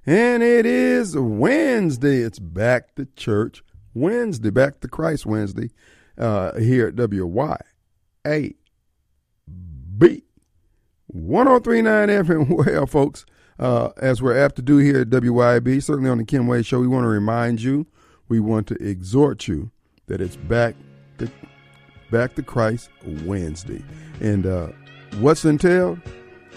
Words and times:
And 0.06 0.42
it 0.42 0.66
is 0.66 1.16
Wednesday. 1.16 2.18
It's 2.18 2.38
back 2.38 2.94
to 2.96 3.06
church 3.16 3.62
Wednesday, 3.94 4.50
back 4.50 4.80
to 4.80 4.88
Christ 4.88 5.26
Wednesday 5.26 5.70
uh, 6.18 6.58
here 6.58 6.88
at 6.88 6.96
WYAB 6.96 7.60
1039 11.06 12.08
FM. 12.08 12.48
Well, 12.66 12.86
folks, 12.86 13.26
uh, 13.58 13.90
as 13.98 14.22
we're 14.22 14.38
apt 14.38 14.56
to 14.56 14.62
do 14.62 14.78
here 14.78 15.02
at 15.02 15.10
WYAB, 15.10 15.82
certainly 15.82 16.10
on 16.10 16.18
the 16.18 16.24
Kim 16.24 16.46
Wade 16.46 16.66
Show, 16.66 16.80
we 16.80 16.88
want 16.88 17.04
to 17.04 17.08
remind 17.08 17.62
you, 17.62 17.86
we 18.28 18.40
want 18.40 18.66
to 18.68 18.74
exhort 18.76 19.46
you 19.46 19.70
that 20.06 20.20
it's 20.20 20.36
back 20.36 20.74
to, 21.18 21.30
back 22.10 22.34
to 22.34 22.42
Christ 22.42 22.90
Wednesday. 23.24 23.84
And 24.20 24.46
uh, 24.46 24.68
what's 25.18 25.44
entailed? 25.44 26.00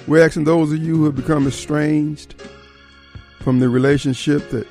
We're 0.08 0.26
asking 0.26 0.44
those 0.44 0.72
of 0.72 0.80
you 0.80 0.96
who 0.98 1.06
have 1.06 1.16
become 1.16 1.48
estranged 1.48 2.36
from 3.40 3.60
the 3.60 3.70
relationship 3.70 4.50
that 4.50 4.68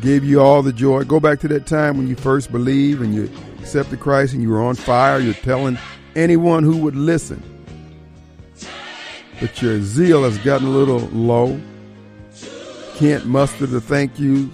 gave 0.00 0.24
you 0.24 0.40
all 0.40 0.62
the 0.62 0.72
joy. 0.72 1.04
Go 1.04 1.20
back 1.20 1.40
to 1.40 1.48
that 1.48 1.66
time 1.66 1.96
when 1.96 2.08
you 2.08 2.16
first 2.16 2.50
believed 2.50 3.02
and 3.02 3.14
you 3.14 3.30
accepted 3.60 4.00
Christ 4.00 4.34
and 4.34 4.42
you 4.42 4.50
were 4.50 4.62
on 4.62 4.74
fire. 4.74 5.18
You're 5.18 5.34
telling 5.34 5.78
anyone 6.16 6.64
who 6.64 6.76
would 6.78 6.96
listen. 6.96 7.42
But 9.40 9.60
your 9.60 9.80
zeal 9.80 10.24
has 10.24 10.38
gotten 10.38 10.66
a 10.66 10.70
little 10.70 11.00
low. 11.10 11.60
Can't 12.96 13.26
muster 13.26 13.66
the 13.66 13.80
thank 13.80 14.18
you. 14.18 14.50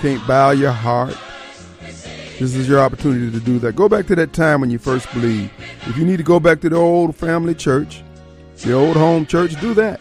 Can't 0.00 0.26
bow 0.26 0.50
your 0.50 0.72
heart. 0.72 1.16
This 2.38 2.56
is 2.56 2.68
your 2.68 2.80
opportunity 2.80 3.30
to 3.30 3.38
do 3.44 3.58
that. 3.60 3.76
Go 3.76 3.88
back 3.88 4.06
to 4.06 4.16
that 4.16 4.32
time 4.32 4.60
when 4.60 4.70
you 4.70 4.78
first 4.78 5.10
believed. 5.12 5.52
If 5.86 5.96
you 5.96 6.04
need 6.04 6.16
to 6.16 6.24
go 6.24 6.40
back 6.40 6.60
to 6.62 6.68
the 6.68 6.76
old 6.76 7.14
family 7.14 7.54
church, 7.54 8.02
the 8.56 8.72
old 8.72 8.96
home 8.96 9.24
church, 9.24 9.58
do 9.60 9.72
that. 9.74 10.00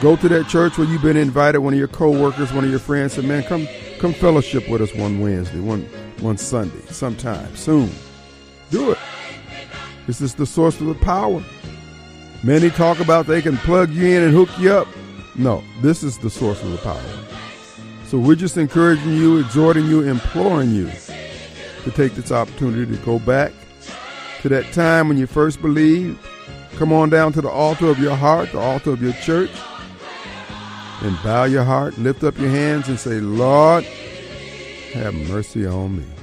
Go 0.00 0.16
to 0.16 0.28
that 0.28 0.48
church 0.48 0.78
where 0.78 0.86
you've 0.86 1.02
been 1.02 1.16
invited, 1.16 1.58
one 1.58 1.74
of 1.74 1.78
your 1.78 1.88
co-workers, 1.88 2.52
one 2.52 2.64
of 2.64 2.70
your 2.70 2.78
friends 2.78 3.14
said, 3.14 3.24
man, 3.24 3.42
come 3.42 3.66
come 3.98 4.14
fellowship 4.14 4.68
with 4.68 4.80
us 4.80 4.94
one 4.94 5.20
Wednesday, 5.20 5.60
one 5.60 5.82
one 6.20 6.38
Sunday, 6.38 6.80
sometime, 6.86 7.54
soon. 7.56 7.90
Do 8.70 8.92
it. 8.92 8.98
This 10.06 10.20
is 10.20 10.34
the 10.34 10.46
source 10.46 10.80
of 10.80 10.86
the 10.86 10.94
power. 10.94 11.42
Many 12.42 12.70
talk 12.70 13.00
about 13.00 13.26
they 13.26 13.42
can 13.42 13.56
plug 13.58 13.90
you 13.90 14.06
in 14.06 14.22
and 14.22 14.32
hook 14.32 14.48
you 14.58 14.72
up. 14.72 14.88
No, 15.36 15.62
this 15.82 16.02
is 16.02 16.18
the 16.18 16.30
source 16.30 16.62
of 16.62 16.70
the 16.70 16.78
power. 16.78 17.29
So 18.10 18.18
we're 18.18 18.34
just 18.34 18.56
encouraging 18.56 19.12
you, 19.12 19.38
exhorting 19.38 19.86
you, 19.86 20.02
imploring 20.02 20.72
you 20.72 20.90
to 21.84 21.92
take 21.92 22.14
this 22.14 22.32
opportunity 22.32 22.96
to 22.96 23.04
go 23.04 23.20
back 23.20 23.52
to 24.42 24.48
that 24.48 24.72
time 24.72 25.06
when 25.06 25.16
you 25.16 25.28
first 25.28 25.62
believed. 25.62 26.18
Come 26.74 26.92
on 26.92 27.08
down 27.08 27.32
to 27.34 27.40
the 27.40 27.48
altar 27.48 27.86
of 27.86 28.00
your 28.00 28.16
heart, 28.16 28.50
the 28.50 28.58
altar 28.58 28.90
of 28.90 29.00
your 29.00 29.12
church, 29.12 29.52
and 31.02 31.16
bow 31.22 31.44
your 31.44 31.62
heart, 31.62 31.96
lift 31.98 32.24
up 32.24 32.36
your 32.36 32.50
hands, 32.50 32.88
and 32.88 32.98
say, 32.98 33.20
Lord, 33.20 33.84
have 33.84 35.14
mercy 35.14 35.64
on 35.64 35.98
me. 35.98 36.19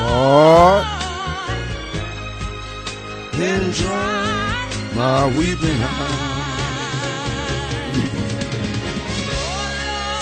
Lord, 0.00 0.84
then 3.32 3.70
dry 3.72 4.68
my 4.96 5.26
weeping 5.36 5.80
eyes. 5.82 6.30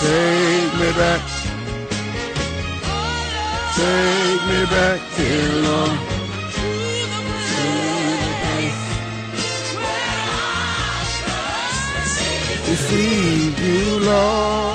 Take 0.01 0.73
me 0.81 0.89
back. 1.01 1.21
Take 3.75 4.43
me 4.51 4.61
back, 4.75 4.99
dear 5.15 5.51
Lord. 5.67 5.99
Receive 12.69 13.59
you, 13.59 13.99
Lord. 14.05 14.68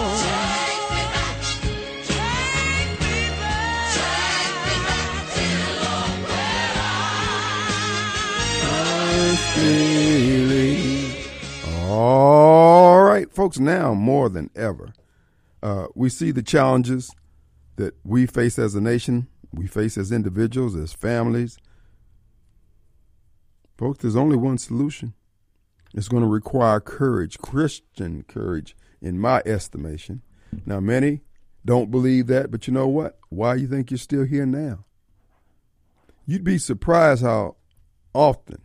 Folks, 13.45 13.59
now 13.59 13.93
more 13.93 14.31
than 14.31 14.49
ever, 14.57 14.95
uh, 15.63 15.87
we 15.95 16.09
see 16.09 16.31
the 16.31 16.43
challenges 16.43 17.11
that 17.77 17.95
we 18.03 18.25
face 18.25 18.59
as 18.59 18.75
a 18.75 18.81
nation, 18.81 19.27
we 19.53 19.67
face 19.67 19.99
as 19.99 20.11
individuals, 20.11 20.75
as 20.75 20.95
families. 20.95 21.59
Folks, 23.77 23.99
there's 24.01 24.17
only 24.17 24.35
one 24.35 24.57
solution. 24.57 25.13
It's 25.93 26.09
going 26.09 26.23
to 26.23 26.29
require 26.29 26.81
courage, 26.81 27.37
Christian 27.37 28.25
courage, 28.27 28.75
in 29.03 29.19
my 29.19 29.43
estimation. 29.45 30.23
Now, 30.65 30.81
many 30.81 31.21
don't 31.67 31.91
believe 31.91 32.29
that, 32.29 32.51
but 32.51 32.67
you 32.67 32.73
know 32.73 32.89
what? 32.89 33.19
Why 33.29 33.57
you 33.57 33.69
think 33.69 33.91
you're 33.91 33.99
still 33.99 34.25
here 34.25 34.47
now? 34.47 34.87
You'd 36.25 36.45
be 36.45 36.57
surprised 36.57 37.23
how 37.23 37.57
often 38.15 38.63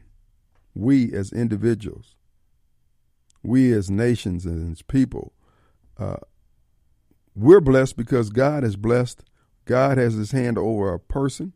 we 0.73 1.11
as 1.11 1.33
individuals 1.33 2.15
we 3.43 3.71
as 3.73 3.89
nations 3.89 4.45
and 4.45 4.71
as 4.71 4.81
people, 4.81 5.33
uh, 5.97 6.17
we're 7.35 7.61
blessed 7.61 7.95
because 7.95 8.29
God 8.29 8.63
is 8.63 8.75
blessed. 8.75 9.23
God 9.65 9.97
has 9.97 10.15
his 10.15 10.31
hand 10.31 10.57
over 10.57 10.93
a 10.93 10.99
person, 10.99 11.53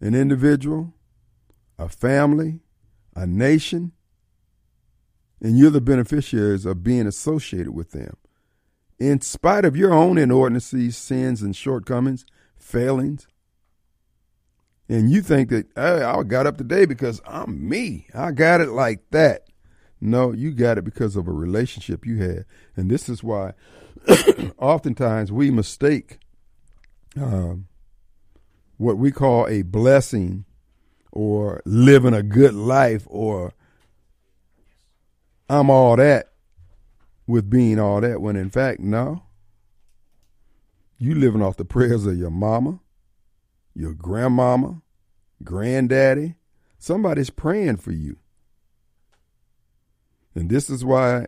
an 0.00 0.14
individual, 0.14 0.94
a 1.78 1.88
family, 1.88 2.60
a 3.16 3.26
nation, 3.26 3.92
and 5.40 5.58
you're 5.58 5.70
the 5.70 5.80
beneficiaries 5.80 6.64
of 6.64 6.82
being 6.82 7.06
associated 7.06 7.74
with 7.74 7.90
them. 7.90 8.16
In 8.98 9.20
spite 9.20 9.64
of 9.64 9.76
your 9.76 9.92
own 9.92 10.16
inordinacies, 10.16 10.94
sins, 10.94 11.42
and 11.42 11.54
shortcomings, 11.54 12.24
failings, 12.56 13.26
and 14.88 15.10
you 15.10 15.22
think 15.22 15.50
that 15.50 15.66
hey, 15.74 16.02
I 16.02 16.22
got 16.22 16.46
up 16.46 16.56
today 16.56 16.84
because 16.84 17.20
I'm 17.26 17.68
me. 17.68 18.06
I 18.14 18.32
got 18.32 18.60
it 18.60 18.70
like 18.70 19.10
that. 19.10 19.48
No, 20.04 20.32
you 20.32 20.52
got 20.52 20.76
it 20.76 20.84
because 20.84 21.16
of 21.16 21.26
a 21.26 21.32
relationship 21.32 22.04
you 22.04 22.18
had. 22.18 22.44
And 22.76 22.90
this 22.90 23.08
is 23.08 23.24
why 23.24 23.54
oftentimes 24.58 25.32
we 25.32 25.50
mistake 25.50 26.18
um, 27.16 27.68
what 28.76 28.98
we 28.98 29.10
call 29.10 29.48
a 29.48 29.62
blessing 29.62 30.44
or 31.10 31.62
living 31.64 32.12
a 32.12 32.22
good 32.22 32.52
life 32.52 33.06
or 33.08 33.54
I'm 35.48 35.70
all 35.70 35.96
that 35.96 36.32
with 37.26 37.48
being 37.48 37.78
all 37.78 38.02
that 38.02 38.20
when 38.20 38.36
in 38.36 38.50
fact, 38.50 38.80
no. 38.80 39.22
You 40.98 41.14
living 41.14 41.40
off 41.40 41.56
the 41.56 41.64
prayers 41.64 42.04
of 42.04 42.18
your 42.18 42.30
mama, 42.30 42.80
your 43.74 43.94
grandmama, 43.94 44.82
granddaddy. 45.42 46.34
Somebody's 46.78 47.30
praying 47.30 47.78
for 47.78 47.92
you. 47.92 48.18
And 50.34 50.50
this 50.50 50.68
is 50.68 50.84
why 50.84 51.26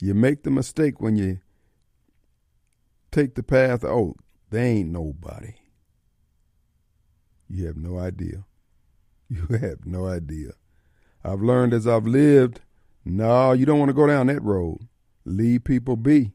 you 0.00 0.14
make 0.14 0.42
the 0.42 0.50
mistake 0.50 1.00
when 1.00 1.16
you 1.16 1.40
take 3.10 3.34
the 3.34 3.42
path, 3.42 3.84
oh, 3.84 4.14
they 4.50 4.64
ain't 4.68 4.90
nobody. 4.90 5.54
You 7.48 7.66
have 7.66 7.76
no 7.76 7.98
idea. 7.98 8.44
You 9.30 9.46
have 9.58 9.84
no 9.84 10.06
idea. 10.06 10.52
I've 11.22 11.42
learned 11.42 11.74
as 11.74 11.86
I've 11.86 12.06
lived, 12.06 12.62
no, 13.04 13.52
you 13.52 13.66
don't 13.66 13.78
want 13.78 13.90
to 13.90 13.94
go 13.94 14.06
down 14.06 14.28
that 14.28 14.42
road. 14.42 14.78
Leave 15.26 15.64
people 15.64 15.96
be. 15.96 16.32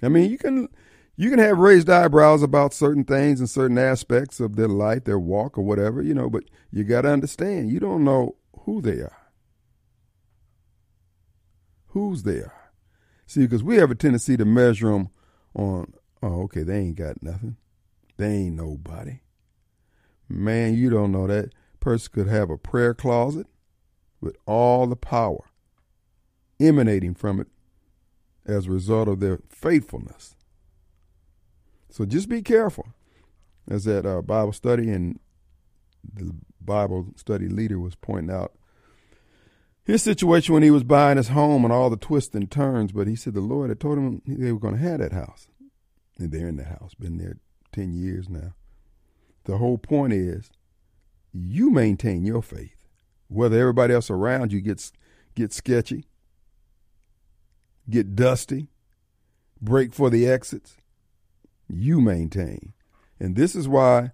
I 0.00 0.08
mean, 0.08 0.30
you 0.30 0.38
can 0.38 0.68
You 1.16 1.30
can 1.30 1.40
have 1.40 1.58
raised 1.58 1.90
eyebrows 1.90 2.44
about 2.44 2.72
certain 2.72 3.02
things 3.02 3.40
and 3.40 3.50
certain 3.50 3.76
aspects 3.76 4.38
of 4.38 4.54
their 4.54 4.68
life, 4.68 5.02
their 5.02 5.18
walk, 5.18 5.58
or 5.58 5.62
whatever, 5.62 6.00
you 6.00 6.14
know, 6.14 6.30
but 6.30 6.44
you 6.70 6.84
got 6.84 7.02
to 7.02 7.10
understand, 7.10 7.70
you 7.70 7.80
don't 7.80 8.04
know 8.04 8.36
who 8.60 8.80
they 8.80 9.00
are. 9.00 9.27
Whose 11.98 12.22
there. 12.22 12.52
See, 13.26 13.40
because 13.40 13.64
we 13.64 13.74
have 13.78 13.90
a 13.90 13.94
tendency 13.96 14.36
to 14.36 14.44
measure 14.44 14.92
them 14.92 15.08
on, 15.52 15.94
oh, 16.22 16.42
okay, 16.42 16.62
they 16.62 16.78
ain't 16.78 16.94
got 16.94 17.20
nothing. 17.24 17.56
They 18.18 18.34
ain't 18.34 18.54
nobody. 18.54 19.18
Man, 20.28 20.74
you 20.74 20.90
don't 20.90 21.10
know 21.10 21.26
that 21.26 21.52
person 21.80 22.12
could 22.14 22.28
have 22.28 22.50
a 22.50 22.56
prayer 22.56 22.94
closet 22.94 23.48
with 24.20 24.36
all 24.46 24.86
the 24.86 24.94
power 24.94 25.50
emanating 26.60 27.14
from 27.14 27.40
it 27.40 27.48
as 28.46 28.68
a 28.68 28.70
result 28.70 29.08
of 29.08 29.18
their 29.18 29.40
faithfulness. 29.48 30.36
So 31.90 32.04
just 32.04 32.28
be 32.28 32.42
careful. 32.42 32.86
As 33.68 33.82
that 33.86 34.06
uh, 34.06 34.22
Bible 34.22 34.52
study 34.52 34.88
and 34.88 35.18
the 36.14 36.32
Bible 36.60 37.08
study 37.16 37.48
leader 37.48 37.80
was 37.80 37.96
pointing 37.96 38.34
out 38.34 38.52
his 39.88 40.02
situation 40.02 40.52
when 40.52 40.62
he 40.62 40.70
was 40.70 40.84
buying 40.84 41.16
his 41.16 41.28
home 41.28 41.64
and 41.64 41.72
all 41.72 41.88
the 41.88 41.96
twists 41.96 42.34
and 42.34 42.50
turns, 42.50 42.92
but 42.92 43.08
he 43.08 43.16
said 43.16 43.32
the 43.32 43.40
Lord 43.40 43.70
had 43.70 43.80
told 43.80 43.96
him 43.96 44.20
they 44.26 44.52
were 44.52 44.58
going 44.58 44.76
to 44.76 44.80
have 44.82 44.98
that 44.98 45.12
house. 45.12 45.48
And 46.18 46.30
they're 46.30 46.46
in 46.46 46.58
the 46.58 46.64
house, 46.64 46.92
been 46.92 47.16
there 47.16 47.38
10 47.72 47.94
years 47.94 48.28
now. 48.28 48.52
The 49.44 49.56
whole 49.56 49.78
point 49.78 50.12
is 50.12 50.50
you 51.32 51.70
maintain 51.70 52.22
your 52.26 52.42
faith. 52.42 52.76
Whether 53.28 53.58
everybody 53.58 53.94
else 53.94 54.10
around 54.10 54.52
you 54.52 54.60
gets 54.60 54.92
get 55.34 55.54
sketchy, 55.54 56.04
get 57.88 58.14
dusty, 58.14 58.68
break 59.58 59.94
for 59.94 60.10
the 60.10 60.28
exits, 60.28 60.76
you 61.66 62.02
maintain. 62.02 62.74
And 63.18 63.36
this 63.36 63.56
is 63.56 63.66
why 63.66 64.10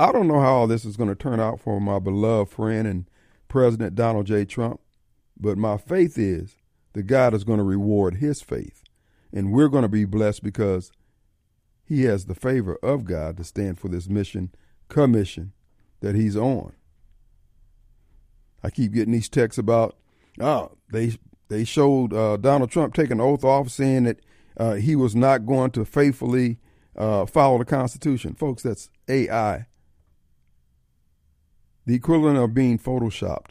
I 0.00 0.12
don't 0.12 0.28
know 0.28 0.40
how 0.40 0.54
all 0.54 0.66
this 0.66 0.86
is 0.86 0.96
going 0.96 1.10
to 1.10 1.14
turn 1.14 1.40
out 1.40 1.60
for 1.60 1.78
my 1.78 1.98
beloved 1.98 2.50
friend 2.50 2.88
and 2.88 3.10
President 3.48 3.94
Donald 3.94 4.26
J. 4.26 4.46
Trump, 4.46 4.80
but 5.38 5.58
my 5.58 5.76
faith 5.76 6.18
is 6.18 6.56
that 6.92 7.04
God 7.04 7.34
is 7.34 7.44
going 7.44 7.58
to 7.58 7.64
reward 7.64 8.16
his 8.16 8.40
faith. 8.40 8.82
And 9.32 9.52
we're 9.52 9.68
going 9.68 9.82
to 9.82 9.88
be 9.88 10.04
blessed 10.04 10.42
because 10.42 10.92
he 11.84 12.04
has 12.04 12.26
the 12.26 12.34
favor 12.34 12.76
of 12.82 13.04
God 13.04 13.36
to 13.36 13.44
stand 13.44 13.78
for 13.78 13.88
this 13.88 14.08
mission, 14.08 14.54
commission 14.88 15.52
that 16.00 16.14
he's 16.14 16.36
on. 16.36 16.72
I 18.62 18.70
keep 18.70 18.92
getting 18.92 19.12
these 19.12 19.28
texts 19.28 19.58
about, 19.58 19.96
oh, 20.40 20.72
they 20.90 21.18
they 21.48 21.64
showed 21.64 22.14
uh, 22.14 22.38
Donald 22.38 22.70
Trump 22.70 22.94
taking 22.94 23.20
oath 23.20 23.44
off 23.44 23.70
saying 23.70 24.04
that 24.04 24.20
uh, 24.56 24.74
he 24.74 24.96
was 24.96 25.14
not 25.14 25.46
going 25.46 25.70
to 25.72 25.84
faithfully 25.84 26.58
uh, 26.96 27.26
follow 27.26 27.58
the 27.58 27.64
Constitution. 27.64 28.34
Folks, 28.34 28.62
that's 28.62 28.88
AI. 29.08 29.66
The 31.86 31.94
equivalent 31.94 32.38
of 32.38 32.54
being 32.54 32.78
photoshopped. 32.78 33.50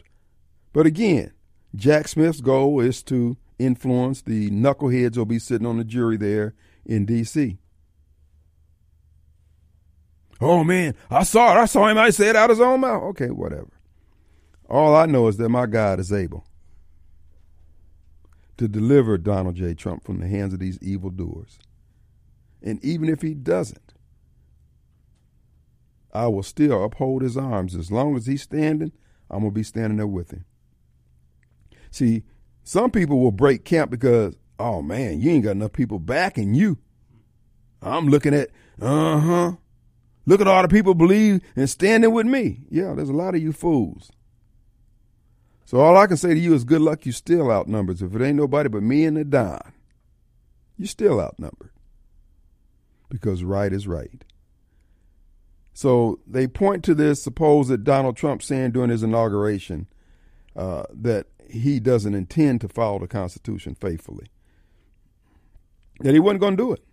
But 0.72 0.86
again, 0.86 1.32
Jack 1.74 2.08
Smith's 2.08 2.40
goal 2.40 2.80
is 2.80 3.02
to 3.04 3.36
influence 3.58 4.22
the 4.22 4.50
knuckleheads 4.50 5.14
who'll 5.14 5.24
be 5.24 5.38
sitting 5.38 5.66
on 5.66 5.78
the 5.78 5.84
jury 5.84 6.16
there 6.16 6.54
in 6.84 7.04
D.C. 7.04 7.58
Oh 10.40 10.64
man, 10.64 10.94
I 11.10 11.22
saw 11.22 11.52
it. 11.56 11.60
I 11.60 11.64
saw 11.66 11.88
him. 11.88 11.98
I 11.98 12.10
said 12.10 12.36
out 12.36 12.50
his 12.50 12.60
own 12.60 12.80
mouth. 12.80 13.02
Okay, 13.04 13.30
whatever. 13.30 13.70
All 14.68 14.94
I 14.94 15.06
know 15.06 15.28
is 15.28 15.36
that 15.36 15.48
my 15.48 15.66
God 15.66 16.00
is 16.00 16.12
able 16.12 16.44
to 18.56 18.68
deliver 18.68 19.18
Donald 19.18 19.56
J. 19.56 19.74
Trump 19.74 20.04
from 20.04 20.20
the 20.20 20.28
hands 20.28 20.52
of 20.52 20.60
these 20.60 20.78
evildoers. 20.80 21.58
And 22.62 22.82
even 22.84 23.08
if 23.08 23.22
he 23.22 23.34
doesn't, 23.34 23.94
I 26.12 26.28
will 26.28 26.42
still 26.42 26.84
uphold 26.84 27.22
his 27.22 27.36
arms. 27.36 27.74
As 27.74 27.90
long 27.90 28.16
as 28.16 28.26
he's 28.26 28.42
standing, 28.42 28.92
I'm 29.28 29.40
going 29.40 29.50
to 29.50 29.54
be 29.54 29.64
standing 29.64 29.98
there 29.98 30.06
with 30.06 30.30
him. 30.30 30.44
See, 31.94 32.24
some 32.64 32.90
people 32.90 33.20
will 33.20 33.30
break 33.30 33.64
camp 33.64 33.88
because, 33.88 34.34
oh 34.58 34.82
man, 34.82 35.20
you 35.20 35.30
ain't 35.30 35.44
got 35.44 35.52
enough 35.52 35.74
people 35.74 36.00
backing 36.00 36.52
you. 36.52 36.76
I'm 37.80 38.08
looking 38.08 38.34
at, 38.34 38.50
uh 38.82 39.20
huh. 39.20 39.52
Look 40.26 40.40
at 40.40 40.48
all 40.48 40.62
the 40.62 40.66
people 40.68 40.94
believe 40.94 41.40
and 41.54 41.70
standing 41.70 42.10
with 42.10 42.26
me. 42.26 42.62
Yeah, 42.68 42.94
there's 42.94 43.10
a 43.10 43.12
lot 43.12 43.36
of 43.36 43.42
you 43.42 43.52
fools. 43.52 44.10
So 45.66 45.78
all 45.78 45.96
I 45.96 46.08
can 46.08 46.16
say 46.16 46.34
to 46.34 46.40
you 46.40 46.52
is 46.52 46.64
good 46.64 46.80
luck. 46.80 47.06
You 47.06 47.12
still 47.12 47.48
outnumbered. 47.48 48.02
If 48.02 48.12
it 48.12 48.24
ain't 48.24 48.38
nobody 48.38 48.68
but 48.68 48.82
me 48.82 49.04
and 49.04 49.16
the 49.16 49.24
Don, 49.24 49.60
you 50.76 50.88
still 50.88 51.20
outnumbered 51.20 51.70
because 53.08 53.44
right 53.44 53.72
is 53.72 53.86
right. 53.86 54.24
So 55.74 56.18
they 56.26 56.48
point 56.48 56.82
to 56.86 56.94
this 56.96 57.22
supposed 57.22 57.70
that 57.70 57.84
Donald 57.84 58.16
Trump 58.16 58.42
saying 58.42 58.72
during 58.72 58.90
his 58.90 59.04
inauguration 59.04 59.86
uh, 60.56 60.84
that 60.92 61.26
he 61.50 61.80
doesn't 61.80 62.14
intend 62.14 62.60
to 62.60 62.68
follow 62.68 62.98
the 62.98 63.08
Constitution 63.08 63.74
faithfully, 63.74 64.26
that 66.00 66.14
he 66.14 66.20
wasn't 66.20 66.40
going 66.40 66.56
to 66.56 66.62
do 66.62 66.72
it. 66.72 66.84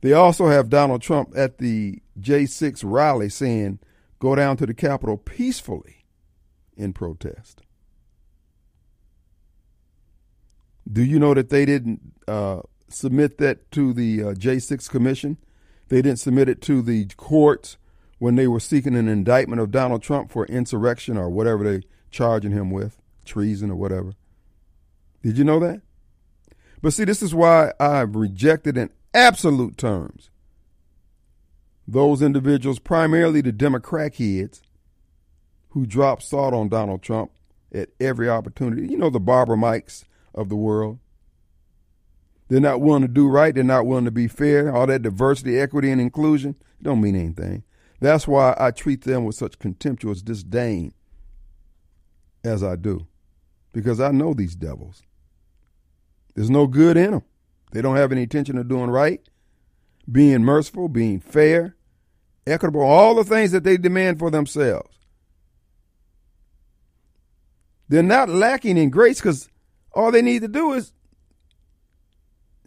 They 0.00 0.12
also 0.12 0.46
have 0.46 0.68
Donald 0.68 1.02
Trump 1.02 1.32
at 1.36 1.58
the 1.58 2.00
J6 2.20 2.82
rally 2.84 3.28
saying, 3.28 3.80
go 4.20 4.34
down 4.34 4.56
to 4.58 4.66
the 4.66 4.74
Capitol 4.74 5.16
peacefully 5.16 6.04
in 6.76 6.92
protest. 6.92 7.62
Do 10.90 11.02
you 11.02 11.18
know 11.18 11.34
that 11.34 11.50
they 11.50 11.64
didn't 11.66 12.00
uh, 12.28 12.60
submit 12.88 13.38
that 13.38 13.70
to 13.72 13.92
the 13.92 14.22
uh, 14.22 14.26
J6 14.34 14.88
Commission. 14.88 15.36
They 15.88 16.02
didn't 16.02 16.18
submit 16.18 16.48
it 16.48 16.60
to 16.62 16.82
the 16.82 17.06
courts 17.16 17.76
when 18.18 18.34
they 18.34 18.48
were 18.48 18.60
seeking 18.60 18.96
an 18.96 19.08
indictment 19.08 19.60
of 19.60 19.70
Donald 19.70 20.02
Trump 20.02 20.30
for 20.30 20.44
insurrection 20.46 21.16
or 21.16 21.28
whatever 21.28 21.64
they 21.64 21.86
charging 22.10 22.50
him 22.50 22.70
with, 22.70 23.00
treason 23.28 23.70
or 23.70 23.76
whatever. 23.76 24.12
Did 25.22 25.38
you 25.38 25.44
know 25.44 25.60
that? 25.60 25.82
But 26.82 26.92
see, 26.92 27.04
this 27.04 27.22
is 27.22 27.34
why 27.34 27.72
I've 27.78 28.16
rejected 28.16 28.76
in 28.76 28.90
absolute 29.14 29.76
terms 29.76 30.30
those 31.90 32.20
individuals, 32.20 32.78
primarily 32.78 33.40
the 33.40 33.50
Democrat 33.50 34.16
heads, 34.16 34.62
who 35.70 35.86
drop 35.86 36.20
salt 36.20 36.52
on 36.52 36.68
Donald 36.68 37.02
Trump 37.02 37.30
at 37.72 37.88
every 37.98 38.28
opportunity. 38.28 38.86
You 38.86 38.98
know, 38.98 39.08
the 39.08 39.18
Barbara 39.18 39.56
Mikes 39.56 40.04
of 40.34 40.50
the 40.50 40.56
world. 40.56 40.98
They're 42.48 42.60
not 42.60 42.80
willing 42.80 43.02
to 43.02 43.08
do 43.08 43.28
right. 43.28 43.54
They're 43.54 43.64
not 43.64 43.86
willing 43.86 44.04
to 44.04 44.10
be 44.10 44.28
fair. 44.28 44.74
All 44.74 44.86
that 44.86 45.02
diversity, 45.02 45.58
equity, 45.58 45.90
and 45.90 46.00
inclusion 46.00 46.56
don't 46.82 47.00
mean 47.00 47.16
anything. 47.16 47.64
That's 48.00 48.28
why 48.28 48.54
I 48.58 48.70
treat 48.70 49.02
them 49.02 49.24
with 49.24 49.36
such 49.36 49.58
contemptuous 49.58 50.22
disdain 50.22 50.92
as 52.44 52.62
I 52.62 52.76
do, 52.76 53.06
because 53.72 54.00
I 54.00 54.10
know 54.10 54.34
these 54.34 54.54
devils. 54.54 55.02
There's 56.34 56.50
no 56.50 56.66
good 56.66 56.96
in 56.96 57.12
them. 57.12 57.22
They 57.72 57.82
don't 57.82 57.96
have 57.96 58.12
any 58.12 58.22
intention 58.22 58.58
of 58.58 58.68
doing 58.68 58.90
right, 58.90 59.20
being 60.10 60.42
merciful, 60.42 60.88
being 60.88 61.20
fair, 61.20 61.76
equitable, 62.46 62.80
all 62.80 63.14
the 63.14 63.24
things 63.24 63.52
that 63.52 63.64
they 63.64 63.76
demand 63.76 64.18
for 64.18 64.30
themselves. 64.30 64.98
They're 67.88 68.02
not 68.02 68.28
lacking 68.28 68.76
in 68.76 68.90
grace 68.90 69.18
because 69.18 69.48
all 69.92 70.12
they 70.12 70.22
need 70.22 70.42
to 70.42 70.48
do 70.48 70.72
is 70.72 70.92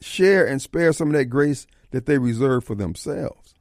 share 0.02 0.46
and 0.46 0.62
spare 0.62 0.94
some 0.94 1.10
of 1.10 1.14
that 1.14 1.26
grace 1.26 1.68
that 1.92 2.06
they 2.06 2.18
reserve 2.18 2.64
for 2.64 2.76
themselves. 2.76 3.54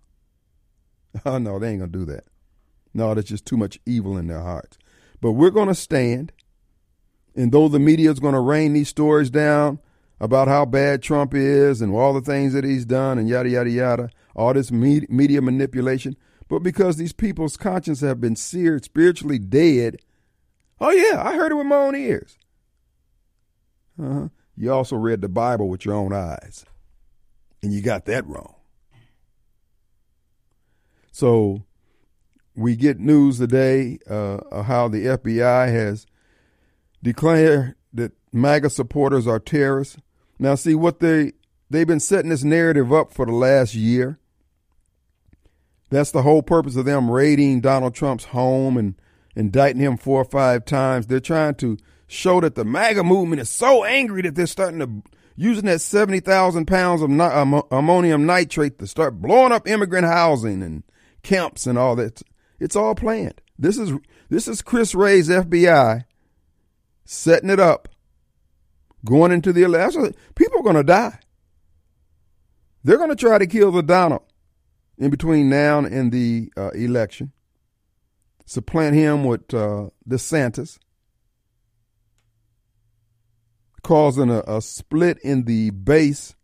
Oh, 1.25 1.39
no, 1.39 1.59
they 1.59 1.71
ain't 1.71 1.81
going 1.81 1.91
to 1.91 1.99
do 1.99 2.05
that. 2.05 2.25
No, 2.95 3.13
that's 3.15 3.29
just 3.29 3.45
too 3.45 3.57
much 3.57 3.81
evil 3.85 4.17
in 4.17 4.29
their 4.29 4.43
hearts. 4.43 4.79
But 5.21 5.33
we're 5.33 5.51
going 5.51 5.67
to 5.67 5.75
stand, 5.75 6.33
and 7.35 7.53
though 7.53 7.69
the 7.69 7.79
media 7.79 8.11
is 8.11 8.21
going 8.21 8.35
to 8.35 8.41
rain 8.41 8.73
these 8.73 8.89
stories 8.89 9.31
down 9.31 9.79
about 10.21 10.49
how 10.49 10.65
bad 10.65 11.03
Trump 11.03 11.35
is 11.35 11.81
and 11.81 11.95
all 11.95 12.13
the 12.13 12.21
things 12.21 12.53
that 12.53 12.65
he's 12.65 12.85
done 12.85 13.19
and 13.19 13.29
yada, 13.29 13.49
yada, 13.49 13.71
yada, 13.71 14.11
all 14.35 14.53
this 14.53 14.71
media 14.71 15.41
manipulation, 15.41 16.17
but 16.49 16.61
because 16.61 16.97
these 16.97 17.13
people's 17.13 17.57
consciences 17.57 18.07
have 18.07 18.21
been 18.21 18.37
seared, 18.37 18.85
spiritually 18.85 19.39
dead, 19.39 19.97
oh, 20.81 20.91
yeah, 20.91 21.23
I 21.23 21.35
heard 21.37 21.53
it 21.53 21.55
with 21.55 21.67
my 21.67 21.77
own 21.77 21.95
ears. 21.95 22.37
Uh-huh. 24.01 24.29
You 24.57 24.73
also 24.73 24.97
read 24.97 25.21
the 25.21 25.29
Bible 25.29 25.69
with 25.69 25.85
your 25.85 25.95
own 25.95 26.13
eyes, 26.13 26.67
and 27.63 27.73
you 27.73 27.81
got 27.81 28.05
that 28.07 28.27
wrong. 28.27 28.57
So 31.13 31.65
we 32.55 32.77
get 32.77 32.99
news 32.99 33.39
today 33.39 33.99
uh, 34.09 34.39
of 34.51 34.67
how 34.67 34.89
the 34.89 35.07
FBI 35.07 35.69
has 35.73 36.07
declared 37.03 37.75
that 37.93 38.13
MAGA 38.33 38.71
supporters 38.71 39.27
are 39.27 39.39
terrorists. 39.39 39.97
Now, 40.39 40.55
see 40.55 40.75
what 40.75 41.01
they 41.01 41.33
they've 41.69 41.87
been 41.87 42.01
setting 42.01 42.31
this 42.31 42.45
narrative 42.45 42.93
up 42.93 43.13
for 43.13 43.27
the 43.27 43.33
last 43.33 43.75
year. 43.75 44.19
That's 45.91 46.13
the 46.13 46.23
whole 46.23 46.43
purpose 46.43 46.77
of 46.77 46.85
them 46.85 47.11
raiding 47.11 47.61
Donald 47.61 47.95
Trump's 47.95 48.27
home 48.27 48.77
and 48.77 48.95
indicting 49.35 49.83
him 49.83 49.97
four 49.97 50.21
or 50.21 50.25
five 50.25 50.65
times. 50.65 51.07
They're 51.07 51.21
trying 51.21 51.57
to 51.57 51.79
show 52.07 52.41
that 52.41 52.55
the 52.55 52.65
MAGA 52.65 53.03
movement 53.03 53.43
is 53.43 53.51
so 53.51 53.85
angry 53.85 54.23
that 54.23 54.35
they're 54.35 54.47
starting 54.47 54.81
to 54.81 55.03
using 55.37 55.65
that 55.65 55.81
70,000 55.81 56.67
pounds 56.67 57.03
of 57.03 57.11
ammonium 57.71 58.27
nitrate 58.27 58.79
to 58.79 58.87
start 58.87 59.21
blowing 59.21 59.53
up 59.53 59.67
immigrant 59.67 60.07
housing 60.07 60.63
and 60.63 60.83
camps 61.23 61.67
and 61.67 61.79
all 61.79 61.97
that. 61.97 62.23
It's 62.59 62.77
all 62.77 62.95
planned. 62.95 63.41
This 63.59 63.79
is 63.79 63.93
this 64.29 64.47
is 64.47 64.63
Chris 64.63 64.95
Wray's 64.95 65.29
FBI 65.29 66.05
setting 67.05 67.51
it 67.51 67.61
up, 67.61 67.89
going 69.05 69.33
into 69.33 69.53
the 69.53 69.63
election. 69.63 70.15
People 70.35 70.61
are 70.61 70.63
going 70.63 70.77
to 70.77 70.85
die. 70.85 71.19
They're 72.83 72.99
going 72.99 73.11
to 73.11 73.17
try 73.17 73.39
to 73.39 73.47
kill 73.47 73.73
the 73.73 73.83
Donald 73.83 74.23
in 74.99 75.11
between 75.11 75.49
now 75.49 75.79
and 75.79 76.13
the 76.13 76.53
uh, 76.57 76.71
election, 76.71 77.33
supplant 78.47 78.95
him 78.95 79.25
with 79.25 79.53
uh, 79.53 79.89
DeSantis, 80.09 80.79
causing 83.83 84.31
a, 84.31 84.43
a 84.47 84.63
split 84.63 85.19
in 85.23 85.45
the 85.45 85.71
base 85.71 86.35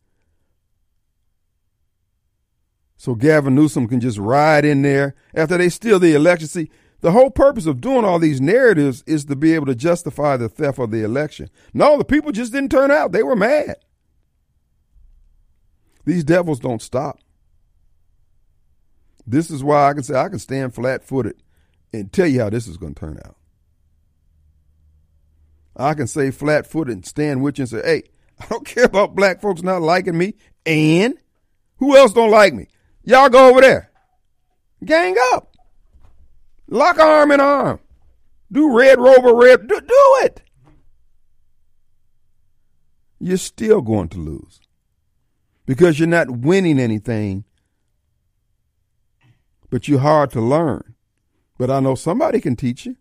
so 2.96 3.14
Gavin 3.14 3.54
Newsom 3.54 3.86
can 3.86 4.00
just 4.00 4.18
ride 4.18 4.64
in 4.64 4.82
there 4.82 5.14
after 5.34 5.56
they 5.56 5.68
steal 5.68 5.98
the 5.98 6.14
election. 6.14 6.48
See, 6.48 6.70
the 7.00 7.12
whole 7.12 7.30
purpose 7.30 7.66
of 7.66 7.80
doing 7.80 8.04
all 8.04 8.18
these 8.18 8.40
narratives 8.40 9.04
is 9.06 9.26
to 9.26 9.36
be 9.36 9.54
able 9.54 9.66
to 9.66 9.74
justify 9.74 10.36
the 10.36 10.48
theft 10.48 10.78
of 10.78 10.90
the 10.90 11.04
election. 11.04 11.50
No, 11.74 11.98
the 11.98 12.04
people 12.04 12.32
just 12.32 12.52
didn't 12.52 12.70
turn 12.70 12.90
out. 12.90 13.12
They 13.12 13.22
were 13.22 13.36
mad. 13.36 13.76
These 16.04 16.24
devils 16.24 16.60
don't 16.60 16.80
stop. 16.80 17.18
This 19.26 19.50
is 19.50 19.62
why 19.62 19.88
I 19.88 19.92
can 19.92 20.04
say 20.04 20.14
I 20.14 20.28
can 20.28 20.38
stand 20.38 20.74
flat 20.74 21.02
footed 21.04 21.42
and 21.92 22.12
tell 22.12 22.26
you 22.28 22.40
how 22.40 22.50
this 22.50 22.68
is 22.68 22.76
going 22.76 22.94
to 22.94 23.00
turn 23.00 23.18
out. 23.24 23.36
I 25.76 25.94
can 25.94 26.06
say 26.06 26.30
flat 26.30 26.66
footed 26.66 26.94
and 26.94 27.06
stand 27.06 27.42
with 27.42 27.58
you 27.58 27.62
and 27.62 27.68
say, 27.68 27.82
hey, 27.84 28.02
I 28.40 28.46
don't 28.46 28.66
care 28.66 28.84
about 28.84 29.16
black 29.16 29.40
folks 29.40 29.62
not 29.62 29.82
liking 29.82 30.16
me. 30.16 30.34
And 30.64 31.16
who 31.76 31.96
else 31.96 32.12
don't 32.12 32.30
like 32.30 32.54
me? 32.54 32.68
Y'all 33.04 33.28
go 33.28 33.50
over 33.50 33.60
there. 33.60 33.90
Gang 34.84 35.16
up. 35.32 35.55
Lock 36.68 36.98
arm 36.98 37.30
in 37.32 37.40
arm. 37.40 37.80
Do 38.50 38.76
Red 38.76 38.98
Rover 38.98 39.34
Red. 39.34 39.68
Do, 39.68 39.80
do 39.80 40.18
it. 40.22 40.42
You're 43.18 43.36
still 43.38 43.80
going 43.80 44.08
to 44.10 44.18
lose 44.18 44.60
because 45.64 45.98
you're 45.98 46.08
not 46.08 46.30
winning 46.30 46.78
anything, 46.78 47.44
but 49.70 49.88
you're 49.88 50.00
hard 50.00 50.30
to 50.32 50.40
learn. 50.40 50.94
But 51.58 51.70
I 51.70 51.80
know 51.80 51.94
somebody 51.94 52.40
can 52.40 52.56
teach 52.56 52.86
you. 52.86 52.96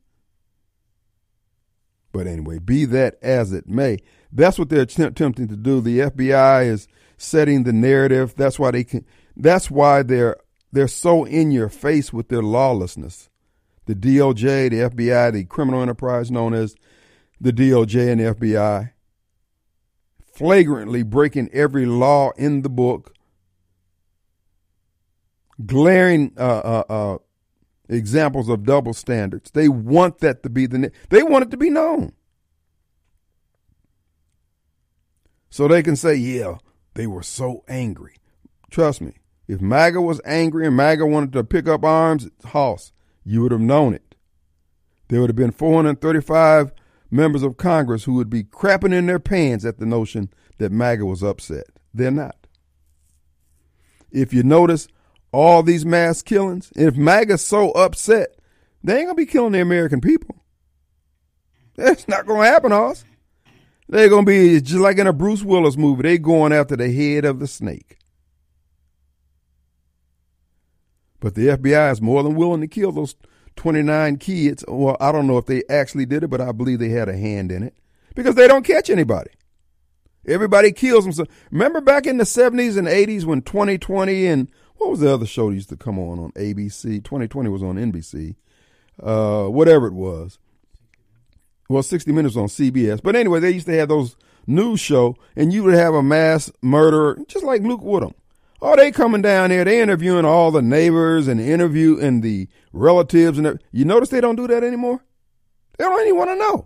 But 2.12 2.27
anyway, 2.27 2.60
be 2.60 2.86
that 2.86 3.17
as 3.22 3.51
it 3.51 3.67
may, 3.67 4.00
that's 4.31 4.57
what 4.57 4.69
they're 4.69 4.84
attempting 4.84 5.50
to 5.50 5.57
do. 5.57 5.81
The 5.81 6.00
FBI 6.00 6.65
is 6.65 6.88
setting 7.17 7.63
the 7.63 7.74
narrative. 7.74 8.36
That's 8.38 8.57
why 8.57 8.72
they 8.72 8.86
can. 8.86 9.05
That's 9.36 9.69
why 9.69 10.01
they're 10.01 10.38
they're 10.72 10.88
so 10.88 11.25
in 11.25 11.51
your 11.51 11.67
face 11.67 12.13
with 12.13 12.29
their 12.29 12.41
lawlessness. 12.41 13.29
The 13.86 13.96
DOJ, 13.96 14.70
the 14.70 14.89
FBI, 14.89 15.34
the 15.34 15.44
criminal 15.46 15.82
enterprise 15.82 16.32
known 16.32 16.54
as 16.54 16.75
the 17.39 17.54
DOJ 17.54 18.12
and 18.12 18.22
the 18.22 18.34
FBI, 18.34 18.92
flagrantly 20.34 21.04
breaking 21.04 21.50
every 21.54 21.86
law 21.86 22.32
in 22.38 22.62
the 22.63 22.70
book, 22.70 23.13
glaring 25.65 26.34
uh, 26.38 26.42
uh, 26.42 26.84
uh, 26.89 27.18
examples 27.88 28.50
of 28.50 28.63
double 28.63 28.94
standards. 28.94 29.51
They 29.51 29.70
want 29.70 30.20
that 30.20 30.44
to 30.44 30.50
be 30.50 30.65
the 30.65 30.92
they 31.10 31.24
want 31.24 31.46
it 31.46 31.51
to 31.51 31.58
be 31.58 31.70
known. 31.70 32.13
So 35.50 35.70
they 35.70 35.84
can 35.84 35.96
say, 35.96 36.15
yeah, 36.15 36.58
they 36.96 37.08
were 37.08 37.24
so 37.24 37.63
angry. 37.70 38.15
Trust 38.70 39.00
me, 39.00 39.13
if 39.48 39.62
MAGA 39.62 40.01
was 40.01 40.20
angry 40.25 40.68
and 40.68 40.75
MAGA 40.75 41.06
wanted 41.06 41.32
to 41.32 41.46
pick 41.46 41.68
up 41.68 41.86
arms, 41.86 42.25
it's 42.25 42.46
Hoss, 42.48 42.92
you 43.25 43.41
would 43.41 43.51
have 43.51 43.62
known 43.62 43.94
it. 43.94 44.15
There 45.10 45.20
would 45.22 45.29
have 45.29 45.36
been 45.36 45.51
435 45.51 46.72
members 47.12 47.44
of 47.44 47.58
Congress 47.58 48.03
who 48.03 48.13
would 48.13 48.29
be 48.29 48.44
crapping 48.44 48.94
in 48.94 49.05
their 49.05 49.20
pants 49.20 49.65
at 49.65 49.79
the 49.79 49.86
notion 49.86 50.29
that 50.58 50.72
MAGA 50.72 51.05
was 51.05 51.24
upset. 51.24 51.65
They're 51.94 52.12
not. 52.12 52.36
If 54.12 54.34
you 54.34 54.44
notice 54.44 54.88
all 55.32 55.63
these 55.63 55.86
mass 55.86 56.22
killings, 56.22 56.72
if 56.75 56.96
MAGA's 56.96 57.46
so 57.46 57.72
upset, 57.72 58.36
they 58.84 58.98
ain't 58.98 59.08
gonna 59.08 59.15
be 59.15 59.25
killing 59.25 59.53
the 59.53 59.62
American 59.62 60.01
people. 60.01 60.44
That's 61.75 62.08
not 62.08 62.25
gonna 62.25 62.46
happen, 62.46 62.72
Hoss. 62.72 63.03
They're 63.89 64.10
gonna 64.10 64.25
be 64.25 64.62
just 64.62 64.79
like 64.79 64.98
in 64.98 65.08
a 65.08 65.13
Bruce 65.13 65.44
Willis 65.44 65.77
movie. 65.77 66.03
They 66.03 66.17
going 66.17 66.53
after 66.53 66.75
the 66.75 66.91
head 66.91 67.25
of 67.25 67.39
the 67.39 67.48
snake. 67.48 67.98
But 71.25 71.34
the 71.34 71.48
FBI 71.48 71.91
is 71.91 72.03
more 72.03 72.22
than 72.22 72.36
willing 72.36 72.62
to 72.62 72.67
kill 72.67 72.91
those 72.91 73.15
29 73.55 74.17
kids. 74.17 74.63
Well, 74.67 74.96
I 75.00 75.12
don't 75.12 75.25
know 75.25 75.39
if 75.39 75.48
they 75.48 75.63
actually 75.67 76.05
did 76.05 76.22
it, 76.22 76.27
but 76.27 76.39
I 76.39 76.51
believe 76.51 76.77
they 76.77 76.89
had 76.89 77.10
a 77.10 77.17
hand 77.17 77.51
in 77.51 77.63
it 77.63 77.74
because 78.13 78.36
they 78.36 78.48
don't 78.48 78.63
catch 78.63 78.91
anybody. 78.91 79.32
Everybody 80.27 80.72
kills 80.72 81.03
themselves. 81.03 81.32
Remember 81.50 81.82
back 81.82 82.05
in 82.05 82.17
the 82.17 82.25
70s 82.25 82.77
and 82.77 82.88
80s 82.88 83.24
when 83.24 83.41
2020 83.41 84.27
and 84.27 84.51
what 84.75 84.91
was 84.91 85.00
the 85.00 85.12
other 85.12 85.25
show 85.25 85.50
that 85.50 85.55
used 85.55 85.70
to 85.70 85.75
come 85.75 85.98
on 85.98 86.20
on 86.20 86.32
ABC? 86.34 87.03
2020 87.03 87.50
was 87.50 87.63
on 87.63 87.77
NBC. 87.77 88.36
Uh, 89.01 89.46
whatever 89.48 89.88
it 89.88 89.94
was. 89.94 90.38
Well, 91.67 91.82
60 91.82 92.12
Minutes 92.12 92.38
on 92.38 92.50
CBS. 92.50 93.01
But 93.01 93.15
anyway, 93.15 93.39
they 93.39 93.50
used 93.50 93.65
to 93.65 93.75
have 93.79 93.89
those 93.89 94.15
news 94.46 94.79
show, 94.79 95.15
and 95.36 95.51
you 95.51 95.63
would 95.63 95.74
have 95.74 95.96
a 95.96 96.03
mass 96.03 96.51
murderer, 96.62 97.17
just 97.27 97.44
like 97.44 97.63
Luke 97.63 97.82
Woodham. 97.82 98.13
Oh, 98.67 98.75
they 98.75 98.91
coming 98.91 99.22
down 99.22 99.51
here. 99.51 99.63
they 99.63 99.79
interviewing 99.79 100.25
all 100.25 100.50
the 100.50 100.63
neighbors 100.63 101.27
and 101.27 101.39
interview 101.39 102.00
and 102.00 102.24
the 102.24 102.48
relatives 102.74 103.38
and 103.38 103.60
you 103.72 103.86
notice 103.86 104.10
they 104.10 104.22
don't 104.22 104.38
do 104.38 104.48
that 104.48 104.63
anymore? 104.63 105.03
They 105.77 105.84
don't 105.84 106.01
even 106.01 106.17
want 106.17 106.31
to 106.31 106.36
know. 106.36 106.65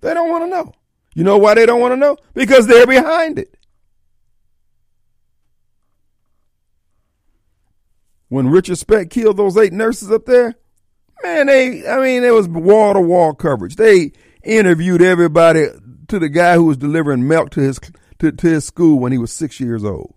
They 0.00 0.14
don't 0.14 0.30
want 0.30 0.44
to 0.44 0.48
know. 0.48 0.72
You 1.16 1.24
know 1.24 1.38
why 1.38 1.54
they 1.54 1.66
don't 1.66 1.80
want 1.80 1.90
to 1.90 1.96
know? 1.96 2.18
Because 2.34 2.68
they're 2.68 2.86
behind 2.86 3.40
it. 3.40 3.52
When 8.28 8.48
Richard 8.48 8.78
Speck 8.78 9.10
killed 9.10 9.38
those 9.38 9.56
eight 9.56 9.72
nurses 9.72 10.12
up 10.12 10.24
there, 10.24 10.54
man, 11.24 11.48
they, 11.48 11.84
I 11.84 11.98
mean, 11.98 12.22
it 12.22 12.32
was 12.32 12.46
wall 12.46 12.94
to 12.94 13.00
wall 13.00 13.34
coverage. 13.34 13.74
They 13.74 14.12
interviewed 14.44 15.02
everybody 15.02 15.66
to 16.10 16.18
the 16.18 16.28
guy 16.28 16.54
who 16.54 16.64
was 16.64 16.76
delivering 16.76 17.26
milk 17.26 17.50
to 17.50 17.60
his 17.60 17.80
to, 18.18 18.30
to 18.32 18.46
his 18.46 18.64
school 18.64 18.98
when 18.98 19.12
he 19.12 19.18
was 19.18 19.32
six 19.32 19.58
years 19.58 19.84
old. 19.84 20.14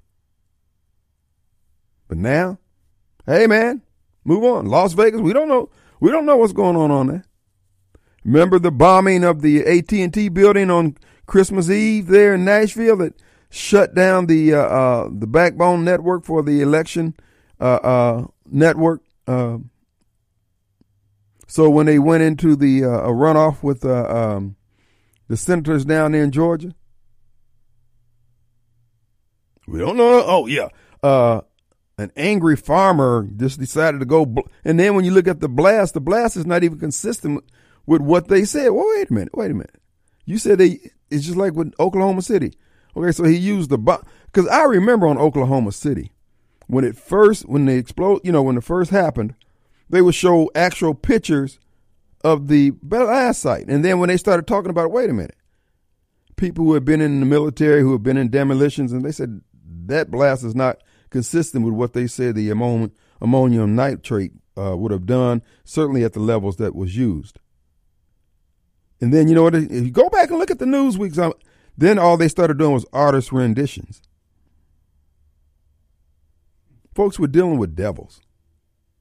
But 2.07 2.17
now, 2.17 2.59
hey 3.25 3.47
man, 3.47 3.81
move 4.25 4.43
on. 4.43 4.65
Las 4.65 4.93
Vegas, 4.93 5.21
we 5.21 5.33
don't 5.33 5.47
know 5.47 5.69
we 5.99 6.11
don't 6.11 6.25
know 6.25 6.37
what's 6.37 6.53
going 6.53 6.75
on 6.75 6.91
on 6.91 7.07
there. 7.07 7.25
Remember 8.25 8.59
the 8.59 8.71
bombing 8.71 9.23
of 9.23 9.41
the 9.41 9.65
AT 9.65 9.91
and 9.93 10.13
T 10.13 10.29
building 10.29 10.69
on 10.69 10.97
Christmas 11.25 11.69
Eve 11.69 12.07
there 12.07 12.35
in 12.35 12.45
Nashville 12.45 12.97
that 12.97 13.13
shut 13.49 13.93
down 13.93 14.25
the 14.25 14.53
uh, 14.53 14.59
uh, 14.59 15.09
the 15.11 15.27
backbone 15.27 15.83
network 15.83 16.25
for 16.25 16.41
the 16.41 16.61
election 16.61 17.15
uh, 17.59 17.75
uh 17.75 18.25
network. 18.45 19.01
Uh, 19.27 19.59
so 21.47 21.69
when 21.69 21.85
they 21.85 21.99
went 21.99 22.23
into 22.23 22.55
the 22.55 22.83
uh, 22.83 23.07
runoff 23.07 23.61
with 23.61 23.85
um, 23.85 24.55
the 25.27 25.37
senators 25.37 25.85
down 25.85 26.11
there 26.11 26.23
in 26.23 26.31
Georgia? 26.31 26.73
We 29.67 29.79
don't 29.79 29.97
know. 29.97 30.23
Oh, 30.25 30.45
yeah. 30.45 30.69
Uh, 31.01 31.41
an 31.97 32.11
angry 32.15 32.55
farmer 32.55 33.27
just 33.37 33.59
decided 33.59 33.99
to 33.99 34.05
go. 34.05 34.35
And 34.65 34.79
then 34.79 34.95
when 34.95 35.05
you 35.05 35.11
look 35.11 35.27
at 35.27 35.39
the 35.39 35.49
blast, 35.49 35.93
the 35.93 36.01
blast 36.01 36.35
is 36.35 36.45
not 36.45 36.63
even 36.63 36.79
consistent 36.79 37.43
with 37.85 38.01
what 38.01 38.27
they 38.27 38.45
said. 38.45 38.69
Well, 38.69 38.89
wait 38.95 39.09
a 39.09 39.13
minute. 39.13 39.35
Wait 39.35 39.51
a 39.51 39.53
minute. 39.53 39.79
You 40.25 40.37
said 40.37 40.57
they, 40.57 40.79
it's 41.09 41.25
just 41.25 41.37
like 41.37 41.53
with 41.53 41.73
Oklahoma 41.79 42.21
City. 42.21 42.53
Okay, 42.95 43.11
so 43.11 43.23
he 43.23 43.37
used 43.37 43.69
the 43.69 43.77
bomb. 43.77 44.05
Because 44.25 44.47
I 44.47 44.63
remember 44.63 45.07
on 45.07 45.17
Oklahoma 45.17 45.71
City, 45.71 46.11
when 46.67 46.83
it 46.83 46.97
first, 46.97 47.47
when 47.47 47.65
they 47.65 47.77
explode, 47.77 48.21
you 48.23 48.31
know, 48.31 48.41
when 48.41 48.57
it 48.57 48.63
first 48.63 48.91
happened, 48.91 49.35
they 49.89 50.01
would 50.01 50.15
show 50.15 50.49
actual 50.55 50.93
pictures 50.93 51.59
of 52.23 52.47
the 52.47 52.71
blast 52.81 53.41
site. 53.41 53.67
And 53.67 53.83
then 53.83 53.99
when 53.99 54.09
they 54.09 54.17
started 54.17 54.47
talking 54.47 54.69
about, 54.69 54.91
wait 54.91 55.09
a 55.09 55.13
minute, 55.13 55.35
people 56.35 56.65
who 56.65 56.73
have 56.73 56.85
been 56.85 57.01
in 57.01 57.19
the 57.19 57.25
military, 57.25 57.81
who 57.81 57.91
have 57.91 58.03
been 58.03 58.17
in 58.17 58.29
demolitions, 58.29 58.91
and 58.91 59.03
they 59.03 59.11
said 59.11 59.41
that 59.85 60.11
blast 60.11 60.43
is 60.43 60.55
not 60.55 60.81
consistent 61.09 61.65
with 61.65 61.73
what 61.73 61.93
they 61.93 62.07
said 62.07 62.35
the 62.35 62.49
ammonium, 62.49 62.91
ammonium 63.21 63.75
nitrate 63.75 64.31
uh, 64.57 64.75
would 64.77 64.91
have 64.91 65.05
done, 65.05 65.41
certainly 65.63 66.03
at 66.03 66.13
the 66.13 66.19
levels 66.19 66.57
that 66.57 66.75
was 66.75 66.95
used. 66.95 67.39
And 69.01 69.13
then, 69.13 69.27
you 69.27 69.35
know 69.35 69.43
what, 69.43 69.55
if 69.55 69.69
you 69.69 69.91
go 69.91 70.09
back 70.09 70.29
and 70.29 70.39
look 70.39 70.51
at 70.51 70.59
the 70.59 70.65
news 70.65 70.97
weeks, 70.97 71.17
um, 71.17 71.33
then 71.77 71.99
all 71.99 72.15
they 72.15 72.27
started 72.27 72.57
doing 72.57 72.71
was 72.71 72.85
artist 72.93 73.31
renditions. 73.31 74.01
Folks 76.95 77.19
were 77.19 77.27
dealing 77.27 77.57
with 77.57 77.75
devils. 77.75 78.21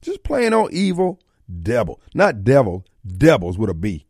Just 0.01 0.25
plain 0.25 0.53
old 0.53 0.73
evil 0.73 1.21
devil. 1.61 2.01
Not 2.15 2.45
devil, 2.45 2.85
devils 3.07 3.59
with 3.59 3.71
a 3.71 3.75
B. 3.75 4.07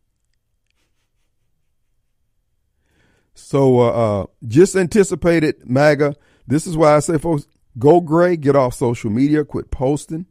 So 3.35 3.81
uh, 3.81 3.91
uh, 4.23 4.27
just 4.47 4.77
anticipate 4.77 5.45
it, 5.45 5.69
MAGA. 5.69 6.17
This 6.47 6.67
is 6.67 6.77
why 6.77 6.97
I 6.97 7.01
say, 7.01 7.19
folks, 7.19 7.47
go 7.79 8.01
gray, 8.01 8.37
get 8.37 8.57
off 8.57 8.75
social 8.75 9.11
media, 9.11 9.45
quit 9.45 9.71
posting. 9.71 10.27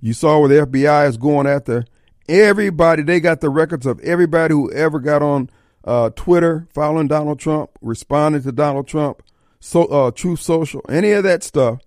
You 0.00 0.12
saw 0.12 0.38
where 0.40 0.48
the 0.48 0.66
FBI 0.66 1.08
is 1.08 1.16
going 1.16 1.46
after 1.46 1.84
everybody. 2.28 3.02
They 3.02 3.20
got 3.20 3.40
the 3.40 3.50
records 3.50 3.86
of 3.86 4.00
everybody 4.00 4.54
who 4.54 4.72
ever 4.72 4.98
got 4.98 5.22
on 5.22 5.50
uh, 5.84 6.10
Twitter 6.10 6.66
following 6.72 7.08
Donald 7.08 7.38
Trump, 7.38 7.70
responding 7.80 8.42
to 8.42 8.52
Donald 8.52 8.86
Trump, 8.86 9.22
so 9.60 9.84
uh, 9.86 10.10
Truth 10.10 10.40
Social, 10.40 10.82
any 10.88 11.12
of 11.12 11.24
that 11.24 11.42
stuff. 11.42 11.80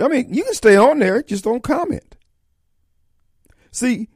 I 0.00 0.08
mean, 0.08 0.32
you 0.32 0.44
can 0.44 0.54
stay 0.54 0.76
on 0.76 0.98
there, 0.98 1.22
just 1.22 1.44
don't 1.44 1.62
comment. 1.62 2.16
See, 3.78 4.08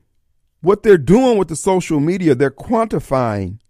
what 0.61 0.83
they're 0.83 0.99
doing 0.99 1.39
with 1.39 1.47
the 1.47 1.55
social 1.55 2.01
media, 2.01 2.35
they're 2.35 2.51
quantifying. 2.51 3.61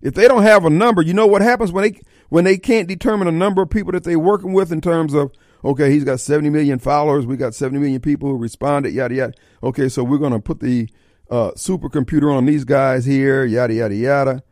If 0.00 0.14
they 0.14 0.28
don't 0.28 0.44
have 0.44 0.64
a 0.64 0.70
number, 0.70 1.02
you 1.02 1.12
know 1.12 1.26
what 1.26 1.42
happens 1.42 1.72
when 1.72 1.82
they 1.82 2.00
when 2.28 2.44
they 2.44 2.56
can't 2.56 2.86
determine 2.86 3.26
a 3.26 3.32
number 3.32 3.62
of 3.62 3.70
people 3.70 3.90
that 3.92 4.04
they're 4.04 4.20
working 4.20 4.52
with 4.52 4.70
in 4.70 4.80
terms 4.80 5.12
of 5.12 5.32
okay, 5.64 5.90
he's 5.90 6.04
got 6.04 6.20
70 6.20 6.48
million 6.50 6.78
followers, 6.78 7.26
we 7.26 7.36
got 7.36 7.56
70 7.56 7.80
million 7.80 8.00
people 8.00 8.28
who 8.28 8.36
responded, 8.36 8.92
yada 8.92 9.14
yada. 9.14 9.32
Okay, 9.64 9.88
so 9.88 10.04
we're 10.04 10.18
going 10.18 10.32
to 10.32 10.38
put 10.38 10.60
the 10.60 10.88
uh, 11.28 11.50
supercomputer 11.52 12.32
on 12.32 12.44
these 12.46 12.64
guys 12.64 13.04
here, 13.04 13.44
yada 13.44 13.74
yada 13.74 13.96
yada. 13.96 14.42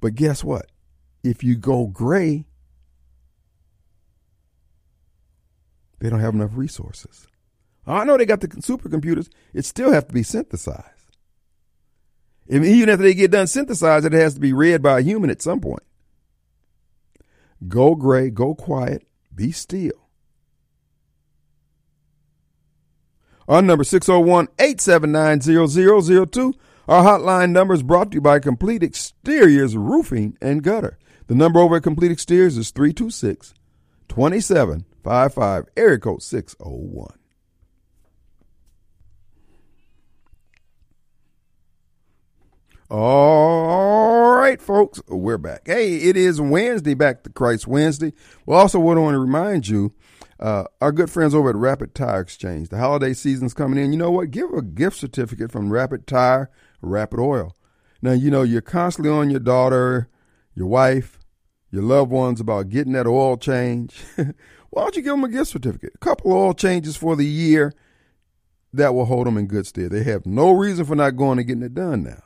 But 0.00 0.16
guess 0.16 0.42
what? 0.42 0.66
If 1.22 1.44
you 1.44 1.54
go 1.54 1.86
gray, 1.86 2.46
they 6.00 6.10
don't 6.10 6.20
have 6.20 6.34
enough 6.34 6.50
resources. 6.54 7.27
I 7.88 8.04
know 8.04 8.16
they 8.16 8.26
got 8.26 8.40
the 8.40 8.48
supercomputers, 8.48 9.28
it 9.54 9.64
still 9.64 9.92
has 9.92 10.04
to 10.04 10.12
be 10.12 10.22
synthesized. 10.22 10.98
And 12.48 12.64
even 12.64 12.88
after 12.88 13.02
they 13.02 13.14
get 13.14 13.30
done 13.30 13.46
synthesized, 13.46 14.06
it 14.06 14.12
has 14.12 14.34
to 14.34 14.40
be 14.40 14.52
read 14.52 14.82
by 14.82 14.98
a 15.00 15.02
human 15.02 15.30
at 15.30 15.42
some 15.42 15.60
point. 15.60 15.82
Go 17.66 17.94
gray, 17.94 18.30
go 18.30 18.54
quiet, 18.54 19.06
be 19.34 19.52
still. 19.52 20.08
Our 23.48 23.62
number 23.62 23.84
601-879-0002. 23.84 26.54
Our 26.86 27.02
hotline 27.02 27.50
number 27.50 27.74
is 27.74 27.82
brought 27.82 28.10
to 28.10 28.16
you 28.16 28.20
by 28.20 28.38
Complete 28.38 28.82
Exteriors 28.82 29.74
Roofing 29.76 30.36
and 30.40 30.62
Gutter. 30.62 30.98
The 31.26 31.34
number 31.34 31.60
over 31.60 31.76
at 31.76 31.82
Complete 31.82 32.12
Exteriors 32.12 32.58
is 32.58 32.70
326 32.70 33.54
2755, 34.08 35.64
area 35.76 35.98
code 35.98 36.22
601. 36.22 37.17
All 42.90 44.36
right, 44.36 44.62
folks, 44.62 45.02
we're 45.08 45.36
back. 45.36 45.66
Hey, 45.66 45.96
it 45.96 46.16
is 46.16 46.40
Wednesday, 46.40 46.94
back 46.94 47.22
to 47.24 47.30
Christ 47.30 47.66
Wednesday. 47.66 48.14
We 48.46 48.54
also 48.54 48.80
what 48.80 48.96
I 48.96 49.00
want 49.00 49.14
to 49.14 49.18
remind 49.18 49.68
you, 49.68 49.92
uh, 50.40 50.64
our 50.80 50.90
good 50.90 51.10
friends 51.10 51.34
over 51.34 51.50
at 51.50 51.56
Rapid 51.56 51.94
Tire 51.94 52.22
Exchange. 52.22 52.70
The 52.70 52.78
holiday 52.78 53.12
season's 53.12 53.52
coming 53.52 53.78
in. 53.78 53.92
You 53.92 53.98
know 53.98 54.10
what? 54.10 54.30
Give 54.30 54.50
a 54.54 54.62
gift 54.62 54.96
certificate 54.96 55.52
from 55.52 55.70
Rapid 55.70 56.06
Tire, 56.06 56.50
Rapid 56.80 57.20
Oil. 57.20 57.54
Now, 58.00 58.12
you 58.12 58.30
know, 58.30 58.40
you're 58.40 58.62
constantly 58.62 59.12
on 59.12 59.28
your 59.28 59.40
daughter, 59.40 60.08
your 60.54 60.68
wife, 60.68 61.18
your 61.70 61.82
loved 61.82 62.10
ones 62.10 62.40
about 62.40 62.70
getting 62.70 62.94
that 62.94 63.06
oil 63.06 63.36
change. 63.36 64.02
Why 64.16 64.82
don't 64.82 64.96
you 64.96 65.02
give 65.02 65.12
them 65.12 65.24
a 65.24 65.28
gift 65.28 65.50
certificate? 65.50 65.92
A 65.94 65.98
couple 65.98 66.32
oil 66.32 66.54
changes 66.54 66.96
for 66.96 67.16
the 67.16 67.26
year 67.26 67.74
that 68.72 68.94
will 68.94 69.04
hold 69.04 69.26
them 69.26 69.36
in 69.36 69.46
good 69.46 69.66
stead. 69.66 69.90
They 69.90 70.04
have 70.04 70.24
no 70.24 70.52
reason 70.52 70.86
for 70.86 70.94
not 70.94 71.16
going 71.16 71.38
and 71.38 71.46
getting 71.46 71.62
it 71.62 71.74
done 71.74 72.04
now. 72.04 72.22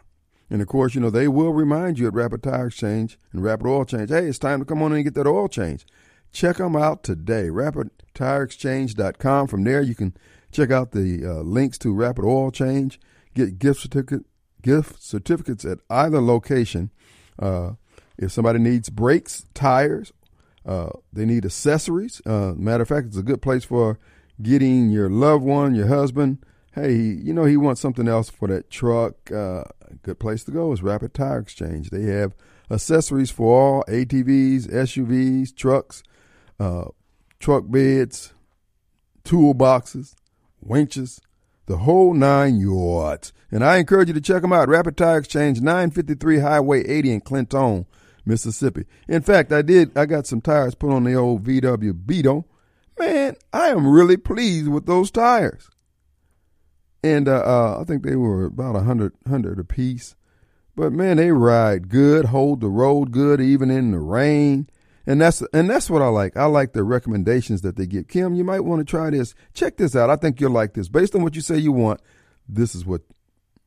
And 0.51 0.61
of 0.61 0.69
course, 0.69 0.95
you 0.95 1.01
know, 1.01 1.11
they 1.11 1.29
will 1.29 1.53
remind 1.53 1.99
you 1.99 2.07
at 2.07 2.15
Rapid 2.15 2.43
Tire 2.43 2.67
Exchange 2.67 3.19
and 3.33 3.43
Rapid 3.43 3.67
Oil 3.67 3.85
Change, 3.85 4.11
hey, 4.11 4.27
it's 4.27 4.39
time 4.39 4.61
to 4.61 4.65
come 4.67 4.83
on 4.83 4.93
in 4.93 4.97
and 4.97 5.05
get 5.05 5.15
that 5.15 5.27
oil 5.27 5.49
change. 5.49 5.87
Check 6.33 6.57
them 6.57 6.77
out 6.77 7.03
today, 7.03 7.49
rapidtireexchange.com. 7.49 9.47
From 9.49 9.65
there, 9.65 9.83
you 9.83 9.95
can 9.95 10.17
check 10.51 10.71
out 10.71 10.93
the 10.93 11.25
uh, 11.27 11.41
links 11.43 11.79
to 11.79 11.93
Rapid 11.95 12.25
Oil 12.25 12.51
Change, 12.51 13.01
get 13.35 13.59
gift 13.59 13.81
certificate, 13.81 14.25
gift 14.63 15.03
certificates 15.03 15.65
at 15.65 15.79
either 15.91 16.21
location. 16.21 16.91
Uh, 17.39 17.73
if 18.19 18.33
somebody 18.33 18.59
needs 18.59 18.89
brakes, 18.89 19.45
tires, 19.55 20.13
uh, 20.65 20.91
they 21.13 21.25
need 21.25 21.45
accessories. 21.45 22.23
Uh, 22.25 22.55
matter 22.57 22.83
of 22.83 22.89
fact, 22.89 23.09
it's 23.09 23.17
a 23.17 23.23
good 23.23 23.43
place 23.43 23.65
for 23.65 23.99
getting 24.41 24.91
your 24.91 25.11
loved 25.11 25.45
one, 25.45 25.75
your 25.75 25.89
husband. 25.89 26.39
Hey, 26.75 26.95
you 26.95 27.35
know 27.35 27.45
he 27.45 27.59
wants 27.59 27.83
something 27.83 28.09
else 28.09 28.31
for 28.31 28.49
that 28.49 28.71
truck. 28.71 29.31
Uh, 29.31 29.65
good 30.03 30.19
place 30.19 30.43
to 30.45 30.51
go 30.51 30.73
is 30.73 30.83
Rapid 30.83 31.13
Tire 31.13 31.39
Exchange. 31.39 31.91
They 31.91 32.05
have 32.05 32.35
accessories 32.71 33.31
for 33.31 33.61
all 33.61 33.85
ATVs, 33.89 34.69
SUVs, 34.69 35.55
trucks, 35.55 36.03
uh, 36.59 36.87
truck 37.39 37.65
beds, 37.67 38.33
toolboxes, 39.23 40.15
winches, 40.63 41.21
the 41.67 41.77
whole 41.77 42.15
nine 42.15 42.57
yards. 42.57 43.35
And 43.51 43.63
I 43.63 43.77
encourage 43.77 44.09
you 44.09 44.15
to 44.15 44.21
check 44.23 44.41
them 44.41 44.55
out. 44.55 44.71
Rapid 44.71 44.97
Tire 44.97 45.19
Exchange, 45.19 45.61
953 45.61 46.39
Highway 46.39 46.87
80 46.87 47.13
in 47.13 47.21
Clinton, 47.21 47.85
Mississippi. 48.25 48.87
In 49.09 49.21
fact, 49.21 49.53
I 49.53 49.61
did, 49.61 49.95
I 49.95 50.07
got 50.07 50.27
some 50.27 50.41
tires 50.41 50.75
put 50.75 50.91
on 50.91 51.05
the 51.05 51.17
old 51.17 51.45
VW 51.45 52.07
Beetle. 52.07 52.49
Man, 52.99 53.37
I 53.53 53.69
am 53.69 53.87
really 53.87 54.17
pleased 54.17 54.69
with 54.69 54.87
those 54.87 55.11
tires 55.11 55.69
and 57.03 57.29
uh, 57.29 57.43
uh, 57.45 57.79
I 57.81 57.85
think 57.85 58.03
they 58.03 58.17
were 58.17 58.47
about 58.47 58.77
a 58.77 58.83
hundred 58.83 59.13
hundred 59.29 59.59
a 59.59 59.65
piece. 59.65 60.15
But 60.75 60.93
man, 60.93 61.19
they 61.19 61.33
ride 61.33 61.89
good, 61.89 62.27
hold 62.27 62.61
the 62.61 62.69
road 62.69 63.11
good, 63.11 63.41
even 63.41 63.71
in 63.71 63.91
the 63.91 63.99
rain. 63.99 64.69
And 65.05 65.21
that's 65.21 65.43
and 65.53 65.69
that's 65.69 65.91
what 65.91 66.03
I 66.03 66.09
like. 66.09 66.37
I 66.37 66.45
like 66.47 66.73
the 66.73 66.85
recommendations 66.85 67.63
that 67.63 67.77
they 67.77 67.87
give. 67.87 68.09
Kim, 68.09 68.35
you 68.35 68.45
might 68.45 68.61
want 68.61 68.81
to 68.81 68.85
try 68.85 69.11
this. 69.11 69.35
Check 69.53 69.77
this 69.77 69.97
out. 69.97 70.11
I 70.11 70.17
think 70.17 70.41
you'll 70.41 70.53
like 70.53 70.75
this. 70.75 70.89
Based 70.89 71.15
on 71.15 71.23
what 71.23 71.35
you 71.35 71.41
say 71.41 71.59
you 71.59 71.73
want, 71.73 72.01
this 72.49 72.75
is 72.75 72.87
what. 72.87 73.03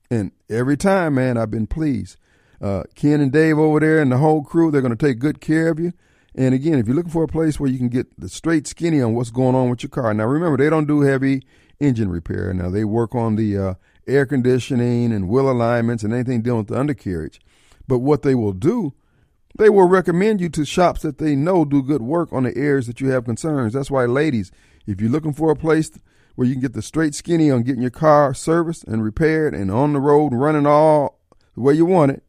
And 0.10 0.32
every 0.50 0.78
time, 0.78 1.16
man, 1.16 1.38
I've 1.38 1.52
been 1.52 1.68
pleased. 1.68 2.18
Uh, 2.62 2.84
Ken 2.96 3.20
and 3.20 3.34
Dave 3.34 3.58
over 3.58 3.82
there 3.82 4.02
and 4.02 4.12
the 4.12 4.18
whole 4.18 4.44
crew, 4.44 4.72
they're 4.72 4.82
going 4.82 4.96
to 4.96 5.08
take 5.08 5.20
good 5.20 5.42
care 5.42 5.70
of 5.70 5.80
you. 5.80 5.92
And 6.36 6.54
again, 6.54 6.80
if 6.80 6.88
you're 6.88 6.96
looking 6.96 7.12
for 7.12 7.24
a 7.24 7.28
place 7.28 7.60
where 7.60 7.70
you 7.70 7.78
can 7.78 7.90
get 7.90 8.20
the 8.20 8.30
straight 8.30 8.66
skinny 8.68 9.02
on 9.02 9.14
what's 9.14 9.32
going 9.32 9.56
on 9.56 9.70
with 9.70 9.84
your 9.84 9.90
car, 9.90 10.14
now 10.14 10.26
remember 10.26 10.58
they 10.58 10.70
don't 10.70 10.88
do 10.88 11.02
heavy 11.02 11.44
engine 11.80 12.10
repair. 12.10 12.54
Now 12.54 12.70
they 12.70 12.84
work 12.84 13.16
on 13.16 13.36
the 13.36 13.58
uh, 13.58 13.74
air 14.08 14.26
conditioning 14.26 15.12
and 15.12 15.28
wheel 15.28 15.50
alignments 15.50 16.04
and 16.04 16.14
anything 16.14 16.42
dealing 16.42 16.60
with 16.60 16.68
the 16.68 16.80
undercarriage. 16.80 17.40
But 17.88 18.00
what 18.00 18.24
they 18.24 18.36
will 18.36 18.54
do, 18.54 18.94
they 19.58 19.70
will 19.70 19.88
recommend 19.88 20.42
you 20.42 20.50
to 20.50 20.66
shops 20.66 21.02
that 21.02 21.18
they 21.18 21.36
know 21.36 21.66
do 21.66 21.82
good 21.82 22.02
work 22.02 22.32
on 22.34 22.44
the 22.44 22.58
areas 22.58 22.88
that 22.88 23.00
you 23.00 23.10
have 23.10 23.26
concerns. 23.26 23.74
That's 23.74 23.92
why, 23.92 24.06
ladies, 24.06 24.52
if 24.86 25.00
you're 25.00 25.12
looking 25.12 25.34
for 25.34 25.52
a 25.52 25.56
place 25.56 25.92
where 26.36 26.48
you 26.48 26.54
can 26.54 26.62
get 26.62 26.74
the 26.74 26.82
straight 26.82 27.16
skinny 27.16 27.50
on 27.50 27.64
getting 27.64 27.82
your 27.82 27.92
car 27.92 28.34
serviced 28.34 28.84
and 28.86 29.04
repaired 29.04 29.54
and 29.54 29.72
on 29.72 29.94
the 29.94 30.00
road 30.00 30.34
running 30.34 30.66
all 30.66 31.20
the 31.56 31.62
way 31.62 31.74
you 31.74 31.86
want 31.86 32.12
it, 32.12 32.24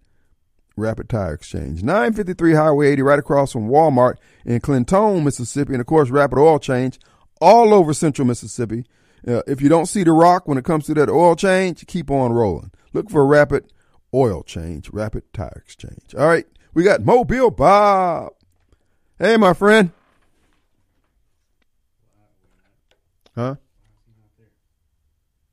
Rapid 0.76 1.08
Tire 1.08 1.34
Exchange. 1.34 1.82
953 1.82 2.54
Highway 2.54 2.88
80, 2.88 3.02
right 3.02 3.18
across 3.18 3.52
from 3.52 3.68
Walmart 3.68 4.16
in 4.44 4.60
Clinton, 4.60 5.24
Mississippi, 5.24 5.72
and 5.72 5.80
of 5.80 5.86
course, 5.86 6.10
Rapid 6.10 6.38
Oil 6.38 6.58
Change 6.58 7.00
all 7.40 7.72
over 7.72 7.94
central 7.94 8.26
Mississippi. 8.26 8.84
Uh, 9.26 9.42
if 9.46 9.60
you 9.60 9.68
don't 9.68 9.86
see 9.86 10.04
the 10.04 10.12
rock 10.12 10.46
when 10.46 10.56
it 10.56 10.64
comes 10.64 10.86
to 10.86 10.94
that 10.94 11.08
oil 11.08 11.34
change, 11.34 11.84
keep 11.86 12.10
on 12.10 12.32
rolling. 12.32 12.70
Look 12.92 13.10
for 13.10 13.22
a 13.22 13.24
rapid 13.24 13.72
oil 14.14 14.42
change, 14.42 14.90
rapid 14.90 15.32
tire 15.32 15.62
exchange. 15.64 16.14
All 16.16 16.26
right, 16.26 16.46
we 16.74 16.84
got 16.84 17.04
Mobile 17.04 17.50
Bob. 17.50 18.32
Hey, 19.18 19.36
my 19.36 19.52
friend. 19.52 19.90
Huh? 23.34 23.56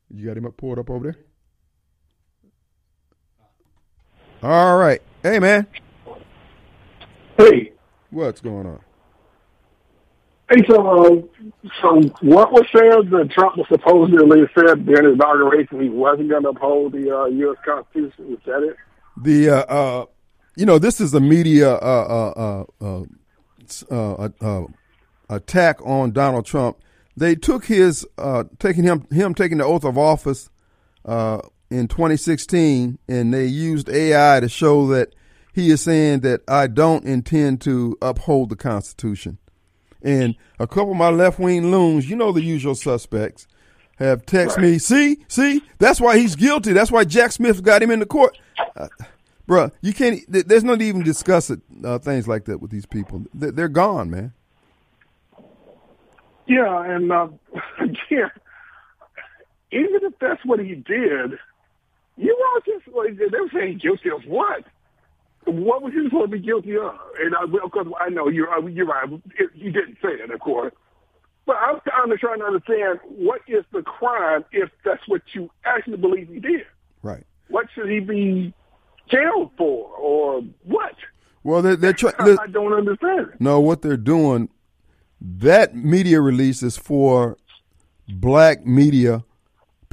You 0.09 0.27
got 0.27 0.37
him 0.37 0.45
up 0.45 0.55
pulled 0.57 0.77
up 0.79 0.89
over 0.89 1.11
there? 1.11 1.17
All 4.43 4.77
right. 4.77 5.01
Hey, 5.23 5.39
man. 5.39 5.65
Hey. 7.37 7.71
What's 8.11 8.41
going 8.41 8.67
on? 8.67 8.81
Hey, 10.53 10.61
so, 10.67 10.75
uh, 10.75 11.21
so 11.81 12.01
what 12.21 12.51
was 12.51 12.65
said 12.71 13.09
that 13.09 13.31
Trump 13.31 13.57
was 13.57 13.65
supposedly 13.69 14.43
said 14.55 14.85
during 14.85 15.05
his 15.05 15.13
inauguration 15.15 15.81
he 15.81 15.89
wasn't 15.89 16.29
going 16.29 16.43
to 16.43 16.49
uphold 16.49 16.91
the 16.91 17.09
uh, 17.09 17.25
U.S. 17.25 17.57
Constitution? 17.65 18.29
Was 18.29 18.39
that 18.45 18.61
it? 18.61 18.75
The, 19.17 19.49
uh, 19.49 19.73
uh, 19.73 20.05
you 20.55 20.67
know, 20.67 20.77
this 20.77 21.01
is 21.01 21.11
a 21.15 21.19
media 21.19 21.73
uh, 21.73 22.65
uh, 22.79 23.03
uh, 23.89 24.29
uh, 24.41 24.63
attack 25.29 25.79
on 25.83 26.11
Donald 26.11 26.45
Trump. 26.45 26.77
They 27.17 27.33
took 27.33 27.65
his 27.65 28.05
taking 28.59 28.83
him 28.83 29.07
him 29.11 29.33
taking 29.33 29.57
the 29.57 29.65
oath 29.65 29.83
of 29.83 29.97
office 29.97 30.51
in 31.07 31.87
2016, 31.87 32.99
and 33.07 33.33
they 33.33 33.45
used 33.45 33.89
AI 33.89 34.39
to 34.39 34.49
show 34.49 34.85
that 34.87 35.15
he 35.51 35.71
is 35.71 35.81
saying 35.81 36.19
that 36.19 36.41
I 36.47 36.67
don't 36.67 37.05
intend 37.05 37.61
to 37.61 37.97
uphold 38.03 38.49
the 38.49 38.55
Constitution. 38.55 39.39
And 40.03 40.35
a 40.59 40.67
couple 40.67 40.91
of 40.91 40.97
my 40.97 41.09
left 41.09 41.39
wing 41.39 41.71
loons, 41.71 42.09
you 42.09 42.15
know 42.15 42.31
the 42.31 42.43
usual 42.43 42.75
suspects, 42.75 43.47
have 43.97 44.25
texted 44.25 44.57
right. 44.57 44.63
me, 44.63 44.77
see, 44.79 45.17
see, 45.27 45.61
that's 45.77 46.01
why 46.01 46.17
he's 46.17 46.35
guilty. 46.35 46.73
That's 46.73 46.91
why 46.91 47.05
Jack 47.05 47.31
Smith 47.31 47.63
got 47.63 47.81
him 47.81 47.91
in 47.91 47.99
the 47.99 48.05
court. 48.05 48.37
Uh, 48.75 48.87
bro. 49.47 49.71
You 49.81 49.93
can't. 49.93 50.21
There's 50.27 50.63
no 50.63 50.75
even 50.75 51.03
discuss 51.03 51.49
it. 51.49 51.61
Uh, 51.83 51.99
things 51.99 52.27
like 52.27 52.45
that 52.45 52.61
with 52.61 52.71
these 52.71 52.85
people. 52.85 53.23
They're, 53.33 53.51
they're 53.51 53.69
gone, 53.69 54.09
man. 54.09 54.33
Yeah, 56.45 56.83
and 56.83 57.11
uh, 57.11 57.27
again, 57.79 58.31
even 59.71 59.99
if 60.03 60.13
that's 60.19 60.43
what 60.43 60.59
he 60.59 60.75
did, 60.75 61.37
you 62.17 62.49
all 62.53 62.59
just 62.65 62.87
like 62.95 63.17
they 63.17 63.25
were 63.25 63.49
saying 63.53 63.77
guilty 63.77 64.09
of 64.09 64.25
what? 64.25 64.63
What 65.45 65.81
was 65.81 65.93
he 65.93 66.03
supposed 66.05 66.31
to 66.31 66.37
be 66.37 66.39
guilty 66.39 66.77
of? 66.77 66.97
And 67.19 67.35
I, 67.35 67.43
of 67.43 67.71
course, 67.71 67.87
I 67.99 68.09
know 68.09 68.27
you're 68.29 68.51
uh, 68.51 68.65
you're 68.65 68.85
right. 68.85 69.09
You 69.53 69.71
didn't 69.71 69.97
say 70.01 70.09
it, 70.09 70.31
of 70.31 70.39
course. 70.39 70.73
But 71.45 71.57
I'm 71.57 71.79
kind 71.81 72.11
of 72.11 72.19
trying 72.19 72.39
to 72.39 72.45
understand 72.45 72.99
what 73.03 73.41
is 73.47 73.65
the 73.73 73.81
crime 73.81 74.45
if 74.51 74.69
that's 74.85 75.05
what 75.07 75.21
you 75.33 75.49
actually 75.65 75.97
believe 75.97 76.29
he 76.29 76.39
did. 76.39 76.65
Right. 77.01 77.25
What 77.49 77.67
should 77.75 77.89
he 77.89 77.99
be 77.99 78.53
jailed 79.09 79.51
for, 79.57 79.89
or 79.97 80.41
what? 80.63 80.95
Well, 81.43 81.61
they're, 81.61 81.75
they're 81.75 81.93
trying. 81.93 82.15
I 82.17 82.47
don't 82.47 82.73
understand. 82.73 83.33
No, 83.39 83.59
what 83.59 83.81
they're 83.81 83.97
doing, 83.97 84.49
that 85.19 85.75
media 85.75 86.21
release 86.21 86.63
is 86.63 86.77
for 86.77 87.37
black 88.07 88.65
media, 88.65 89.23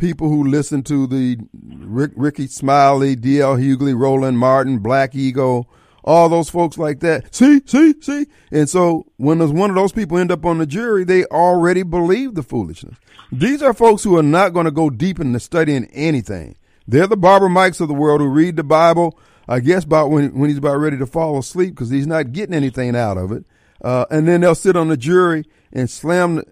people 0.01 0.29
who 0.29 0.45
listen 0.45 0.83
to 0.85 1.07
the 1.07 1.39
Rick, 1.53 2.13
Rickey 2.17 2.47
Smiley, 2.47 3.15
D.L. 3.15 3.57
Hughley, 3.57 3.97
Roland 3.97 4.39
Martin, 4.39 4.79
Black 4.79 5.15
Ego, 5.15 5.69
all 6.03 6.29
those 6.29 6.49
folks 6.49 6.79
like 6.79 7.01
that. 7.01 7.35
See, 7.35 7.61
see, 7.67 7.95
see. 8.01 8.27
And 8.51 8.69
so 8.69 9.07
when 9.19 9.39
one 9.55 9.71
of 9.71 9.77
those 9.77 9.93
people 9.93 10.19
end 10.19 10.33
up 10.33 10.45
on 10.45 10.59
the 10.59 10.67
jury, 10.67 11.05
they 11.05 11.25
already 11.27 11.83
believe 11.83 12.35
the 12.35 12.43
foolishness. 12.43 12.97
These 13.31 13.63
are 13.63 13.75
folks 13.75 14.03
who 14.03 14.17
are 14.17 14.23
not 14.23 14.53
going 14.53 14.65
to 14.65 14.73
go 14.73 14.91
deep 14.91 15.21
into 15.21 15.39
studying 15.39 15.85
anything. 15.93 16.57
They're 16.89 17.07
the 17.07 17.17
Barbara 17.17 17.51
Mikes 17.51 17.81
of 17.81 17.89
the 17.89 17.95
world 17.95 18.21
who 18.21 18.29
read 18.29 18.57
the 18.57 18.65
Bible, 18.65 19.19
I 19.47 19.61
guess, 19.61 19.85
about 19.85 20.11
when, 20.11 20.37
when 20.37 20.49
he's 20.49 20.59
about 20.59 20.79
ready 20.79 20.99
to 20.99 21.07
fall 21.07 21.39
asleep 21.39 21.75
because 21.75 21.91
he's 21.91 22.07
not 22.07 22.33
getting 22.33 22.55
anything 22.55 22.97
out 22.97 23.19
of 23.19 23.31
it. 23.31 23.45
Uh, 23.83 24.07
and 24.11 24.27
then 24.27 24.41
they'll 24.41 24.55
sit 24.55 24.77
on 24.77 24.89
the 24.89 24.97
jury 24.97 25.45
and 25.73 25.89
slam. 25.89 26.37
The, 26.37 26.45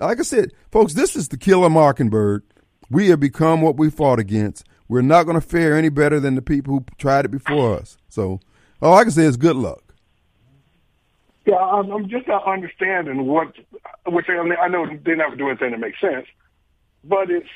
like 0.00 0.18
I 0.18 0.22
said, 0.22 0.52
folks, 0.72 0.94
this 0.94 1.14
is 1.14 1.28
the 1.28 1.36
killer 1.38 1.70
mockingbird. 1.70 2.42
We 2.90 3.08
have 3.08 3.20
become 3.20 3.62
what 3.62 3.76
we 3.76 3.90
fought 3.90 4.18
against. 4.18 4.64
We're 4.88 5.02
not 5.02 5.24
going 5.24 5.40
to 5.40 5.46
fare 5.46 5.76
any 5.76 5.88
better 5.88 6.20
than 6.20 6.34
the 6.36 6.42
people 6.42 6.74
who 6.74 6.84
tried 6.98 7.24
it 7.24 7.30
before 7.30 7.76
us. 7.76 7.96
So 8.08 8.40
all 8.80 8.94
I 8.94 9.02
can 9.02 9.10
say 9.10 9.24
is 9.24 9.36
good 9.36 9.56
luck. 9.56 9.82
Yeah, 11.44 11.56
I'm 11.56 12.08
just 12.08 12.26
not 12.26 12.44
understanding 12.46 13.26
what, 13.26 13.52
which 14.06 14.26
I 14.28 14.68
know 14.68 14.86
they 15.04 15.14
never 15.14 15.36
do 15.36 15.48
anything 15.48 15.70
that 15.72 15.78
makes 15.78 16.00
sense, 16.00 16.26
but 17.04 17.30
it's 17.30 17.48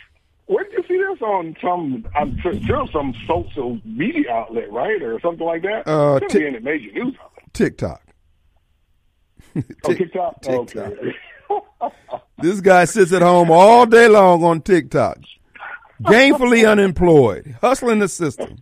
where 0.46 0.64
did 0.64 0.72
you 0.72 0.84
see 0.88 0.96
this 0.96 1.22
on 1.22 1.56
some? 1.60 2.04
I'm 2.16 2.36
sure 2.40 2.86
some 2.92 3.14
social 3.26 3.80
media 3.84 4.32
outlet, 4.32 4.70
right, 4.72 5.00
or 5.00 5.20
something 5.20 5.46
like 5.46 5.62
that. 5.62 5.86
Uh, 5.86 6.18
t- 6.18 6.40
be 6.40 6.46
any 6.46 6.58
major 6.58 6.92
news 6.92 7.14
outlet. 7.22 7.52
TikTok. 7.52 8.02
oh, 9.56 9.94
TikTok. 9.94 10.42
TikTok. 10.42 10.76
Okay. 10.76 11.16
This 12.38 12.60
guy 12.60 12.84
sits 12.84 13.12
at 13.12 13.22
home 13.22 13.50
all 13.50 13.86
day 13.86 14.08
long 14.08 14.44
on 14.44 14.62
TikTok, 14.62 15.18
gainfully 16.02 16.68
unemployed, 16.70 17.56
hustling 17.60 17.98
the 17.98 18.08
system. 18.08 18.58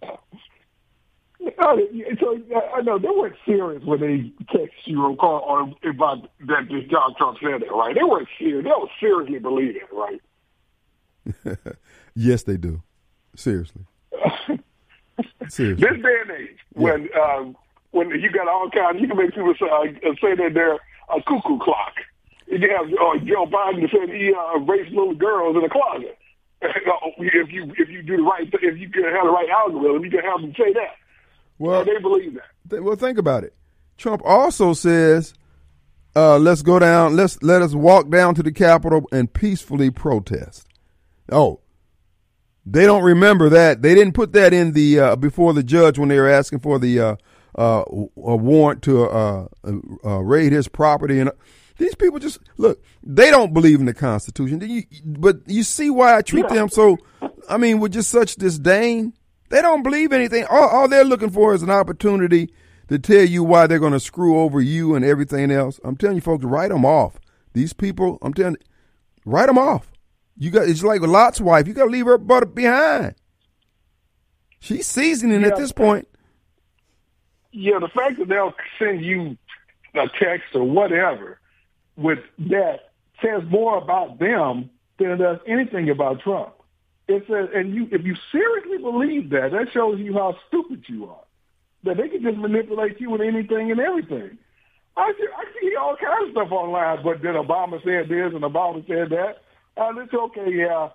So 1.60 2.38
I 2.74 2.82
know 2.82 2.98
they 2.98 3.08
weren't 3.08 3.36
serious 3.44 3.82
when 3.84 4.00
they 4.00 4.32
text 4.56 4.76
you 4.84 5.02
or 5.04 5.16
call 5.16 5.40
or 5.40 5.90
about 5.90 6.28
that 6.46 6.68
this 6.70 6.88
Donald 6.90 7.16
Trump 7.16 7.38
said 7.42 7.62
it, 7.62 7.70
right? 7.70 7.94
They 7.94 8.04
weren't 8.04 8.28
serious. 8.38 8.64
They 8.64 8.70
were 8.70 8.88
seriously 9.00 9.38
believing 9.38 9.82
it, 9.82 9.92
right? 9.92 10.20
yes, 12.14 12.42
they 12.44 12.56
do. 12.56 12.82
Seriously. 13.36 13.82
Seriously. 15.48 15.88
This 15.88 16.02
day 16.02 16.16
and 16.22 16.30
age, 16.30 16.58
yeah. 16.76 16.82
when 16.82 17.08
um, 17.20 17.56
when 17.90 18.10
you 18.10 18.30
got 18.30 18.48
all 18.48 18.70
kinds, 18.70 19.00
you 19.00 19.08
can 19.08 19.16
make 19.16 19.34
people 19.34 19.54
say, 19.58 19.66
uh, 19.66 20.14
say 20.20 20.34
that 20.36 20.50
they're 20.54 20.74
a 20.74 21.22
cuckoo 21.26 21.58
clock. 21.58 21.94
You 22.50 22.58
can 22.58 22.70
have 22.70 22.86
uh, 22.86 23.18
Joe 23.24 23.46
Biden 23.46 23.90
said 23.90 24.08
he 24.08 24.32
uh, 24.32 24.58
raped 24.60 24.90
little 24.90 25.14
girls 25.14 25.56
in 25.56 25.62
the 25.62 25.68
closet. 25.68 26.18
if 26.62 27.52
you 27.52 27.72
if 27.76 27.88
you 27.88 28.02
do 28.02 28.16
the 28.16 28.22
right 28.22 28.48
if 28.62 28.78
you 28.78 28.88
can 28.90 29.04
have 29.04 29.24
the 29.24 29.30
right 29.30 29.48
algorithm, 29.50 30.04
you 30.04 30.10
can 30.10 30.20
have 30.20 30.40
them 30.40 30.52
say 30.56 30.72
that. 30.72 30.96
Well, 31.58 31.80
and 31.80 31.88
they 31.88 32.00
believe 32.00 32.34
that. 32.34 32.44
Th- 32.70 32.82
well, 32.82 32.96
think 32.96 33.18
about 33.18 33.44
it. 33.44 33.54
Trump 33.96 34.22
also 34.24 34.72
says, 34.72 35.34
uh, 36.16 36.38
"Let's 36.38 36.62
go 36.62 36.78
down. 36.78 37.16
Let's 37.16 37.42
let 37.42 37.62
us 37.62 37.74
walk 37.74 38.10
down 38.10 38.34
to 38.36 38.42
the 38.42 38.52
Capitol 38.52 39.06
and 39.12 39.32
peacefully 39.32 39.90
protest." 39.90 40.66
Oh, 41.30 41.60
they 42.64 42.86
don't 42.86 43.02
remember 43.02 43.48
that. 43.50 43.82
They 43.82 43.94
didn't 43.94 44.14
put 44.14 44.32
that 44.32 44.52
in 44.52 44.72
the 44.72 45.00
uh, 45.00 45.16
before 45.16 45.52
the 45.52 45.62
judge 45.62 45.98
when 45.98 46.08
they 46.08 46.18
were 46.18 46.28
asking 46.28 46.60
for 46.60 46.78
the 46.78 47.00
uh, 47.00 47.16
uh, 47.56 47.84
a 47.88 48.36
warrant 48.36 48.82
to 48.82 49.04
uh, 49.04 49.48
uh, 50.04 50.18
raid 50.18 50.52
his 50.52 50.68
property. 50.68 51.18
And 51.18 51.30
these 51.78 51.94
people 51.94 52.18
just 52.18 52.38
look. 52.56 52.82
They 53.02 53.30
don't 53.30 53.54
believe 53.54 53.78
in 53.80 53.86
the 53.86 53.94
Constitution. 53.94 54.60
You, 54.60 54.82
but 55.04 55.38
you 55.46 55.62
see 55.62 55.90
why 55.90 56.16
I 56.16 56.22
treat 56.22 56.48
them 56.48 56.68
so. 56.68 56.98
I 57.48 57.56
mean, 57.56 57.78
with 57.78 57.92
just 57.92 58.10
such 58.10 58.36
disdain. 58.36 59.14
They 59.50 59.62
don't 59.62 59.82
believe 59.82 60.12
anything. 60.12 60.44
All, 60.50 60.68
all 60.68 60.88
they're 60.88 61.04
looking 61.04 61.30
for 61.30 61.54
is 61.54 61.62
an 61.62 61.70
opportunity 61.70 62.52
to 62.88 62.98
tell 62.98 63.24
you 63.24 63.42
why 63.42 63.66
they're 63.66 63.78
going 63.78 63.94
to 63.94 64.00
screw 64.00 64.40
over 64.40 64.60
you 64.60 64.94
and 64.94 65.04
everything 65.04 65.50
else. 65.50 65.80
I'm 65.84 65.96
telling 65.96 66.16
you, 66.16 66.20
folks, 66.20 66.44
write 66.44 66.68
them 66.68 66.84
off. 66.84 67.18
These 67.54 67.72
people, 67.72 68.18
I'm 68.20 68.34
telling 68.34 68.56
you, 68.60 68.66
write 69.24 69.46
them 69.46 69.56
off. 69.56 69.90
You 70.36 70.50
got 70.50 70.68
it's 70.68 70.82
like 70.82 71.00
Lot's 71.00 71.40
wife. 71.40 71.66
You 71.66 71.74
got 71.74 71.84
to 71.84 71.90
leave 71.90 72.06
her 72.06 72.18
butt 72.18 72.54
behind. 72.54 73.14
She's 74.60 74.86
seasoning 74.86 75.42
yeah. 75.42 75.48
at 75.48 75.56
this 75.56 75.72
point. 75.72 76.08
Yeah, 77.52 77.78
the 77.78 77.88
fact 77.88 78.18
that 78.18 78.28
they'll 78.28 78.54
send 78.78 79.02
you 79.04 79.38
a 79.94 80.08
text 80.20 80.54
or 80.54 80.64
whatever 80.64 81.37
with 81.98 82.20
that 82.38 82.92
says 83.20 83.42
more 83.50 83.76
about 83.76 84.18
them 84.18 84.70
than 84.98 85.10
it 85.10 85.16
does 85.16 85.38
anything 85.46 85.90
about 85.90 86.20
Trump. 86.20 86.54
It 87.08 87.24
says, 87.28 87.48
and 87.54 87.74
you, 87.74 87.88
if 87.90 88.04
you 88.04 88.14
seriously 88.30 88.78
believe 88.78 89.30
that, 89.30 89.50
that 89.52 89.72
shows 89.72 89.98
you 89.98 90.12
how 90.14 90.36
stupid 90.46 90.84
you 90.86 91.06
are. 91.06 91.24
That 91.84 91.96
they 91.96 92.08
can 92.08 92.22
just 92.22 92.36
manipulate 92.36 93.00
you 93.00 93.10
with 93.10 93.20
anything 93.20 93.70
and 93.70 93.80
everything. 93.80 94.38
I 94.96 95.12
see, 95.16 95.26
I 95.34 95.44
see 95.60 95.76
all 95.76 95.96
kinds 95.96 96.28
of 96.28 96.32
stuff 96.32 96.52
online, 96.52 97.02
but 97.04 97.22
then 97.22 97.34
Obama 97.34 97.82
said 97.84 98.08
this 98.08 98.32
and 98.34 98.42
Obama 98.42 98.86
said 98.86 99.10
that. 99.10 99.42
And 99.76 99.98
it's 99.98 100.12
okay, 100.12 100.52
yeah. 100.52 100.90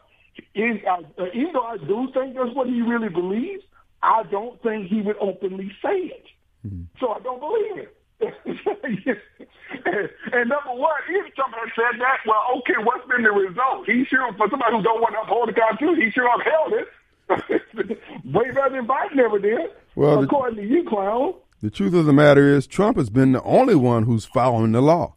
Is, 0.55 0.81
uh, 0.89 1.25
even 1.33 1.53
though 1.53 1.63
I 1.63 1.77
do 1.77 2.09
think 2.13 2.35
that's 2.35 2.53
what 2.53 2.67
he 2.67 2.81
really 2.81 3.09
believes, 3.09 3.63
I 4.01 4.23
don't 4.29 4.61
think 4.61 4.87
he 4.87 5.01
would 5.01 5.17
openly 5.21 5.71
say 5.81 5.97
it. 5.97 6.25
Mm-hmm. 6.65 6.83
So 6.99 7.13
I 7.13 7.19
don't 7.19 7.39
believe 7.39 7.77
it. 7.77 7.95
and, 8.45 10.49
number 10.49 10.73
one, 10.73 11.01
if 11.09 11.33
somebody 11.35 11.71
said 11.75 11.99
that, 11.99 12.19
well, 12.25 12.41
okay, 12.57 12.75
what's 12.83 13.05
been 13.07 13.23
the 13.23 13.31
result? 13.31 13.85
He 13.85 14.05
sure, 14.05 14.31
for 14.37 14.49
somebody 14.49 14.77
who 14.77 14.83
don't 14.83 15.01
want 15.01 15.15
to 15.15 15.21
uphold 15.21 15.49
the 15.49 15.53
Constitution, 15.53 16.01
he 16.01 16.11
sure 16.11 16.27
upheld 16.27 16.73
it. 16.73 16.87
Way 18.25 18.51
better 18.51 18.75
than 18.75 18.87
Biden 18.87 19.19
ever 19.19 19.39
did, 19.39 19.71
well, 19.95 20.23
according 20.23 20.57
the, 20.57 20.63
to 20.63 20.67
you, 20.67 20.83
clown. 20.87 21.33
The 21.61 21.69
truth 21.69 21.93
of 21.93 22.05
the 22.05 22.13
matter 22.13 22.47
is, 22.47 22.67
Trump 22.67 22.97
has 22.97 23.09
been 23.09 23.31
the 23.31 23.43
only 23.43 23.75
one 23.75 24.03
who's 24.03 24.25
following 24.25 24.73
the 24.73 24.81
law. 24.81 25.15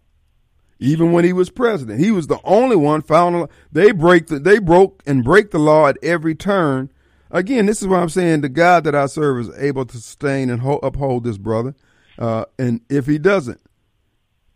Even 0.79 1.12
when 1.12 1.25
he 1.25 1.33
was 1.33 1.51
president, 1.51 2.01
he 2.01 2.11
was 2.11 2.27
the 2.27 2.38
only 2.45 2.77
one 2.77 3.03
following. 3.03 3.49
They 3.73 3.92
break 3.92 4.27
the, 4.27 4.38
they 4.38 4.59
broke 4.59 5.03
and 5.07 5.25
break 5.25 5.51
the 5.51 5.59
law 5.59 5.88
at 5.88 5.97
every 6.03 6.35
turn. 6.35 6.90
Again, 7.31 7.66
this 7.66 7.83
is 7.83 7.88
why 7.88 8.01
I'm 8.01 8.09
saying. 8.09 8.42
The 8.42 8.49
God 8.49 8.85
that 8.85 8.95
I 8.95 9.07
serve 9.07 9.40
is 9.40 9.59
able 9.59 9.87
to 9.87 9.97
sustain 9.97 10.51
and 10.51 10.61
ho- 10.61 10.81
uphold 10.83 11.25
this 11.25 11.38
brother. 11.38 11.75
Uh, 12.18 12.44
and 12.59 12.81
if 12.88 13.07
he 13.07 13.18
doesn't, 13.18 13.61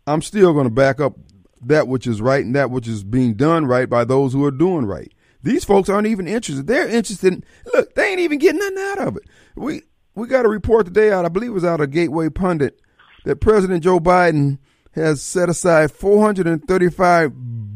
I'm 0.07 0.21
still 0.21 0.53
going 0.53 0.65
to 0.65 0.73
back 0.73 0.99
up 0.99 1.15
that 1.63 1.87
which 1.87 2.07
is 2.07 2.21
right 2.21 2.43
and 2.43 2.55
that 2.55 2.71
which 2.71 2.87
is 2.87 3.03
being 3.03 3.35
done 3.35 3.65
right 3.65 3.89
by 3.89 4.03
those 4.03 4.33
who 4.33 4.43
are 4.45 4.51
doing 4.51 4.85
right. 4.85 5.11
These 5.43 5.63
folks 5.63 5.89
aren't 5.89 6.07
even 6.07 6.27
interested. 6.27 6.67
They're 6.67 6.87
interested 6.87 7.33
in 7.33 7.43
look, 7.73 7.95
they 7.95 8.09
ain't 8.11 8.19
even 8.19 8.39
getting 8.39 8.59
nothing 8.59 8.77
out 8.77 9.07
of 9.07 9.17
it. 9.17 9.23
We 9.55 9.83
we 10.15 10.27
got 10.27 10.45
a 10.45 10.49
report 10.49 10.85
today 10.85 11.11
out, 11.11 11.25
I 11.25 11.29
believe 11.29 11.51
it 11.51 11.53
was 11.53 11.65
out 11.65 11.81
of 11.81 11.91
Gateway 11.91 12.29
Pundit, 12.29 12.79
that 13.25 13.37
President 13.37 13.83
Joe 13.83 13.99
Biden 13.99 14.59
has 14.91 15.21
set 15.21 15.49
aside 15.49 15.91
four 15.91 16.23
hundred 16.23 16.47
and 16.47 16.67
thirty 16.67 16.89
five 16.89 17.31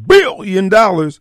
billion 0.08 0.70
dollars 0.70 1.20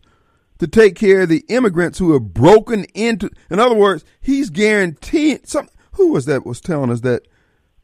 to 0.59 0.67
take 0.67 0.95
care 0.95 1.21
of 1.21 1.29
the 1.29 1.43
immigrants 1.49 1.99
who 1.99 2.13
have 2.13 2.33
broken 2.33 2.85
into 2.93 3.29
in 3.49 3.59
other 3.59 3.75
words, 3.75 4.03
he's 4.21 4.49
guaranteeing 4.49 5.41
some 5.45 5.69
who 5.93 6.11
was 6.11 6.25
that 6.25 6.45
was 6.45 6.61
telling 6.61 6.91
us 6.91 7.01
that 7.01 7.27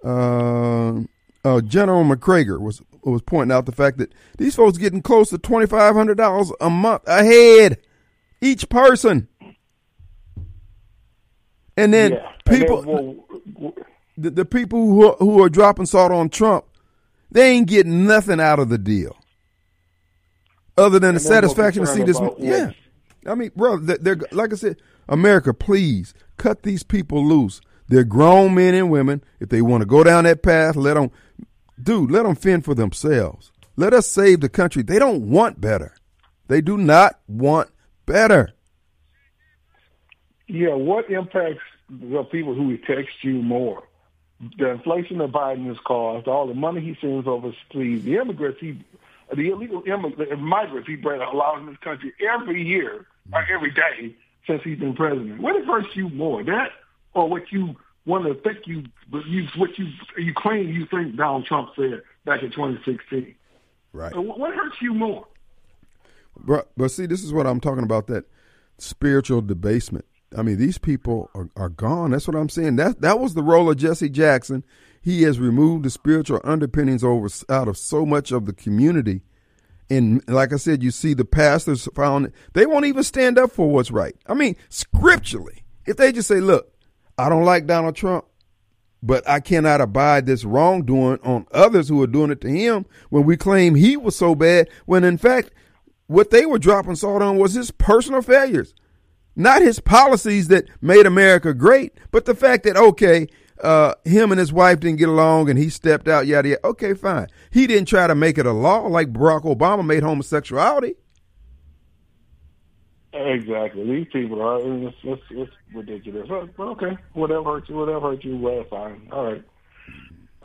uh, 0.03 0.99
uh, 1.43 1.61
General 1.61 2.03
McCrager 2.03 2.59
was 2.59 2.81
was 3.03 3.21
pointing 3.23 3.55
out 3.55 3.65
the 3.65 3.71
fact 3.71 3.97
that 3.97 4.13
these 4.37 4.55
folks 4.55 4.77
getting 4.77 5.01
close 5.01 5.29
to 5.29 5.37
twenty 5.37 5.65
five 5.65 5.95
hundred 5.95 6.17
dollars 6.17 6.51
a 6.61 6.69
month 6.69 7.03
ahead 7.07 7.79
each 8.41 8.69
person, 8.69 9.27
and 11.77 11.93
then 11.93 12.13
yeah. 12.13 12.31
people, 12.47 12.79
and 12.79 12.87
then 12.87 13.23
we'll, 13.55 13.75
the, 14.17 14.29
the 14.29 14.45
people 14.45 14.85
who 14.85 15.09
are, 15.09 15.15
who 15.17 15.43
are 15.43 15.49
dropping 15.49 15.85
salt 15.85 16.11
on 16.11 16.29
Trump, 16.29 16.65
they 17.31 17.51
ain't 17.51 17.67
getting 17.67 18.05
nothing 18.05 18.39
out 18.39 18.59
of 18.59 18.69
the 18.69 18.77
deal, 18.77 19.15
other 20.77 20.99
than 20.99 21.15
the 21.15 21.19
satisfaction 21.19 21.83
to 21.83 21.87
see 21.87 22.03
this. 22.03 22.19
Yeah, 22.37 22.71
I 23.25 23.35
mean, 23.35 23.51
bro, 23.55 23.77
they're, 23.77 23.97
they're 23.97 24.19
like 24.31 24.53
I 24.53 24.55
said, 24.55 24.77
America, 25.07 25.53
please 25.53 26.13
cut 26.37 26.63
these 26.63 26.83
people 26.83 27.25
loose. 27.25 27.61
They're 27.91 28.05
grown 28.05 28.55
men 28.55 28.73
and 28.73 28.89
women. 28.89 29.21
If 29.41 29.49
they 29.49 29.61
want 29.61 29.81
to 29.81 29.85
go 29.85 30.01
down 30.01 30.23
that 30.23 30.41
path, 30.41 30.77
let 30.77 30.93
them, 30.93 31.11
dude, 31.83 32.09
let 32.09 32.23
them 32.23 32.35
fend 32.35 32.63
for 32.63 32.73
themselves. 32.73 33.51
Let 33.75 33.93
us 33.93 34.07
save 34.07 34.39
the 34.39 34.47
country. 34.47 34.81
They 34.81 34.97
don't 34.97 35.29
want 35.29 35.59
better. 35.59 35.93
They 36.47 36.61
do 36.61 36.77
not 36.77 37.19
want 37.27 37.69
better. 38.05 38.53
Yeah, 40.47 40.73
what 40.75 41.11
impacts 41.11 41.59
the 41.89 42.23
people 42.23 42.53
who 42.53 42.77
text 42.77 43.11
you 43.23 43.41
more? 43.41 43.83
The 44.57 44.69
inflation 44.69 45.17
that 45.17 45.33
Biden 45.33 45.67
has 45.67 45.77
caused, 45.85 46.29
all 46.29 46.47
the 46.47 46.53
money 46.53 46.79
he 46.79 46.97
sends 47.01 47.27
overseas, 47.27 48.05
the 48.05 48.15
immigrants 48.15 48.61
he, 48.61 48.81
the 49.35 49.49
illegal 49.49 49.83
migrants 50.37 50.87
he 50.87 50.95
brought 50.95 51.21
allowed 51.21 51.59
in 51.59 51.65
this 51.65 51.77
country 51.83 52.13
every 52.25 52.63
year 52.63 53.05
or 53.33 53.45
every 53.53 53.71
day 53.71 54.15
since 54.47 54.63
he's 54.63 54.79
been 54.79 54.95
president. 54.95 55.41
What 55.41 55.61
hurts 55.65 55.93
you 55.93 56.07
more, 56.07 56.41
that 56.45 56.71
or 57.13 57.29
what 57.29 57.51
you 57.51 57.75
want 58.05 58.25
to 58.25 58.33
think 58.41 58.65
you, 58.65 58.83
you 59.27 59.47
what 59.57 59.77
you 59.77 59.87
you 60.17 60.33
claim 60.33 60.69
you 60.69 60.85
think 60.87 61.15
Donald 61.15 61.45
Trump 61.45 61.69
said 61.75 62.01
back 62.25 62.41
in 62.41 62.51
2016? 62.51 63.35
Right. 63.93 64.15
What 64.15 64.53
hurts 64.53 64.77
you 64.81 64.93
more? 64.93 65.27
But, 66.37 66.71
but 66.77 66.89
see, 66.89 67.05
this 67.05 67.23
is 67.23 67.33
what 67.33 67.45
I'm 67.45 67.59
talking 67.59 67.83
about 67.83 68.07
that 68.07 68.25
spiritual 68.77 69.41
debasement. 69.41 70.05
I 70.37 70.43
mean, 70.43 70.57
these 70.57 70.77
people 70.77 71.29
are, 71.35 71.49
are 71.57 71.69
gone. 71.69 72.11
That's 72.11 72.27
what 72.27 72.37
I'm 72.37 72.49
saying. 72.49 72.77
That 72.77 73.01
that 73.01 73.19
was 73.19 73.33
the 73.33 73.43
role 73.43 73.69
of 73.69 73.77
Jesse 73.77 74.09
Jackson. 74.09 74.63
He 75.01 75.23
has 75.23 75.39
removed 75.39 75.83
the 75.83 75.89
spiritual 75.89 76.39
underpinnings 76.43 77.03
over 77.03 77.27
out 77.49 77.67
of 77.67 77.77
so 77.77 78.05
much 78.05 78.31
of 78.31 78.45
the 78.45 78.53
community. 78.53 79.21
And 79.89 80.23
like 80.29 80.53
I 80.53 80.57
said, 80.57 80.83
you 80.83 80.91
see 80.91 81.13
the 81.13 81.25
pastors 81.25 81.87
found 81.93 82.31
they 82.53 82.65
won't 82.65 82.85
even 82.85 83.03
stand 83.03 83.37
up 83.37 83.51
for 83.51 83.69
what's 83.69 83.91
right. 83.91 84.15
I 84.25 84.35
mean, 84.35 84.55
scripturally, 84.69 85.63
if 85.85 85.97
they 85.97 86.13
just 86.13 86.29
say, 86.29 86.39
"Look, 86.39 86.70
I 87.21 87.29
don't 87.29 87.45
like 87.45 87.67
Donald 87.67 87.95
Trump, 87.95 88.25
but 89.03 89.27
I 89.29 89.39
cannot 89.39 89.79
abide 89.79 90.25
this 90.25 90.43
wrongdoing 90.43 91.19
on 91.23 91.45
others 91.51 91.87
who 91.87 92.01
are 92.01 92.07
doing 92.07 92.31
it 92.31 92.41
to 92.41 92.49
him," 92.49 92.85
when 93.09 93.25
we 93.25 93.37
claim 93.37 93.75
he 93.75 93.95
was 93.95 94.15
so 94.15 94.33
bad, 94.35 94.67
when 94.85 95.03
in 95.03 95.17
fact 95.17 95.51
what 96.07 96.31
they 96.31 96.45
were 96.45 96.59
dropping 96.59 96.95
salt 96.95 97.21
on 97.21 97.37
was 97.37 97.53
his 97.53 97.71
personal 97.71 98.21
failures, 98.21 98.73
not 99.35 99.61
his 99.61 99.79
policies 99.79 100.49
that 100.49 100.65
made 100.81 101.05
America 101.05 101.53
great, 101.53 101.93
but 102.11 102.25
the 102.25 102.35
fact 102.35 102.63
that, 102.65 102.75
okay, 102.75 103.27
uh, 103.61 103.93
him 104.03 104.31
and 104.31 104.39
his 104.39 104.51
wife 104.51 104.79
didn't 104.79 104.97
get 104.97 105.07
along 105.07 105.49
and 105.49 105.57
he 105.57 105.69
stepped 105.69 106.07
out, 106.07 106.27
yada, 106.27 106.49
yada. 106.49 106.67
Okay, 106.67 106.93
fine. 106.93 107.27
He 107.51 107.67
didn't 107.67 107.87
try 107.87 108.07
to 108.07 108.15
make 108.15 108.37
it 108.37 108.45
a 108.45 108.51
law 108.51 108.87
like 108.87 109.13
Barack 109.13 109.43
Obama 109.43 109.85
made 109.85 110.03
homosexuality. 110.03 110.95
Exactly. 113.13 113.83
These 113.83 114.07
people 114.13 114.41
are, 114.41 114.59
it's, 114.59 114.95
it's, 115.03 115.21
it's 115.31 115.51
ridiculous. 115.73 116.29
okay, 116.29 116.97
whatever 117.13 117.43
hurts 117.43 117.69
you, 117.69 117.75
whatever 117.75 118.11
hurts 118.11 118.23
you, 118.23 118.37
well, 118.37 118.63
fine. 118.69 119.09
All 119.11 119.25
right. 119.25 119.43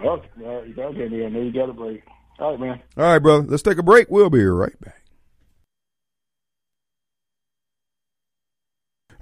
Okay, 0.05 0.29
all 0.45 0.63
right. 0.63 0.79
okay, 0.79 1.09
man. 1.09 1.35
You 1.35 1.53
got 1.53 1.71
a 1.71 1.73
break. 1.73 2.03
All 2.39 2.51
right, 2.53 2.61
man. 2.61 2.83
All 2.97 3.05
right, 3.05 3.19
brother. 3.19 3.47
Let's 3.49 3.63
take 3.63 3.79
a 3.79 3.83
break. 3.83 4.11
We'll 4.11 4.31
be 4.31 4.45
right 4.45 4.79
back. 4.81 5.03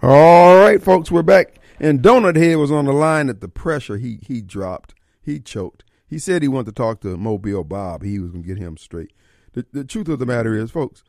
All 0.02 0.56
right, 0.56 0.82
folks, 0.82 1.10
we're 1.10 1.22
back. 1.22 1.60
And 1.78 2.02
Donut 2.02 2.36
Head 2.36 2.56
was 2.56 2.70
on 2.70 2.86
the 2.86 2.92
line 2.92 3.28
at 3.28 3.40
the 3.40 3.48
pressure. 3.48 3.96
He 3.96 4.18
he 4.26 4.40
dropped. 4.40 4.94
He 5.22 5.40
choked. 5.40 5.84
He 6.06 6.18
said 6.18 6.42
he 6.42 6.48
wanted 6.48 6.66
to 6.66 6.72
talk 6.72 7.00
to 7.00 7.16
Mobile 7.16 7.64
Bob. 7.64 8.02
He 8.02 8.18
was 8.18 8.30
going 8.30 8.42
to 8.42 8.48
get 8.48 8.58
him 8.58 8.76
straight. 8.76 9.12
The, 9.52 9.64
the 9.72 9.84
truth 9.84 10.08
of 10.08 10.18
the 10.18 10.26
matter 10.26 10.54
is, 10.54 10.70
folks, 10.70 11.02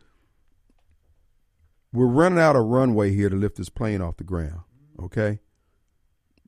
we're 1.96 2.06
running 2.08 2.40
out 2.40 2.56
of 2.56 2.66
runway 2.66 3.14
here 3.14 3.30
to 3.30 3.36
lift 3.36 3.58
this 3.58 3.70
plane 3.70 4.02
off 4.02 4.18
the 4.18 4.24
ground. 4.24 4.62
Okay? 5.02 5.40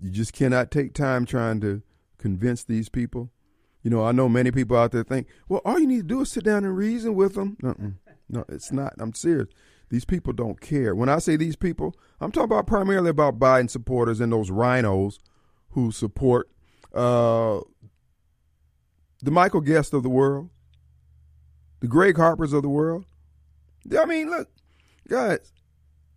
You 0.02 0.12
just 0.12 0.34
cannot 0.34 0.72
take 0.72 0.94
time 0.94 1.26
trying 1.26 1.62
to 1.62 1.82
convince 2.18 2.64
these 2.64 2.90
people. 2.90 3.32
You 3.82 3.90
know, 3.90 4.04
I 4.04 4.12
know 4.12 4.28
many 4.28 4.52
people 4.52 4.76
out 4.78 4.92
there 4.92 5.04
think, 5.04 5.28
well, 5.48 5.62
all 5.64 5.80
you 5.80 5.88
need 5.88 5.98
to 5.98 6.04
do 6.04 6.22
is 6.22 6.32
sit 6.32 6.44
down 6.44 6.66
and 6.66 6.76
reason 6.76 7.16
with 7.16 7.36
them. 7.36 7.58
Uh-uh. 7.64 7.92
No, 8.30 8.44
it's 8.50 8.72
not. 8.72 8.94
I'm 9.00 9.14
serious. 9.14 9.48
These 9.90 10.04
people 10.04 10.34
don't 10.34 10.60
care. 10.60 10.94
When 10.94 11.08
I 11.08 11.20
say 11.20 11.38
these 11.38 11.56
people, 11.56 11.96
I'm 12.20 12.32
talking 12.32 12.52
about 12.52 12.68
primarily 12.68 13.10
about 13.10 13.40
Biden 13.40 13.70
supporters 13.70 14.20
and 14.20 14.34
those 14.34 14.50
RINOs 14.50 15.20
who 15.70 15.92
support 15.92 16.50
uh, 16.94 17.62
the 19.22 19.32
Michael 19.32 19.62
Guest 19.62 19.94
of 19.94 20.04
the 20.04 20.10
world, 20.10 20.50
the 21.80 21.88
Greg 21.88 22.18
Harpers 22.18 22.52
of 22.52 22.64
the 22.64 22.70
world. 22.70 23.06
I 23.98 24.06
mean, 24.06 24.30
look, 24.30 24.50
guys, 25.08 25.52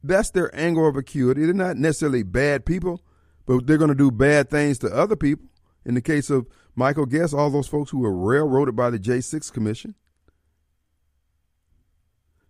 that's 0.03 0.31
their 0.31 0.55
angle 0.55 0.89
of 0.89 0.97
acuity. 0.97 1.45
They're 1.45 1.55
not 1.55 1.77
necessarily 1.77 2.23
bad 2.23 2.65
people, 2.65 3.03
but 3.47 3.67
they're 3.67 3.79
going 3.79 3.89
to 3.89 3.95
do 3.95 4.11
bad 4.11 4.51
things 4.51 4.79
to 4.81 4.89
other 4.89 5.17
people. 5.17 5.47
In 5.85 5.95
the 5.95 6.03
case 6.03 6.31
of 6.31 6.47
Michael 6.75 7.07
Guest, 7.07 7.35
all 7.35 7.51
those 7.51 7.69
folks 7.69 7.91
who 7.91 8.01
were 8.01 8.15
railroaded 8.15 8.77
by 8.77 8.91
the 8.91 8.99
J6 8.99 9.53
Commission. 9.53 9.95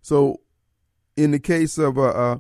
So 0.03 0.41
in 1.17 1.31
the 1.31 1.39
case 1.39 1.79
of 1.79 1.99
uh, 1.99 2.03
uh, 2.03 2.39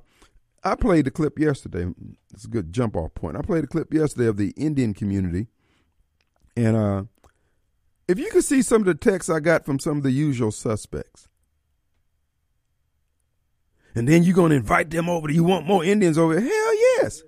I 0.62 0.74
played 0.74 1.06
the 1.06 1.10
clip 1.10 1.38
yesterday. 1.38 1.86
It's 2.32 2.44
a 2.44 2.48
good 2.48 2.72
jump 2.72 2.96
off 2.96 3.14
point. 3.14 3.36
I 3.36 3.42
played 3.42 3.64
a 3.64 3.68
clip 3.68 3.92
yesterday 3.92 4.26
of 4.26 4.36
the 4.36 4.50
Indian 4.56 4.94
community, 4.94 5.48
and 6.56 6.76
uh, 6.76 7.04
if 8.08 8.18
you 8.18 8.30
could 8.30 8.44
see 8.44 8.62
some 8.62 8.82
of 8.82 8.86
the 8.86 8.94
texts 8.94 9.30
I 9.30 9.40
got 9.40 9.64
from 9.64 9.78
some 9.78 9.96
of 9.98 10.02
the 10.02 10.10
usual 10.10 10.50
suspects, 10.50 11.28
and 13.94 14.08
then 14.08 14.22
you're 14.22 14.34
going 14.34 14.50
to 14.50 14.56
invite 14.56 14.90
them 14.90 15.08
over. 15.08 15.30
You 15.30 15.44
want 15.44 15.66
more 15.66 15.84
Indians 15.84 16.18
over? 16.18 16.38
Hell 16.38 16.74
yes. 16.74 17.22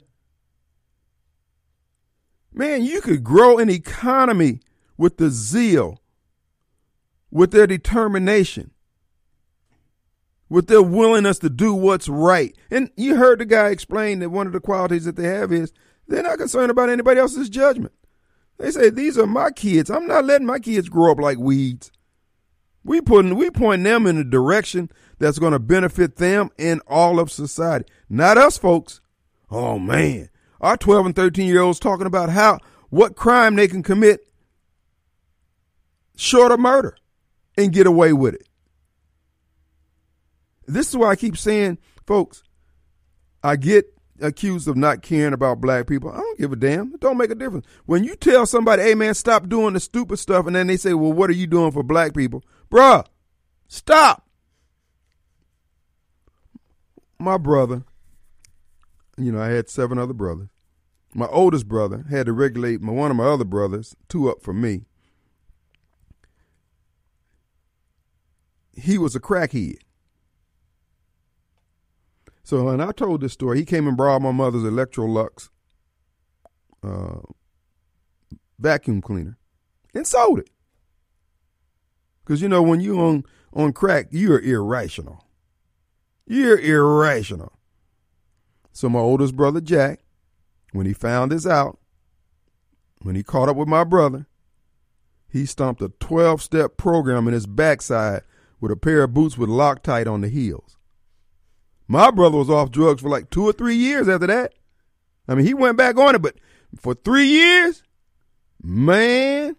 Man, 2.52 2.82
you 2.82 3.00
could 3.00 3.24
grow 3.24 3.58
an 3.58 3.70
economy 3.70 4.60
with 4.96 5.16
the 5.16 5.30
zeal, 5.30 6.00
with 7.30 7.50
their 7.50 7.66
determination, 7.66 8.72
with 10.48 10.66
their 10.66 10.82
willingness 10.82 11.38
to 11.38 11.48
do 11.48 11.72
what's 11.72 12.08
right. 12.08 12.56
And 12.70 12.90
you 12.96 13.16
heard 13.16 13.38
the 13.38 13.46
guy 13.46 13.68
explain 13.70 14.18
that 14.18 14.30
one 14.30 14.46
of 14.46 14.52
the 14.52 14.60
qualities 14.60 15.06
that 15.06 15.16
they 15.16 15.28
have 15.28 15.50
is 15.50 15.72
they're 16.08 16.22
not 16.22 16.38
concerned 16.38 16.70
about 16.70 16.90
anybody 16.90 17.20
else's 17.20 17.48
judgment. 17.48 17.94
They 18.58 18.70
say, 18.70 18.90
These 18.90 19.18
are 19.18 19.26
my 19.26 19.50
kids. 19.50 19.90
I'm 19.90 20.06
not 20.06 20.24
letting 20.24 20.46
my 20.46 20.58
kids 20.58 20.88
grow 20.88 21.12
up 21.12 21.18
like 21.18 21.38
weeds. 21.38 21.90
We 22.84 23.00
putting 23.00 23.36
we 23.36 23.50
point 23.50 23.84
them 23.84 24.06
in 24.06 24.18
a 24.18 24.24
direction 24.24 24.90
that's 25.18 25.38
going 25.38 25.52
to 25.52 25.58
benefit 25.58 26.16
them 26.16 26.50
and 26.58 26.80
all 26.86 27.20
of 27.20 27.30
society. 27.30 27.84
Not 28.08 28.38
us 28.38 28.58
folks. 28.58 29.00
Oh 29.50 29.78
man. 29.78 30.28
Our 30.60 30.76
12 30.76 31.06
and 31.06 31.16
13 31.16 31.46
year 31.46 31.60
olds 31.60 31.78
talking 31.78 32.06
about 32.06 32.30
how 32.30 32.58
what 32.90 33.16
crime 33.16 33.56
they 33.56 33.68
can 33.68 33.82
commit 33.82 34.20
short 36.16 36.52
of 36.52 36.60
murder 36.60 36.96
and 37.56 37.72
get 37.72 37.86
away 37.86 38.12
with 38.12 38.34
it. 38.34 38.48
This 40.66 40.88
is 40.88 40.96
why 40.96 41.10
I 41.10 41.16
keep 41.16 41.36
saying, 41.36 41.78
folks, 42.06 42.42
I 43.42 43.56
get 43.56 43.86
accused 44.20 44.68
of 44.68 44.76
not 44.76 45.02
caring 45.02 45.32
about 45.32 45.60
black 45.60 45.86
people. 45.86 46.10
I 46.10 46.16
don't 46.16 46.38
give 46.38 46.52
a 46.52 46.56
damn. 46.56 46.94
It 46.94 47.00
don't 47.00 47.18
make 47.18 47.30
a 47.30 47.34
difference. 47.34 47.66
When 47.86 48.04
you 48.04 48.14
tell 48.14 48.46
somebody, 48.46 48.82
hey 48.82 48.94
man, 48.94 49.14
stop 49.14 49.48
doing 49.48 49.74
the 49.74 49.80
stupid 49.80 50.18
stuff, 50.18 50.46
and 50.46 50.54
then 50.54 50.68
they 50.68 50.76
say, 50.76 50.94
well, 50.94 51.12
what 51.12 51.30
are 51.30 51.34
you 51.34 51.46
doing 51.46 51.72
for 51.72 51.82
black 51.82 52.14
people? 52.14 52.44
Bruh, 52.72 53.04
stop. 53.68 54.26
My 57.18 57.36
brother, 57.36 57.84
you 59.18 59.30
know, 59.30 59.42
I 59.42 59.48
had 59.48 59.68
seven 59.68 59.98
other 59.98 60.14
brothers. 60.14 60.48
My 61.14 61.26
oldest 61.26 61.68
brother 61.68 62.06
had 62.08 62.24
to 62.26 62.32
regulate 62.32 62.80
my 62.80 62.92
one 62.92 63.10
of 63.10 63.16
my 63.18 63.26
other 63.26 63.44
brothers, 63.44 63.94
two 64.08 64.30
up 64.30 64.42
from 64.42 64.62
me. 64.62 64.86
He 68.74 68.96
was 68.96 69.14
a 69.14 69.20
crackhead. 69.20 69.76
So, 72.42 72.70
and 72.70 72.82
I 72.82 72.92
told 72.92 73.20
this 73.20 73.34
story. 73.34 73.58
He 73.58 73.66
came 73.66 73.86
and 73.86 73.98
brought 73.98 74.22
my 74.22 74.32
mother's 74.32 74.62
Electrolux 74.62 75.50
uh, 76.82 77.20
vacuum 78.58 79.02
cleaner 79.02 79.36
and 79.94 80.06
sold 80.06 80.38
it. 80.38 80.48
Because, 82.24 82.40
you 82.40 82.48
know, 82.48 82.62
when 82.62 82.80
you 82.80 83.00
on, 83.00 83.24
on 83.52 83.72
crack, 83.72 84.06
you're 84.10 84.40
irrational. 84.40 85.26
You're 86.26 86.58
irrational. 86.58 87.52
So, 88.72 88.88
my 88.88 89.00
oldest 89.00 89.36
brother, 89.36 89.60
Jack, 89.60 90.00
when 90.72 90.86
he 90.86 90.92
found 90.92 91.32
this 91.32 91.46
out, 91.46 91.78
when 93.02 93.16
he 93.16 93.22
caught 93.22 93.48
up 93.48 93.56
with 93.56 93.68
my 93.68 93.84
brother, 93.84 94.26
he 95.28 95.46
stomped 95.46 95.82
a 95.82 95.88
12 96.00 96.42
step 96.42 96.76
program 96.76 97.26
in 97.26 97.34
his 97.34 97.46
backside 97.46 98.22
with 98.60 98.70
a 98.70 98.76
pair 98.76 99.02
of 99.02 99.14
boots 99.14 99.36
with 99.36 99.48
Loctite 99.48 100.06
on 100.06 100.20
the 100.20 100.28
heels. 100.28 100.76
My 101.88 102.10
brother 102.10 102.38
was 102.38 102.50
off 102.50 102.70
drugs 102.70 103.02
for 103.02 103.08
like 103.08 103.30
two 103.30 103.44
or 103.44 103.52
three 103.52 103.76
years 103.76 104.08
after 104.08 104.26
that. 104.28 104.54
I 105.28 105.34
mean, 105.34 105.46
he 105.46 105.54
went 105.54 105.76
back 105.76 105.96
on 105.98 106.14
it, 106.14 106.22
but 106.22 106.36
for 106.78 106.94
three 106.94 107.26
years, 107.26 107.82
man, 108.62 109.56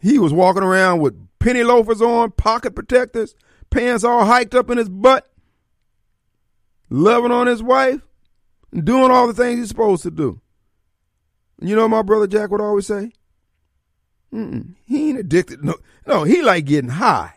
he 0.00 0.18
was 0.18 0.32
walking 0.32 0.62
around 0.62 1.00
with 1.00 1.28
penny 1.38 1.62
loafers 1.62 2.02
on, 2.02 2.32
pocket 2.32 2.74
protectors, 2.74 3.34
pants 3.70 4.04
all 4.04 4.24
hiked 4.24 4.54
up 4.54 4.70
in 4.70 4.78
his 4.78 4.88
butt, 4.88 5.28
loving 6.90 7.32
on 7.32 7.46
his 7.46 7.62
wife, 7.62 8.00
doing 8.72 9.10
all 9.10 9.26
the 9.26 9.34
things 9.34 9.58
he's 9.58 9.68
supposed 9.68 10.02
to 10.02 10.10
do. 10.10 10.40
You 11.60 11.74
know 11.74 11.88
my 11.88 12.02
brother 12.02 12.26
Jack 12.26 12.50
would 12.50 12.60
always 12.60 12.86
say? 12.86 13.12
Mm-mm, 14.32 14.74
he 14.84 15.08
ain't 15.08 15.18
addicted. 15.18 15.64
No, 15.64 15.74
no, 16.06 16.24
he 16.24 16.42
like 16.42 16.66
getting 16.66 16.90
high. 16.90 17.34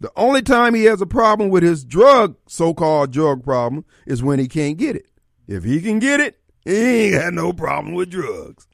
The 0.00 0.12
only 0.14 0.42
time 0.42 0.74
he 0.74 0.84
has 0.84 1.00
a 1.00 1.06
problem 1.06 1.48
with 1.48 1.64
his 1.64 1.84
drug, 1.84 2.36
so-called 2.46 3.10
drug 3.10 3.42
problem, 3.42 3.84
is 4.06 4.22
when 4.22 4.38
he 4.38 4.46
can't 4.46 4.76
get 4.76 4.94
it. 4.94 5.06
If 5.48 5.64
he 5.64 5.80
can 5.80 5.98
get 5.98 6.20
it, 6.20 6.38
he 6.64 7.06
ain't 7.06 7.20
got 7.20 7.34
no 7.34 7.52
problem 7.52 7.94
with 7.94 8.10
drugs. 8.10 8.67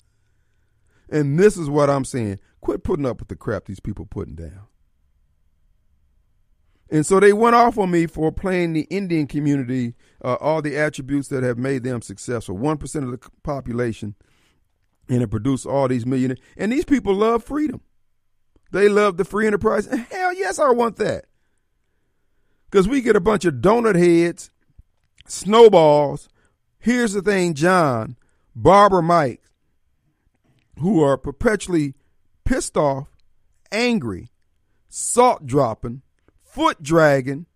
And 1.15 1.39
this 1.39 1.57
is 1.57 1.71
what 1.71 1.89
I'm 1.89 2.05
saying. 2.05 2.41
Quit 2.61 2.83
putting 2.83 3.07
up 3.07 3.21
with 3.21 3.29
the 3.29 3.37
crap 3.37 3.67
these 3.67 3.79
people 3.79 4.05
putting 4.05 4.35
down. 4.35 4.67
And 6.91 7.07
so 7.07 7.21
they 7.21 7.33
went 7.33 7.55
off 7.55 7.79
on 7.79 7.93
me 7.93 8.07
for 8.07 8.33
playing 8.33 8.73
the 8.73 8.83
Indian 8.91 9.29
community 9.29 9.95
uh, 10.25 10.35
all 10.35 10.61
the 10.61 10.77
attributes 10.77 11.29
that 11.29 11.45
have 11.45 11.57
made 11.57 11.85
them 11.85 12.03
successful. 12.03 12.59
1% 12.59 13.05
of 13.05 13.13
the 13.13 13.31
population, 13.45 14.17
and 15.09 15.23
it 15.23 15.29
produced 15.29 15.67
all 15.67 15.87
these 15.87 16.05
millionaires. 16.05 16.41
And 16.57 16.73
these 16.73 16.85
people 16.85 17.15
love 17.15 17.45
freedom. 17.45 17.81
They 18.73 18.89
love 18.89 19.17
the 19.17 19.25
free 19.25 19.47
enterprise. 19.47 19.87
And 19.87 20.01
hell 20.11 20.35
yes, 20.35 20.59
I 20.59 20.71
want 20.71 20.97
that. 20.97 21.27
Because 22.69 22.89
we 22.89 23.01
get 23.01 23.15
a 23.15 23.21
bunch 23.21 23.45
of 23.45 23.55
donut 23.55 23.95
heads, 23.95 24.51
snowballs. 25.29 26.29
Here's 26.81 27.13
the 27.13 27.23
thing, 27.23 27.55
John, 27.55 28.17
Barbara 28.57 29.03
Mike, 29.03 29.44
who 30.79 31.03
are 31.03 31.17
perpetually 31.17 31.95
pissed 32.45 32.77
off, 32.77 33.09
angry, 33.71 34.31
salt 34.89 35.47
dropping, 35.47 36.03
foot 36.43 36.83
dragging, 36.83 37.47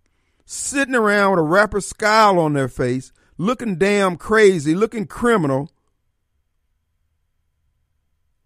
sitting 0.44 0.94
around 0.94 1.32
with 1.32 1.40
a 1.40 1.42
rapper 1.42 1.80
scowl 1.80 2.38
on 2.38 2.54
their 2.54 2.68
face, 2.68 3.12
looking 3.36 3.76
damn 3.76 4.16
crazy, 4.16 4.74
looking 4.74 5.06
criminal. 5.06 5.70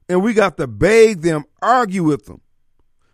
And 0.08 0.22
we 0.22 0.34
got 0.34 0.56
to 0.58 0.66
beg 0.66 1.22
them, 1.22 1.44
argue 1.62 2.04
with 2.04 2.26
them. 2.26 2.40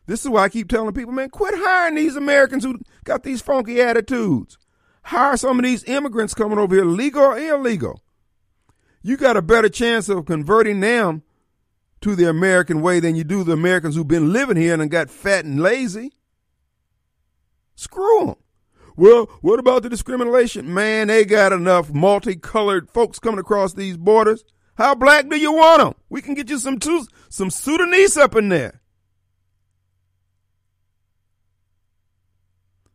This 0.07 0.25
is 0.25 0.31
why 0.31 0.45
I 0.45 0.49
keep 0.49 0.69
telling 0.69 0.95
people, 0.95 1.13
man, 1.13 1.29
quit 1.29 1.55
hiring 1.55 1.95
these 1.95 2.17
Americans 2.17 2.65
who 2.65 2.81
got 3.05 3.23
these 3.25 3.43
funky 3.43 3.81
attitudes. 3.83 4.57
Hire 5.03 5.37
some 5.37 5.59
of 5.59 5.65
these 5.65 5.85
immigrants 5.85 6.35
coming 6.35 6.59
over 6.59 6.75
here, 6.75 6.85
legal 6.85 7.23
or 7.23 7.39
illegal. 7.39 8.03
You 9.03 9.17
got 9.17 9.37
a 9.37 9.43
better 9.43 9.69
chance 9.69 10.09
of 10.09 10.25
converting 10.25 10.81
them 10.81 11.23
to 12.01 12.15
the 12.15 12.29
American 12.29 12.81
way 12.81 13.01
than 13.01 13.17
you 13.17 13.25
do 13.25 13.45
the 13.45 13.53
Americans 13.53 13.95
who've 13.95 14.07
been 14.07 14.33
living 14.33 14.57
here 14.57 14.81
and 14.81 14.91
got 14.91 15.11
fat 15.11 15.45
and 15.45 15.61
lazy. 15.61 16.13
Screw 17.75 18.27
them. 18.27 18.37
Well, 18.97 19.27
what 19.41 19.61
about 19.61 19.85
the 19.85 19.89
discrimination? 19.89 20.75
Man, 20.75 21.07
they 21.07 21.25
got 21.25 21.53
enough 21.53 21.93
multicolored 21.93 22.91
folks 22.91 23.21
coming 23.21 23.39
across 23.39 23.75
these 23.75 23.97
borders. 23.97 24.45
How 24.77 24.95
black 24.95 25.29
do 25.29 25.37
you 25.37 25.53
want 25.53 25.83
them? 25.83 25.95
We 26.09 26.21
can 26.21 26.35
get 26.35 26.51
you 26.51 26.59
some 26.59 26.79
some 27.29 27.51
Sudanese 27.51 28.17
up 28.17 28.35
in 28.35 28.49
there. 28.49 28.81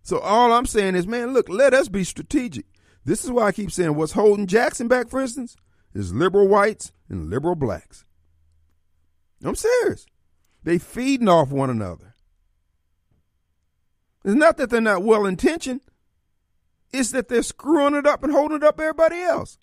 So 0.01 0.19
all 0.19 0.51
I'm 0.51 0.65
saying 0.65 0.95
is, 0.95 1.07
man, 1.07 1.33
look, 1.33 1.47
let 1.47 1.73
us 1.73 1.87
be 1.87 2.03
strategic. 2.03 2.65
This 3.05 3.23
is 3.23 3.31
why 3.31 3.43
I 3.43 3.51
keep 3.53 3.71
saying 3.71 3.95
what's 3.95 4.11
holding 4.11 4.47
Jackson 4.47 4.89
back, 4.89 5.09
for 5.09 5.21
instance, 5.21 5.55
is 5.93 6.13
liberal 6.13 6.47
whites 6.47 6.91
and 7.09 7.29
liberal 7.29 7.55
blacks. 7.55 8.03
I'm 9.43 9.55
serious. 9.55 10.05
They 10.63 10.77
feeding 10.77 11.27
off 11.27 11.49
one 11.49 11.69
another. 11.69 12.15
It's 14.23 14.35
not 14.35 14.57
that 14.57 14.69
they're 14.69 14.81
not 14.81 15.03
well 15.03 15.25
intentioned. 15.25 15.81
It's 16.93 17.11
that 17.11 17.27
they're 17.27 17.43
screwing 17.43 17.95
it 17.95 18.05
up 18.05 18.23
and 18.23 18.31
holding 18.31 18.57
it 18.57 18.63
up 18.63 18.79
everybody 18.79 19.19
else. 19.19 19.57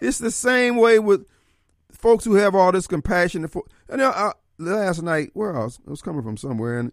It's 0.00 0.18
the 0.18 0.30
same 0.30 0.76
way 0.76 0.98
with 0.98 1.26
folks 1.90 2.24
who 2.24 2.34
have 2.34 2.54
all 2.54 2.72
this 2.72 2.86
compassion. 2.86 3.46
For, 3.48 3.64
and 3.88 3.98
know, 3.98 4.10
I, 4.10 4.32
last 4.58 5.02
night, 5.02 5.30
where 5.34 5.56
I 5.56 5.64
was, 5.64 5.80
I 5.86 5.90
was 5.90 6.02
coming 6.02 6.22
from 6.22 6.36
somewhere, 6.36 6.78
and 6.78 6.92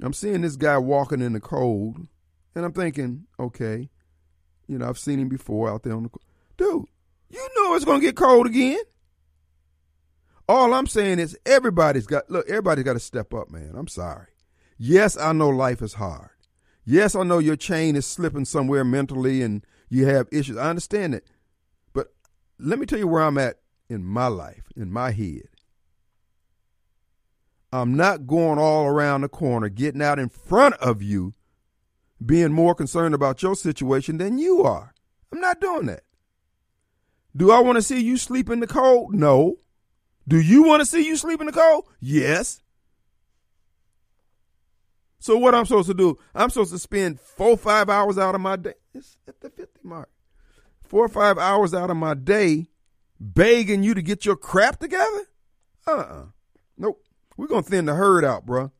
I'm 0.00 0.12
seeing 0.12 0.40
this 0.40 0.56
guy 0.56 0.78
walking 0.78 1.20
in 1.20 1.32
the 1.32 1.40
cold, 1.40 2.06
and 2.54 2.64
I'm 2.64 2.72
thinking, 2.72 3.26
okay, 3.38 3.88
you 4.66 4.78
know, 4.78 4.88
I've 4.88 4.98
seen 4.98 5.18
him 5.18 5.28
before 5.28 5.68
out 5.68 5.82
there 5.82 5.94
on 5.94 6.04
the. 6.04 6.10
Dude, 6.56 6.86
you 7.30 7.48
know 7.56 7.74
it's 7.74 7.84
to 7.84 8.00
get 8.00 8.16
cold 8.16 8.46
again. 8.46 8.78
All 10.52 10.74
I'm 10.74 10.86
saying 10.86 11.18
is 11.18 11.34
everybody's 11.46 12.04
got 12.04 12.30
look, 12.30 12.46
everybody's 12.46 12.84
got 12.84 12.92
to 12.92 13.00
step 13.00 13.32
up, 13.32 13.50
man. 13.50 13.72
I'm 13.74 13.88
sorry. 13.88 14.26
Yes, 14.76 15.16
I 15.16 15.32
know 15.32 15.48
life 15.48 15.80
is 15.80 15.94
hard. 15.94 16.28
Yes, 16.84 17.14
I 17.14 17.22
know 17.22 17.38
your 17.38 17.56
chain 17.56 17.96
is 17.96 18.04
slipping 18.04 18.44
somewhere 18.44 18.84
mentally 18.84 19.40
and 19.40 19.64
you 19.88 20.04
have 20.04 20.28
issues. 20.30 20.58
I 20.58 20.68
understand 20.68 21.14
it. 21.14 21.26
But 21.94 22.08
let 22.58 22.78
me 22.78 22.84
tell 22.84 22.98
you 22.98 23.08
where 23.08 23.22
I'm 23.22 23.38
at 23.38 23.60
in 23.88 24.04
my 24.04 24.26
life, 24.26 24.64
in 24.76 24.92
my 24.92 25.12
head. 25.12 25.48
I'm 27.72 27.96
not 27.96 28.26
going 28.26 28.58
all 28.58 28.84
around 28.84 29.22
the 29.22 29.30
corner, 29.30 29.70
getting 29.70 30.02
out 30.02 30.18
in 30.18 30.28
front 30.28 30.74
of 30.74 31.00
you, 31.00 31.32
being 32.24 32.52
more 32.52 32.74
concerned 32.74 33.14
about 33.14 33.42
your 33.42 33.56
situation 33.56 34.18
than 34.18 34.36
you 34.36 34.62
are. 34.62 34.92
I'm 35.32 35.40
not 35.40 35.62
doing 35.62 35.86
that. 35.86 36.02
Do 37.34 37.50
I 37.50 37.60
want 37.60 37.76
to 37.76 37.82
see 37.82 38.02
you 38.02 38.18
sleep 38.18 38.50
in 38.50 38.60
the 38.60 38.66
cold? 38.66 39.14
No. 39.14 39.56
Do 40.26 40.40
you 40.40 40.62
want 40.62 40.80
to 40.80 40.86
see 40.86 41.04
you 41.06 41.16
sleep 41.16 41.40
in 41.40 41.46
the 41.46 41.52
cold? 41.52 41.84
Yes. 42.00 42.60
So 45.18 45.36
what 45.36 45.54
I'm 45.54 45.66
supposed 45.66 45.88
to 45.88 45.94
do? 45.94 46.18
I'm 46.34 46.50
supposed 46.50 46.72
to 46.72 46.78
spend 46.78 47.20
four 47.20 47.56
five 47.56 47.88
hours 47.88 48.18
out 48.18 48.34
of 48.34 48.40
my 48.40 48.56
day. 48.56 48.74
It's 48.94 49.16
at 49.28 49.40
the 49.40 49.50
50 49.50 49.80
mark. 49.84 50.10
Four 50.82 51.04
or 51.04 51.08
five 51.08 51.38
hours 51.38 51.74
out 51.74 51.90
of 51.90 51.96
my 51.96 52.14
day 52.14 52.66
begging 53.20 53.82
you 53.82 53.94
to 53.94 54.02
get 54.02 54.26
your 54.26 54.36
crap 54.36 54.80
together? 54.80 55.26
Uh-uh. 55.86 56.24
Nope. 56.76 57.02
We're 57.36 57.46
gonna 57.46 57.62
thin 57.62 57.86
the 57.86 57.94
herd 57.94 58.24
out, 58.24 58.44
bro. 58.44 58.72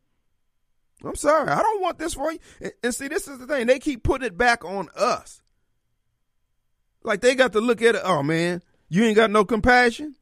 I'm 1.05 1.17
sorry. 1.17 1.49
I 1.49 1.63
don't 1.63 1.81
want 1.81 1.99
this 1.99 2.15
for 2.15 2.33
you. 2.33 2.39
And 2.83 2.95
see, 2.95 3.09
this 3.09 3.27
is 3.29 3.39
the 3.39 3.47
thing. 3.47 3.67
They 3.67 3.79
keep 3.79 4.05
putting 4.05 4.27
it 4.27 4.37
back 4.37 4.65
on 4.65 4.89
us. 4.97 5.43
Like 7.03 7.21
they 7.21 7.35
got 7.35 7.53
to 7.53 7.61
look 7.61 7.83
at 7.83 7.95
it. 7.95 8.03
Oh 8.05 8.23
man, 8.23 8.63
you 8.89 9.05
ain't 9.05 9.17
got 9.17 9.31
no 9.31 9.45
compassion. 9.45 10.17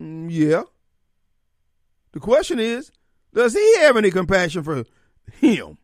Mm, 0.00 0.28
yeah. 0.30 0.62
The 2.12 2.20
question 2.20 2.58
is, 2.58 2.90
does 3.34 3.54
he 3.54 3.78
have 3.78 3.96
any 3.96 4.10
compassion 4.10 4.62
for 4.62 4.84
him? 5.32 5.78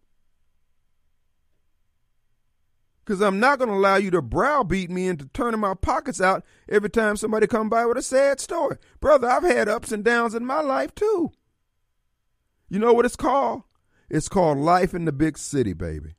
Because 3.05 3.21
I'm 3.21 3.39
not 3.39 3.59
going 3.59 3.69
to 3.69 3.77
allow 3.77 3.97
you 3.97 4.11
to 4.11 4.23
browbeat 4.23 4.91
me 4.91 5.07
into 5.07 5.27
turning 5.27 5.61
my 5.61 5.75
pockets 5.75 6.21
out 6.21 6.45
every 6.69 6.91
time 6.91 7.17
somebody 7.17 7.47
come 7.47 7.69
by 7.69 7.87
with 7.87 7.99
a 7.99 8.03
sad 8.03 8.41
story. 8.41 8.79
Brother, 8.99 9.29
I've 9.29 9.45
had 9.45 9.69
ups 9.69 9.93
and 9.93 10.03
downs 10.03 10.35
in 10.35 10.45
my 10.45 10.61
life 10.61 10.93
too. 10.93 11.31
You 12.69 12.81
know 12.81 12.93
what 12.93 13.05
it's 13.05 13.15
called? 13.15 13.63
It's 14.11 14.29
called 14.29 14.59
life 14.59 14.93
in 14.93 15.05
the 15.05 15.13
big 15.13 15.39
city, 15.39 15.73
baby. 15.73 16.17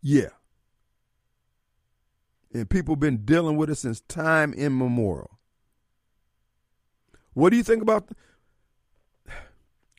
Yeah. 0.00 0.30
And 2.54 2.68
people 2.68 2.96
been 2.96 3.26
dealing 3.26 3.58
with 3.58 3.68
it 3.68 3.76
since 3.76 4.00
time 4.00 4.54
immemorial. 4.54 5.38
What 7.34 7.50
do 7.50 7.56
you 7.56 7.62
think 7.62 7.82
about? 7.82 8.08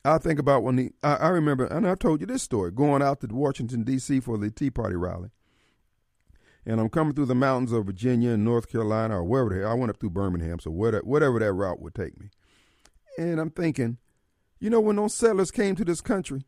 I 0.05 0.17
think 0.17 0.39
about 0.39 0.63
when 0.63 0.75
the 0.75 0.91
I, 1.01 1.15
I 1.15 1.27
remember, 1.29 1.65
and 1.65 1.87
I've 1.87 1.99
told 1.99 2.21
you 2.21 2.27
this 2.27 2.43
story, 2.43 2.71
going 2.71 3.01
out 3.01 3.21
to 3.21 3.27
Washington 3.27 3.83
D.C. 3.83 4.19
for 4.19 4.37
the 4.37 4.51
Tea 4.51 4.69
Party 4.69 4.95
rally, 4.95 5.29
and 6.65 6.79
I'm 6.79 6.89
coming 6.89 7.13
through 7.13 7.27
the 7.27 7.35
mountains 7.35 7.71
of 7.71 7.85
Virginia 7.85 8.31
and 8.31 8.43
North 8.43 8.69
Carolina 8.69 9.17
or 9.17 9.23
wherever 9.23 9.49
they. 9.49 9.63
I 9.63 9.73
went 9.73 9.89
up 9.89 9.97
through 9.97 10.11
Birmingham, 10.11 10.59
so 10.59 10.71
whatever, 10.71 11.05
whatever 11.05 11.39
that 11.39 11.53
route 11.53 11.81
would 11.81 11.95
take 11.95 12.19
me, 12.19 12.29
and 13.17 13.39
I'm 13.39 13.49
thinking, 13.49 13.97
you 14.59 14.69
know, 14.69 14.81
when 14.81 14.97
those 14.97 15.13
settlers 15.13 15.51
came 15.51 15.75
to 15.77 15.85
this 15.85 16.01
country, 16.01 16.43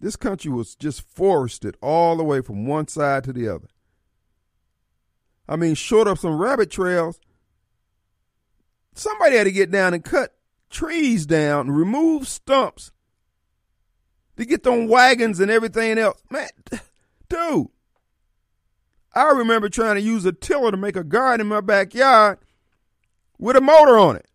this 0.00 0.16
country 0.16 0.50
was 0.50 0.76
just 0.76 1.02
forested 1.02 1.76
all 1.82 2.16
the 2.16 2.24
way 2.24 2.40
from 2.40 2.66
one 2.66 2.86
side 2.86 3.24
to 3.24 3.32
the 3.32 3.48
other. 3.48 3.68
I 5.48 5.56
mean, 5.56 5.74
short 5.74 6.08
of 6.08 6.18
some 6.18 6.38
rabbit 6.38 6.70
trails, 6.70 7.20
Somebody 8.96 9.36
had 9.36 9.44
to 9.44 9.52
get 9.52 9.70
down 9.70 9.92
and 9.92 10.02
cut 10.02 10.34
trees 10.70 11.26
down, 11.26 11.70
remove 11.70 12.26
stumps 12.26 12.92
to 14.38 14.46
get 14.46 14.62
them 14.62 14.88
wagons 14.88 15.38
and 15.38 15.50
everything 15.50 15.98
else. 15.98 16.22
Man, 16.30 16.48
dude, 17.28 17.68
I 19.14 19.30
remember 19.32 19.68
trying 19.68 19.96
to 19.96 20.00
use 20.00 20.24
a 20.24 20.32
tiller 20.32 20.70
to 20.70 20.78
make 20.78 20.96
a 20.96 21.04
garden 21.04 21.42
in 21.42 21.46
my 21.46 21.60
backyard 21.60 22.38
with 23.38 23.56
a 23.56 23.60
motor 23.60 23.98
on 23.98 24.16
it. 24.16 24.26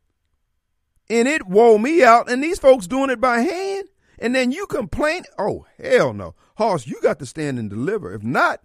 And 1.09 1.27
it 1.27 1.47
wore 1.47 1.79
me 1.79 2.03
out, 2.03 2.29
and 2.29 2.43
these 2.43 2.59
folks 2.59 2.85
doing 2.85 3.09
it 3.09 3.19
by 3.19 3.39
hand. 3.39 3.89
And 4.19 4.35
then 4.35 4.51
you 4.51 4.67
complain. 4.67 5.23
Oh, 5.39 5.65
hell 5.81 6.13
no. 6.13 6.35
Hoss, 6.55 6.85
you 6.85 7.01
got 7.01 7.17
to 7.17 7.25
stand 7.25 7.57
and 7.57 7.67
deliver. 7.67 8.13
If 8.13 8.21
not, 8.21 8.61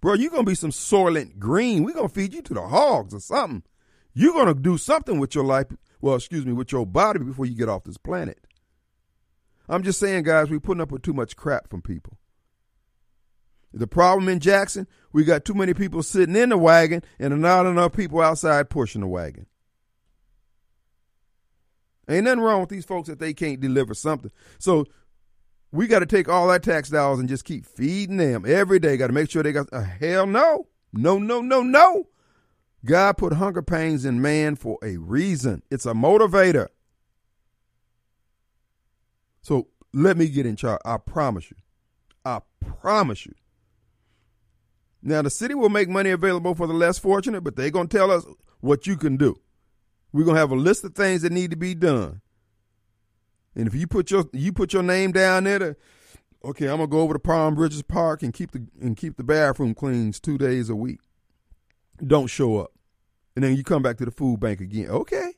bro, 0.00 0.14
you're 0.14 0.30
going 0.30 0.44
to 0.44 0.50
be 0.50 0.54
some 0.54 0.70
Soylent 0.70 1.40
Green. 1.40 1.82
We're 1.82 1.94
going 1.94 2.08
to 2.08 2.14
feed 2.14 2.32
you 2.32 2.42
to 2.42 2.54
the 2.54 2.62
hogs 2.62 3.12
or 3.12 3.18
something. 3.18 3.64
You're 4.14 4.34
going 4.34 4.46
to 4.46 4.54
do 4.54 4.76
something 4.76 5.18
with 5.18 5.34
your 5.34 5.44
life, 5.44 5.66
well, 6.00 6.16
excuse 6.16 6.44
me, 6.44 6.52
with 6.52 6.72
your 6.72 6.86
body 6.86 7.20
before 7.20 7.46
you 7.46 7.54
get 7.54 7.68
off 7.68 7.84
this 7.84 7.96
planet. 7.96 8.38
I'm 9.68 9.82
just 9.82 9.98
saying, 9.98 10.24
guys, 10.24 10.50
we're 10.50 10.60
putting 10.60 10.80
up 10.80 10.90
with 10.90 11.02
too 11.02 11.14
much 11.14 11.36
crap 11.36 11.70
from 11.70 11.82
people. 11.82 12.18
The 13.72 13.86
problem 13.86 14.28
in 14.28 14.38
Jackson, 14.38 14.86
we 15.12 15.24
got 15.24 15.44
too 15.44 15.54
many 15.54 15.72
people 15.72 16.02
sitting 16.02 16.36
in 16.36 16.50
the 16.50 16.58
wagon 16.58 17.02
and 17.18 17.40
not 17.40 17.64
enough 17.64 17.94
people 17.94 18.20
outside 18.20 18.68
pushing 18.68 19.00
the 19.00 19.06
wagon. 19.06 19.46
Ain't 22.08 22.24
nothing 22.24 22.40
wrong 22.40 22.60
with 22.60 22.68
these 22.68 22.84
folks 22.84 23.08
that 23.08 23.18
they 23.18 23.32
can't 23.32 23.60
deliver 23.60 23.94
something. 23.94 24.30
So 24.58 24.84
we 25.70 25.86
got 25.86 26.00
to 26.00 26.06
take 26.06 26.28
all 26.28 26.48
that 26.48 26.62
tax 26.62 26.90
dollars 26.90 27.18
and 27.18 27.28
just 27.28 27.44
keep 27.44 27.64
feeding 27.64 28.18
them 28.18 28.44
every 28.46 28.78
day. 28.78 28.98
Got 28.98 29.06
to 29.06 29.12
make 29.14 29.30
sure 29.30 29.42
they 29.42 29.52
got. 29.52 29.72
Uh, 29.72 29.80
hell 29.82 30.26
no, 30.26 30.66
no, 30.92 31.18
no, 31.18 31.40
no, 31.40 31.62
no. 31.62 32.08
God 32.84 33.16
put 33.16 33.34
hunger 33.34 33.62
pains 33.62 34.04
in 34.04 34.20
man 34.20 34.56
for 34.56 34.78
a 34.82 34.96
reason. 34.96 35.62
It's 35.70 35.86
a 35.86 35.92
motivator. 35.92 36.68
So 39.42 39.68
let 39.92 40.16
me 40.16 40.28
get 40.28 40.46
in 40.46 40.56
charge. 40.56 40.80
I 40.84 40.96
promise 40.96 41.50
you. 41.50 41.56
I 42.24 42.40
promise 42.60 43.26
you. 43.26 43.34
Now 45.02 45.22
the 45.22 45.30
city 45.30 45.54
will 45.54 45.68
make 45.68 45.88
money 45.88 46.10
available 46.10 46.54
for 46.54 46.66
the 46.66 46.72
less 46.72 46.98
fortunate, 46.98 47.42
but 47.42 47.56
they're 47.56 47.70
gonna 47.70 47.88
tell 47.88 48.10
us 48.10 48.24
what 48.60 48.86
you 48.86 48.96
can 48.96 49.16
do. 49.16 49.40
We're 50.12 50.24
gonna 50.24 50.38
have 50.38 50.52
a 50.52 50.56
list 50.56 50.84
of 50.84 50.94
things 50.94 51.22
that 51.22 51.32
need 51.32 51.50
to 51.50 51.56
be 51.56 51.74
done. 51.74 52.20
And 53.54 53.66
if 53.66 53.74
you 53.74 53.86
put 53.86 54.10
your 54.10 54.24
you 54.32 54.52
put 54.52 54.72
your 54.72 54.82
name 54.82 55.12
down 55.12 55.44
there 55.44 55.58
to 55.58 55.76
okay, 56.44 56.66
I'm 56.66 56.76
gonna 56.76 56.86
go 56.86 57.00
over 57.00 57.14
to 57.14 57.18
Parham 57.18 57.54
Bridges 57.54 57.82
Park 57.82 58.22
and 58.22 58.32
keep 58.32 58.52
the 58.52 58.66
and 58.80 58.96
keep 58.96 59.16
the 59.16 59.24
bathroom 59.24 59.74
cleans 59.74 60.20
two 60.20 60.38
days 60.38 60.68
a 60.70 60.76
week. 60.76 61.00
Don't 62.04 62.26
show 62.26 62.58
up. 62.58 62.72
And 63.34 63.44
then 63.44 63.56
you 63.56 63.64
come 63.64 63.82
back 63.82 63.96
to 63.98 64.04
the 64.04 64.10
food 64.10 64.40
bank 64.40 64.60
again. 64.60 64.90
Okay. 64.90 65.32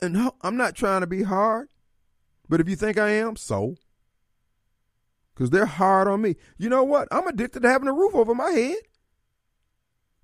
And 0.00 0.30
I'm 0.40 0.56
not 0.56 0.74
trying 0.74 1.02
to 1.02 1.06
be 1.06 1.22
hard, 1.22 1.68
but 2.48 2.60
if 2.60 2.68
you 2.68 2.76
think 2.76 2.98
I 2.98 3.10
am, 3.10 3.36
so. 3.36 3.76
Because 5.34 5.50
they're 5.50 5.66
hard 5.66 6.08
on 6.08 6.22
me. 6.22 6.36
You 6.58 6.68
know 6.68 6.82
what? 6.82 7.06
I'm 7.10 7.26
addicted 7.26 7.62
to 7.62 7.68
having 7.68 7.88
a 7.88 7.92
roof 7.92 8.14
over 8.14 8.34
my 8.34 8.50
head. 8.50 8.78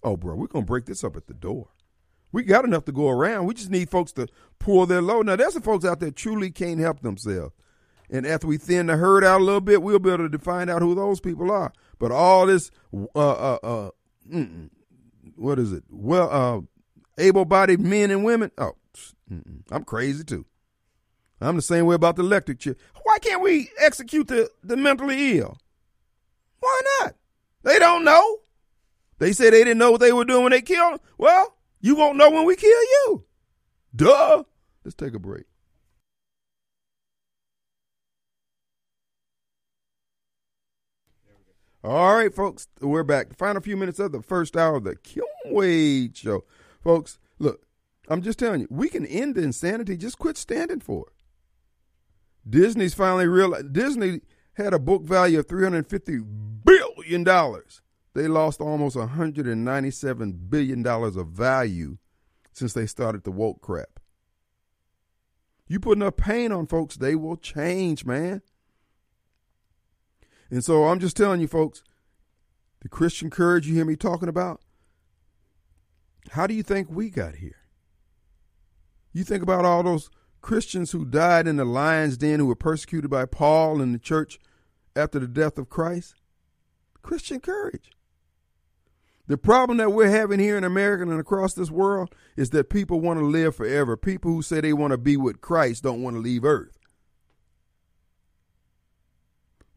Oh, 0.03 0.17
bro, 0.17 0.35
we're 0.35 0.49
gonna 0.49 0.65
break 0.65 0.87
this 0.87 1.05
up 1.05 1.17
at 1.17 1.29
the 1.29 1.35
door. 1.35 1.69
We 2.33 2.43
got 2.43 2.65
enough 2.65 2.85
to 2.87 2.93
go 2.93 3.09
around. 3.09 3.47
We 3.47 3.55
just 3.55 3.71
need 3.71 3.91
folks 3.91 4.11
to 4.15 4.27
pull 4.59 4.87
their 4.87 5.03
load. 5.03 5.27
Now, 5.27 5.37
there's 5.37 5.53
some 5.53 5.63
folks 5.63 5.85
out 5.85 6.01
there 6.01 6.11
truly 6.11 6.51
can't 6.51 6.81
help 6.81 7.03
themselves. 7.03 7.55
And 8.11 8.27
after 8.27 8.49
we 8.49 8.57
thin 8.57 8.87
the 8.87 8.97
herd 8.97 9.23
out 9.23 9.41
a 9.41 9.45
little 9.45 9.61
bit, 9.61 9.83
we'll 9.83 10.01
be 10.01 10.11
able 10.11 10.29
to 10.29 10.39
find 10.39 10.69
out 10.69 10.83
who 10.83 10.97
those 10.97 11.21
people 11.21 11.53
are. 11.53 11.73
But 11.99 12.13
all 12.13 12.47
this, 12.47 12.71
uh, 12.93 13.09
uh, 13.17 13.59
uh, 13.63 13.91
what 15.37 15.59
is 15.59 15.73
it? 15.73 15.85
Well, 15.91 16.29
uh, 16.31 16.61
able-bodied 17.23 17.81
men 17.81 18.11
and 18.11 18.25
women. 18.25 18.51
Oh, 18.59 18.77
I'm 19.71 19.85
crazy 19.85 20.25
too. 20.25 20.47
I'm 21.41 21.57
the 21.57 21.63
same 21.63 21.87
way 21.87 21.95
about 21.95 22.17
the 22.17 22.23
electric 22.23 22.59
chair. 22.59 22.77
Why 23.05 23.19
can't 23.21 23.43
we 23.43 23.71
execute 23.79 24.29
the, 24.29 24.51
the 24.63 24.77
mentally 24.77 25.39
ill? 25.39 25.59
Why 26.61 26.81
not? 27.01 27.15
They 27.63 27.79
don't 27.79 28.05
know. 28.05 28.39
They 29.19 29.33
said 29.33 29.53
they 29.53 29.65
didn't 29.65 29.79
know 29.79 29.93
what 29.93 30.01
they 30.01 30.13
were 30.13 30.25
doing 30.25 30.45
when 30.45 30.53
they 30.53 30.63
killed 30.63 30.95
them. 30.95 31.01
Well, 31.17 31.57
you 31.81 31.95
won't 31.97 32.17
know 32.17 32.31
when 32.31 32.45
we 32.45 32.57
kill 32.57 32.71
you. 32.71 33.25
Duh. 33.95 34.45
Let's 34.85 34.95
take 34.95 35.15
a 35.15 35.19
break. 35.19 35.45
All 41.85 42.17
right, 42.17 42.35
folks, 42.35 42.67
we're 42.81 43.05
back. 43.05 43.29
The 43.29 43.35
final 43.37 43.63
few 43.63 43.77
minutes 43.77 44.01
of 44.01 44.11
the 44.11 44.21
first 44.21 44.57
hour 44.57 44.77
of 44.77 44.85
the 44.85 44.97
Kim 44.97 45.23
Wade 45.47 46.17
Show. 46.17 46.45
Folks, 46.83 47.21
look, 47.39 47.67
I'm 48.09 48.21
just 48.21 48.41
telling 48.41 48.63
you, 48.63 48.67
we 48.69 48.89
can 48.89 49.07
end 49.07 49.37
the 49.37 49.43
insanity. 49.43 49.97
Just 49.97 50.19
quit 50.19 50.37
standing 50.37 50.81
for 50.81 51.07
it. 51.07 52.51
Disney's 52.51 52.95
finally 52.95 53.29
realized 53.29 53.73
Disney 53.73 54.23
had 54.55 54.75
a 54.75 54.81
book 54.81 55.05
value 55.05 55.39
of 55.39 55.47
$350 55.47 56.65
billion. 56.65 57.25
They 58.13 58.27
lost 58.27 58.61
almost 58.61 58.97
$197 58.97 60.51
billion 60.51 60.85
of 60.85 61.29
value 61.29 61.99
since 62.53 62.73
they 62.73 62.87
started 62.87 63.23
the 63.23 63.31
woke 63.31 63.61
crap. 63.61 64.01
You 65.69 65.79
put 65.79 65.99
enough 65.99 66.17
pain 66.17 66.51
on 66.51 66.67
folks, 66.67 66.97
they 66.97 67.15
will 67.15 67.37
change, 67.37 68.05
man. 68.05 68.43
And 70.51 70.65
so 70.65 70.89
I'm 70.89 70.99
just 70.99 71.17
telling 71.17 71.41
you, 71.41 71.49
folks, 71.49 71.83
the 72.81 72.89
Christian 72.89 73.31
courage 73.31 73.67
you 73.67 73.75
hear 73.75 73.85
me 73.85 73.97
talking 73.97 74.29
about, 74.29 74.61
how 76.31 76.47
do 76.47 76.55
you 76.55 76.63
think 76.63 76.89
we 76.91 77.11
got 77.11 77.37
here? 77.37 77.57
You 79.13 79.25
think 79.25 79.43
about 79.43 79.65
all 79.65 79.83
those 79.83 80.11
Christians 80.41 80.93
who 80.93 81.05
died 81.05 81.49
in 81.49 81.57
the 81.57 81.65
lion's 81.65 82.17
den 82.17 82.41
who 82.41 82.47
were 82.47 82.55
persecuted 82.55 83.11
by 83.11 83.27
Paul 83.27 83.81
and 83.81 83.95
the 83.95 83.99
church 83.99 84.39
after 84.95 85.19
the 85.19 85.27
death 85.27 85.59
of 85.59 85.69
Christ? 85.69 86.15
Christian 87.03 87.41
courage. 87.41 87.91
The 89.27 89.37
problem 89.37 89.77
that 89.79 89.93
we're 89.93 90.11
having 90.11 90.41
here 90.41 90.57
in 90.57 90.65
America 90.65 91.03
and 91.03 91.21
across 91.21 91.53
this 91.53 91.71
world 91.71 92.15
is 92.37 92.51
that 92.51 92.71
people 92.71 93.01
want 93.01 93.19
to 93.19 93.27
live 93.27 93.57
forever. 93.57 93.97
People 93.97 94.33
who 94.33 94.41
say 94.41 94.61
they 94.61 94.73
want 94.73 94.93
to 94.93 94.99
be 94.99 95.19
with 95.19 95.43
Christ 95.43 95.83
don't 95.83 96.03
want 96.03 96.17
to 96.17 96.21
leave 96.21 96.45
earth. 96.45 96.78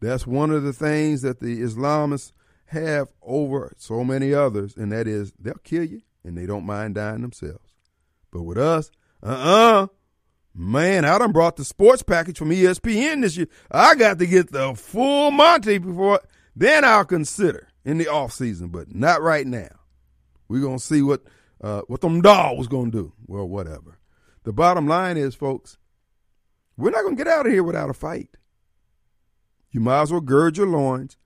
That's 0.02 0.28
one 0.28 0.52
of 0.52 0.64
the 0.64 0.74
things 0.74 1.22
that 1.22 1.40
the 1.40 1.62
Islamists 1.62 2.34
have 2.66 3.08
over 3.22 3.74
so 3.78 4.04
many 4.04 4.34
others, 4.34 4.76
and 4.76 4.92
that 4.92 5.08
is 5.08 5.32
they'll 5.40 5.54
kill 5.64 5.84
you 5.84 6.02
and 6.24 6.38
they 6.38 6.46
don't 6.46 6.66
mind 6.66 6.96
dying 6.96 7.22
themselves. 7.22 7.74
But 8.32 8.44
with 8.44 8.58
us, 8.58 8.92
uh 9.24 9.30
uh-uh. 9.30 9.84
uh 9.84 9.88
Man, 10.54 11.06
I 11.06 11.18
done 11.18 11.32
brought 11.32 11.56
the 11.56 11.64
sports 11.64 12.04
package 12.04 12.38
from 12.38 12.50
ESPN 12.50 13.22
this 13.22 13.38
year. 13.38 13.48
I 13.72 13.96
got 13.96 14.20
to 14.20 14.26
get 14.26 14.52
the 14.52 14.76
full 14.76 15.32
Monty 15.32 15.78
before 15.78 16.20
then 16.56 16.84
I'll 16.84 17.06
consider 17.06 17.70
in 17.86 17.98
the 17.98 18.08
off 18.08 18.34
season, 18.34 18.70
but 18.70 18.94
not 18.94 19.22
right 19.22 19.48
now. 19.48 19.70
We're 20.50 20.62
gonna 20.62 20.80
see 20.80 21.02
what 21.02 21.24
uh, 21.62 21.82
what 21.88 22.02
them 22.02 22.22
dogs 22.22 22.68
gonna 22.68 22.92
do. 22.92 23.14
Well, 23.26 23.48
whatever. 23.48 24.00
The 24.44 24.52
bottom 24.52 24.88
line 24.88 25.16
is, 25.16 25.36
folks, 25.36 25.78
we're 26.76 26.90
not 26.90 27.04
gonna 27.04 27.16
get 27.16 27.28
out 27.28 27.46
of 27.46 27.54
here 27.54 27.64
without 27.64 27.90
a 27.90 27.94
fight. 27.94 28.36
You 29.72 29.80
might 29.80 30.02
as 30.02 30.12
well 30.12 30.22
gird 30.22 30.58
your 30.58 30.68
loins. 30.68 31.18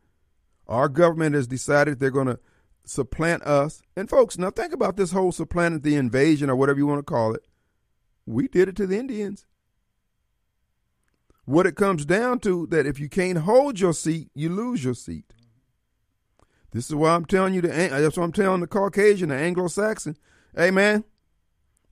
Our 0.67 0.87
government 0.87 1.35
has 1.35 1.47
decided 1.47 1.99
they're 1.99 2.11
gonna 2.11 2.39
supplant 2.83 3.43
us. 3.43 3.81
And 3.95 4.09
folks, 4.09 4.37
now 4.37 4.51
think 4.51 4.73
about 4.73 4.97
this 4.97 5.11
whole 5.11 5.31
supplanting 5.31 5.81
the 5.81 5.95
invasion 5.95 6.49
or 6.49 6.55
whatever 6.55 6.79
you 6.79 6.87
want 6.87 6.99
to 6.99 7.03
call 7.03 7.33
it. 7.33 7.45
We 8.25 8.47
did 8.47 8.69
it 8.69 8.75
to 8.77 8.87
the 8.87 8.97
Indians. 8.97 9.45
What 11.45 11.67
it 11.67 11.75
comes 11.75 12.05
down 12.05 12.39
to 12.39 12.65
that 12.67 12.87
if 12.87 12.99
you 12.99 13.07
can't 13.07 13.39
hold 13.39 13.79
your 13.79 13.93
seat, 13.93 14.29
you 14.33 14.49
lose 14.49 14.83
your 14.83 14.95
seat. 14.95 15.33
This 16.71 16.89
is 16.89 16.95
why 16.95 17.11
I'm 17.11 17.25
telling 17.25 17.53
you 17.53 17.61
the 17.61 17.67
that's 17.67 18.17
what 18.17 18.23
I'm 18.23 18.31
telling 18.31 18.61
the 18.61 18.67
Caucasian, 18.67 19.29
the 19.29 19.35
Anglo-Saxon. 19.35 20.17
Hey 20.55 20.71
man, 20.71 21.03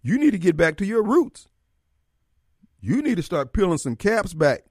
you 0.01 0.17
need 0.17 0.31
to 0.31 0.39
get 0.39 0.57
back 0.57 0.75
to 0.77 0.85
your 0.85 1.03
roots. 1.03 1.47
You 2.81 3.01
need 3.01 3.15
to 3.15 3.23
start 3.23 3.53
peeling 3.53 3.77
some 3.77 3.95
caps 3.95 4.33
back. 4.33 4.65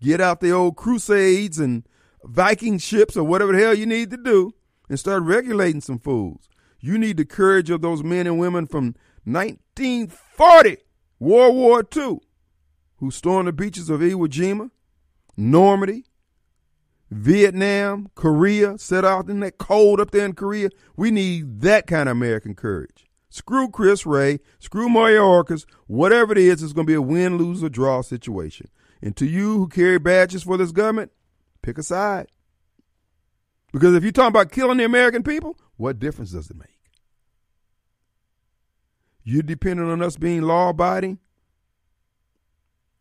Get 0.00 0.20
out 0.20 0.40
the 0.40 0.52
old 0.52 0.76
crusades 0.76 1.58
and 1.58 1.86
Viking 2.24 2.78
ships 2.78 3.16
or 3.16 3.24
whatever 3.24 3.52
the 3.52 3.58
hell 3.58 3.74
you 3.74 3.86
need 3.86 4.10
to 4.10 4.16
do 4.16 4.52
and 4.88 4.98
start 4.98 5.22
regulating 5.22 5.80
some 5.80 5.98
fools. 5.98 6.48
You 6.80 6.98
need 6.98 7.16
the 7.16 7.24
courage 7.24 7.70
of 7.70 7.80
those 7.80 8.02
men 8.02 8.26
and 8.26 8.38
women 8.38 8.66
from 8.66 8.94
1940, 9.24 10.78
World 11.18 11.56
War 11.56 11.84
II, 11.96 12.18
who 12.96 13.10
stormed 13.10 13.48
the 13.48 13.52
beaches 13.52 13.90
of 13.90 14.00
Iwo 14.00 14.28
Jima, 14.28 14.70
Normandy, 15.36 16.04
Vietnam, 17.10 18.10
Korea, 18.14 18.78
set 18.78 19.04
out 19.04 19.28
in 19.28 19.40
that 19.40 19.58
cold 19.58 20.00
up 20.00 20.10
there 20.10 20.26
in 20.26 20.34
Korea. 20.34 20.70
We 20.96 21.10
need 21.10 21.60
that 21.60 21.86
kind 21.86 22.08
of 22.08 22.16
American 22.16 22.54
courage. 22.54 23.06
Screw 23.30 23.68
Chris 23.68 24.06
Wray, 24.06 24.40
screw 24.58 24.88
Mayorkas, 24.88 25.64
whatever 25.86 26.32
it 26.32 26.38
is, 26.38 26.62
it's 26.62 26.72
going 26.72 26.86
to 26.86 26.90
be 26.90 26.94
a 26.94 27.02
win, 27.02 27.36
lose, 27.38 27.62
or 27.62 27.68
draw 27.68 28.02
situation. 28.02 28.68
And 29.00 29.16
to 29.16 29.26
you 29.26 29.58
who 29.58 29.68
carry 29.68 29.98
badges 29.98 30.42
for 30.42 30.56
this 30.56 30.72
government, 30.72 31.12
pick 31.62 31.78
a 31.78 31.82
side. 31.82 32.28
Because 33.72 33.94
if 33.94 34.02
you're 34.02 34.12
talking 34.12 34.28
about 34.28 34.50
killing 34.50 34.78
the 34.78 34.84
American 34.84 35.22
people, 35.22 35.58
what 35.76 35.98
difference 35.98 36.32
does 36.32 36.50
it 36.50 36.56
make? 36.56 36.78
You're 39.22 39.42
dependent 39.42 39.90
on 39.90 40.02
us 40.02 40.16
being 40.16 40.42
law 40.42 40.70
abiding? 40.70 41.18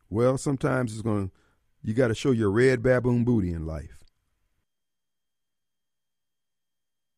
Well, 0.09 0.37
sometimes 0.37 0.93
it's 0.93 1.01
going 1.01 1.29
to 1.29 1.33
You 1.83 1.93
got 1.93 2.09
to 2.09 2.15
show 2.15 2.31
your 2.31 2.51
red 2.51 2.83
baboon 2.83 3.23
booty 3.23 3.53
in 3.53 3.65
life. 3.65 4.03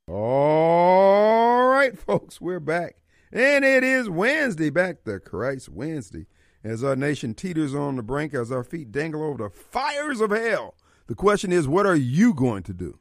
All 0.08 1.68
right, 1.68 1.98
folks, 1.98 2.40
we're 2.40 2.60
back. 2.60 2.98
And 3.32 3.64
it 3.64 3.84
is 3.84 4.10
Wednesday, 4.10 4.70
back 4.70 5.04
to 5.04 5.20
Christ 5.20 5.70
Wednesday, 5.70 6.26
as 6.64 6.84
our 6.84 6.96
nation 6.96 7.34
teeters 7.34 7.74
on 7.74 7.96
the 7.96 8.04
brink, 8.04 8.34
as 8.34 8.52
our 8.52 8.64
feet 8.64 8.92
dangle 8.92 9.24
over 9.24 9.44
the 9.44 9.50
fires 9.50 10.22
of 10.22 10.32
hell. 10.32 10.76
The 11.08 11.16
question 11.16 11.52
is, 11.52 11.68
what 11.68 11.86
are 11.86 11.96
you 11.96 12.34
going 12.34 12.64
to 12.64 12.74
do? 12.74 13.00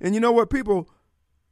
And 0.00 0.14
you 0.14 0.20
know 0.20 0.32
what? 0.32 0.50
People 0.50 0.88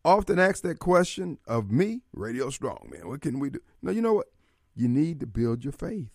often 0.05 0.39
ask 0.39 0.63
that 0.63 0.79
question 0.79 1.39
of 1.47 1.71
me, 1.71 2.03
Radio 2.13 2.51
Strong, 2.51 2.91
man. 2.93 3.09
What 3.09 3.21
can 3.21 3.39
we 3.39 3.51
do? 3.51 3.61
No, 3.83 3.91
you 3.91 4.03
know 4.03 4.15
what? 4.15 4.27
You 4.75 4.89
need 4.89 5.21
to 5.21 5.27
build 5.27 5.65
your 5.65 5.73
faith. 5.73 6.11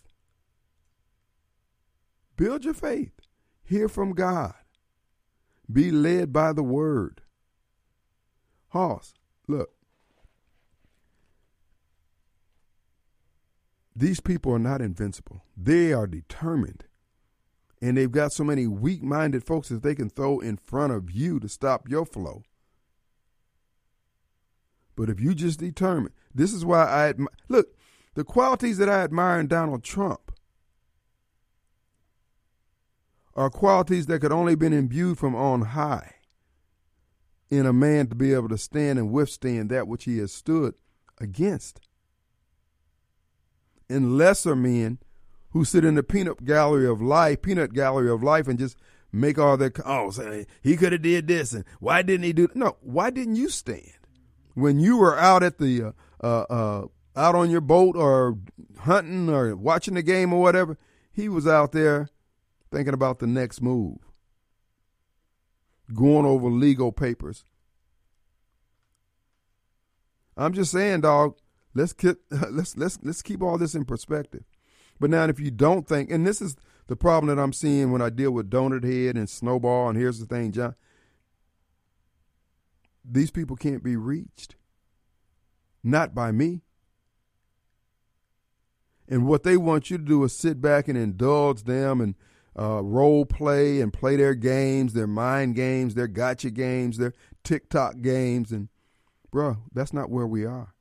Build 2.36 2.66
your 2.66 2.74
faith. 2.74 3.14
Hear 3.64 3.88
from 3.88 4.14
God. 4.14 4.54
Be 5.72 5.92
led 5.92 6.34
by 6.34 6.54
the 6.54 6.64
word. 6.64 7.22
Hoss, 8.70 9.14
look. 9.48 9.72
These 14.00 14.22
people 14.22 14.54
are 14.54 14.60
not 14.60 14.82
invincible. 14.82 15.44
They 15.58 15.92
are 15.92 16.08
determined. 16.08 16.86
And 17.82 17.98
they've 17.98 18.10
got 18.10 18.32
so 18.32 18.46
many 18.46 18.66
weak 18.66 19.04
minded 19.04 19.44
folks 19.44 19.68
that 19.68 19.84
they 19.84 19.94
can 19.94 20.10
throw 20.10 20.40
in 20.40 20.56
front 20.56 20.94
of 20.94 21.12
you 21.12 21.38
to 21.42 21.50
stop 21.50 21.90
your 21.90 22.06
flow. 22.06 22.44
But 24.96 25.10
if 25.10 25.20
you 25.20 25.36
just 25.36 25.60
determine, 25.60 26.14
this 26.34 26.54
is 26.54 26.64
why 26.64 26.86
I 26.86 27.10
admire, 27.10 27.28
look, 27.50 27.76
the 28.14 28.24
qualities 28.24 28.78
that 28.78 28.88
I 28.88 29.04
admire 29.04 29.38
in 29.38 29.48
Donald 29.48 29.84
Trump 29.84 30.32
are 33.36 33.50
qualities 33.50 34.06
that 34.06 34.22
could 34.22 34.32
only 34.32 34.54
have 34.54 34.60
been 34.60 34.72
imbued 34.72 35.18
from 35.18 35.36
on 35.36 35.62
high 35.62 36.16
in 37.50 37.66
a 37.66 37.74
man 37.74 38.08
to 38.08 38.16
be 38.16 38.34
able 38.34 38.50
to 38.50 38.58
stand 38.58 38.98
and 38.98 39.12
withstand 39.12 39.70
that 39.70 39.90
which 39.90 40.06
he 40.06 40.20
has 40.20 40.32
stood 40.32 40.76
against. 41.18 41.82
In 43.90 44.18
lesser 44.18 44.56
men 44.56 45.00
who 45.52 45.66
sit 45.66 45.84
in 45.84 45.96
the 45.96 46.04
peanut 46.04 46.46
gallery 46.46 46.88
of 46.88 47.02
life, 47.02 47.42
peanut 47.42 47.74
gallery 47.74 48.10
of 48.10 48.22
life, 48.22 48.48
and 48.48 48.60
just 48.60 48.78
make 49.12 49.40
all 49.40 49.58
their 49.58 49.72
oh, 49.86 50.12
he 50.62 50.78
could 50.78 50.92
have 50.92 51.02
did 51.02 51.28
this 51.28 51.54
and 51.54 51.66
why 51.80 52.02
didn't 52.02 52.24
he 52.24 52.34
do 52.34 52.48
no? 52.54 52.78
Why 52.82 53.10
didn't 53.10 53.36
you 53.36 53.50
stand 53.50 53.98
when 54.54 54.80
you 54.80 54.98
were 54.98 55.18
out 55.18 55.42
at 55.42 55.58
the 55.58 55.84
uh, 55.84 55.92
uh, 56.24 56.46
uh, 56.50 56.86
out 57.16 57.36
on 57.36 57.50
your 57.50 57.62
boat 57.62 57.96
or 57.96 58.38
hunting 58.80 59.30
or 59.30 59.56
watching 59.56 59.96
the 59.96 60.04
game 60.04 60.34
or 60.34 60.42
whatever? 60.42 60.78
He 61.12 61.28
was 61.28 61.48
out 61.48 61.72
there 61.72 62.10
thinking 62.72 62.94
about 62.94 63.20
the 63.20 63.28
next 63.28 63.62
move 63.62 63.98
going 65.94 66.26
over 66.26 66.50
legal 66.50 66.92
papers. 66.92 67.44
I'm 70.38 70.54
just 70.54 70.72
saying, 70.72 71.02
dog. 71.02 71.36
Let's 71.74 71.94
keep 71.94 72.18
let's 72.32 72.76
let's 72.78 73.00
let's 73.04 73.22
keep 73.22 73.42
all 73.42 73.58
this 73.58 73.76
in 73.76 73.86
perspective. 73.86 74.44
But 75.00 75.10
now, 75.10 75.24
if 75.26 75.40
you 75.40 75.52
don't 75.52 75.88
think, 75.88 76.12
and 76.12 76.28
this 76.28 76.42
is 76.42 76.56
the 76.88 76.96
problem 76.96 77.34
that 77.34 77.42
I'm 77.42 77.54
seeing 77.54 77.92
when 77.92 78.02
I 78.02 78.10
deal 78.10 78.32
with 78.32 78.50
Donut 78.50 78.84
Head 78.84 79.16
and 79.16 79.30
Snowball, 79.30 79.90
and 79.90 79.98
here's 79.98 80.20
the 80.20 80.26
thing, 80.26 80.52
John. 80.52 80.76
These 83.10 83.32
people 83.32 83.56
can't 83.56 83.84
be 83.84 83.96
reached. 83.96 84.56
Not 85.84 86.14
by 86.14 86.32
me. 86.32 86.62
And 89.08 89.26
what 89.26 89.44
they 89.44 89.58
want 89.58 89.90
you 89.90 89.98
to 89.98 90.04
do 90.04 90.24
is 90.24 90.36
sit 90.36 90.62
back 90.62 90.88
and 90.88 90.98
indulge 90.98 91.64
them 91.64 92.02
and 92.02 92.16
uh, 92.58 92.84
role 92.84 93.26
play 93.26 93.82
and 93.82 93.94
play 93.94 94.16
their 94.16 94.36
games, 94.36 94.94
their 94.94 95.08
mind 95.08 95.56
games, 95.56 95.96
their 95.96 96.08
gotcha 96.08 96.52
games, 96.52 96.98
their 96.98 97.14
TikTok 97.44 98.02
games. 98.02 98.52
And, 98.52 98.70
bro, 99.32 99.58
that's 99.74 99.94
not 99.94 100.12
where 100.12 100.28
we 100.28 100.46
are. 100.46 100.76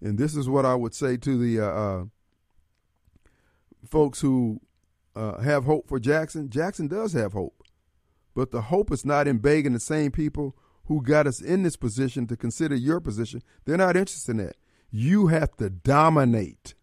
And 0.00 0.18
this 0.18 0.34
is 0.34 0.48
what 0.48 0.64
I 0.64 0.74
would 0.74 0.94
say 0.94 1.16
to 1.18 1.38
the 1.38 1.60
uh, 1.60 1.66
uh, 1.66 2.04
folks 3.86 4.20
who 4.20 4.60
uh, 5.14 5.40
have 5.40 5.64
hope 5.64 5.88
for 5.88 5.98
Jackson. 5.98 6.48
Jackson 6.48 6.88
does 6.88 7.12
have 7.12 7.32
hope. 7.32 7.62
But 8.34 8.50
the 8.50 8.62
hope 8.62 8.92
is 8.92 9.04
not 9.04 9.26
in 9.26 9.38
begging 9.38 9.72
the 9.72 9.80
same 9.80 10.12
people 10.12 10.56
who 10.84 11.02
got 11.02 11.26
us 11.26 11.40
in 11.40 11.62
this 11.62 11.76
position 11.76 12.26
to 12.28 12.36
consider 12.36 12.74
your 12.74 13.00
position. 13.00 13.42
They're 13.64 13.76
not 13.76 13.96
interested 13.96 14.32
in 14.32 14.36
that. 14.38 14.56
You 14.90 15.28
have 15.28 15.56
to 15.58 15.70
dominate. 15.70 16.74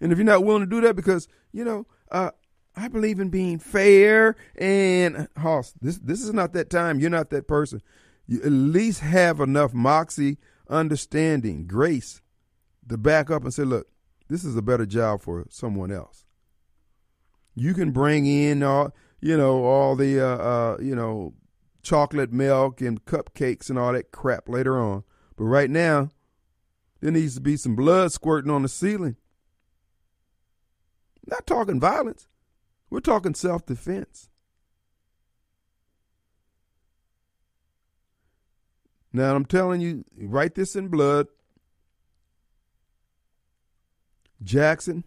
And 0.00 0.12
if 0.12 0.18
you're 0.18 0.24
not 0.24 0.44
willing 0.44 0.62
to 0.62 0.66
do 0.66 0.80
that, 0.82 0.96
because 0.96 1.28
you 1.52 1.64
know, 1.64 1.86
uh, 2.10 2.30
I 2.76 2.88
believe 2.88 3.18
in 3.18 3.30
being 3.30 3.58
fair 3.58 4.36
and 4.56 5.28
Hoss, 5.38 5.72
this 5.80 5.98
this 5.98 6.22
is 6.22 6.32
not 6.32 6.52
that 6.52 6.70
time. 6.70 7.00
You're 7.00 7.10
not 7.10 7.30
that 7.30 7.48
person. 7.48 7.82
You 8.26 8.42
at 8.42 8.50
least 8.50 9.00
have 9.00 9.40
enough 9.40 9.72
moxie, 9.72 10.38
understanding, 10.68 11.66
grace 11.66 12.20
to 12.88 12.96
back 12.96 13.30
up 13.30 13.44
and 13.44 13.54
say, 13.54 13.62
look, 13.62 13.88
this 14.28 14.44
is 14.44 14.56
a 14.56 14.62
better 14.62 14.86
job 14.86 15.22
for 15.22 15.46
someone 15.50 15.92
else. 15.92 16.24
You 17.54 17.72
can 17.74 17.92
bring 17.92 18.26
in 18.26 18.62
all 18.62 18.92
you 19.20 19.36
know, 19.36 19.64
all 19.64 19.96
the 19.96 20.20
uh, 20.20 20.36
uh, 20.36 20.76
you 20.80 20.94
know, 20.94 21.34
chocolate 21.82 22.32
milk 22.32 22.80
and 22.80 23.04
cupcakes 23.06 23.70
and 23.70 23.78
all 23.78 23.92
that 23.92 24.12
crap 24.12 24.48
later 24.48 24.78
on. 24.78 25.04
But 25.36 25.44
right 25.44 25.70
now, 25.70 26.10
there 27.00 27.10
needs 27.10 27.34
to 27.36 27.40
be 27.40 27.56
some 27.56 27.74
blood 27.74 28.12
squirting 28.12 28.50
on 28.50 28.62
the 28.62 28.68
ceiling 28.68 29.16
not 31.26 31.46
talking 31.46 31.80
violence. 31.80 32.28
We're 32.88 33.00
talking 33.00 33.34
self 33.34 33.66
defense. 33.66 34.28
Now, 39.16 39.34
I'm 39.34 39.46
telling 39.46 39.80
you, 39.80 40.04
write 40.20 40.56
this 40.56 40.76
in 40.76 40.88
blood. 40.88 41.28
Jackson, 44.42 45.04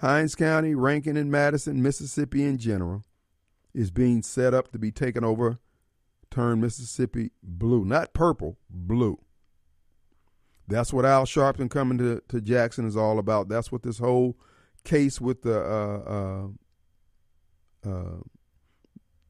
Hinds 0.00 0.34
County, 0.34 0.74
Rankin, 0.74 1.16
and 1.16 1.30
Madison, 1.30 1.80
Mississippi 1.80 2.42
in 2.42 2.58
general, 2.58 3.04
is 3.72 3.92
being 3.92 4.22
set 4.22 4.52
up 4.52 4.72
to 4.72 4.80
be 4.80 4.90
taken 4.90 5.22
over, 5.22 5.60
turn 6.28 6.60
Mississippi 6.60 7.30
blue. 7.40 7.84
Not 7.84 8.14
purple, 8.14 8.58
blue. 8.68 9.20
That's 10.66 10.92
what 10.92 11.06
Al 11.06 11.24
Sharpton 11.24 11.70
coming 11.70 11.98
to, 11.98 12.20
to 12.30 12.40
Jackson 12.40 12.84
is 12.84 12.96
all 12.96 13.20
about. 13.20 13.48
That's 13.48 13.70
what 13.70 13.84
this 13.84 13.98
whole 13.98 14.36
case 14.82 15.20
with 15.20 15.42
the 15.42 15.60
uh, 15.60 16.48
uh, 17.86 17.88
uh, 17.88 18.20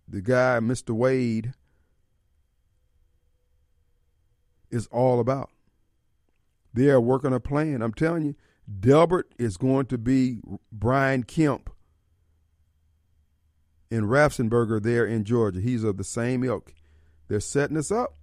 the 0.09 0.23
guy, 0.23 0.59
Mr. 0.61 0.93
Wade, 0.93 1.53
is 4.71 4.87
all 4.89 5.21
about. 5.21 5.51
They 6.75 6.91
are 6.91 7.01
working 7.01 7.33
a 7.33 7.41
plan. 7.41 7.83
I'm 7.83 7.95
telling 7.95 8.25
you, 8.25 8.35
Delbert 8.81 9.33
is 9.39 9.57
going 9.57 9.87
to 9.87 9.99
be 9.99 10.41
Brian 10.71 11.23
Kemp 11.23 11.71
in 13.91 14.05
Raffensperger 14.05 14.83
there 14.83 15.07
in 15.07 15.25
Georgia. 15.25 15.61
He's 15.61 15.85
of 15.85 15.97
the 15.97 16.05
same 16.05 16.45
ilk. 16.45 16.75
They're 17.29 17.41
setting 17.41 17.77
us 17.77 17.91
up. 17.91 18.15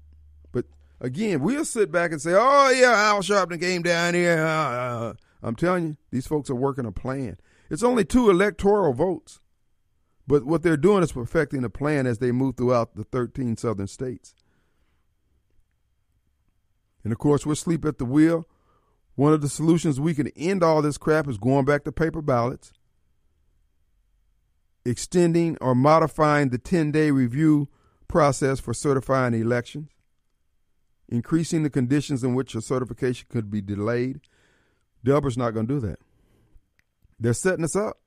But 0.52 0.66
again, 1.00 1.42
we'll 1.42 1.66
sit 1.66 1.92
back 1.92 2.12
and 2.12 2.22
say, 2.22 2.34
"Oh 2.34 2.70
yeah, 2.70 2.94
Al 2.94 3.22
Sharpton 3.22 3.60
came 3.60 3.82
down 3.82 4.14
here." 4.14 4.46
Uh, 4.46 4.70
uh, 4.70 5.14
I'm 5.42 5.56
telling 5.56 5.84
you, 5.86 5.98
these 6.12 6.28
folks 6.28 6.50
are 6.50 6.56
working 6.56 6.86
a 6.86 6.92
plan. 6.92 7.38
It's 7.70 7.84
only 7.84 8.06
two 8.06 8.30
electoral 8.30 8.94
votes, 8.94 9.40
but 10.28 10.46
what 10.46 10.64
they're 10.64 10.78
doing 10.78 11.04
is 11.04 11.12
perfecting 11.12 11.62
the 11.62 11.70
plan 11.70 12.06
as 12.06 12.20
they 12.20 12.32
move 12.32 12.58
throughout 12.58 12.96
the 12.96 13.04
13 13.04 13.58
southern 13.58 13.88
states. 13.88 14.36
And 17.06 17.14
of 17.14 17.20
course, 17.20 17.46
we're 17.46 17.54
asleep 17.54 17.86
at 17.86 17.98
the 17.98 18.06
wheel. 18.06 18.46
One 19.16 19.32
of 19.32 19.40
the 19.40 19.48
solutions 19.48 19.98
we 19.98 20.14
can 20.14 20.28
end 20.36 20.62
all 20.62 20.82
this 20.82 20.98
crap 20.98 21.30
is 21.30 21.38
going 21.38 21.64
back 21.64 21.86
to 21.86 21.94
paper 21.94 22.22
ballots, 22.22 22.74
extending 24.84 25.58
or 25.62 25.74
modifying 25.74 26.50
the 26.50 26.58
10 26.58 26.92
day 26.92 27.12
review 27.12 27.70
process 28.10 28.60
for 28.60 28.74
certifying 28.74 29.34
elections 29.34 29.90
increasing 31.10 31.64
the 31.64 31.70
conditions 31.70 32.24
in 32.24 32.34
which 32.34 32.56
a 32.56 32.62
certification 32.62 33.28
could 33.30 33.52
be 33.52 33.62
delayed. 33.62 34.22
Delbert's 35.04 35.38
not 35.38 35.52
going 35.52 35.68
to 35.68 35.74
do 35.74 35.88
that. 35.88 36.00
They're 37.20 37.34
setting 37.34 37.64
us 37.64 37.76
up. 37.76 37.98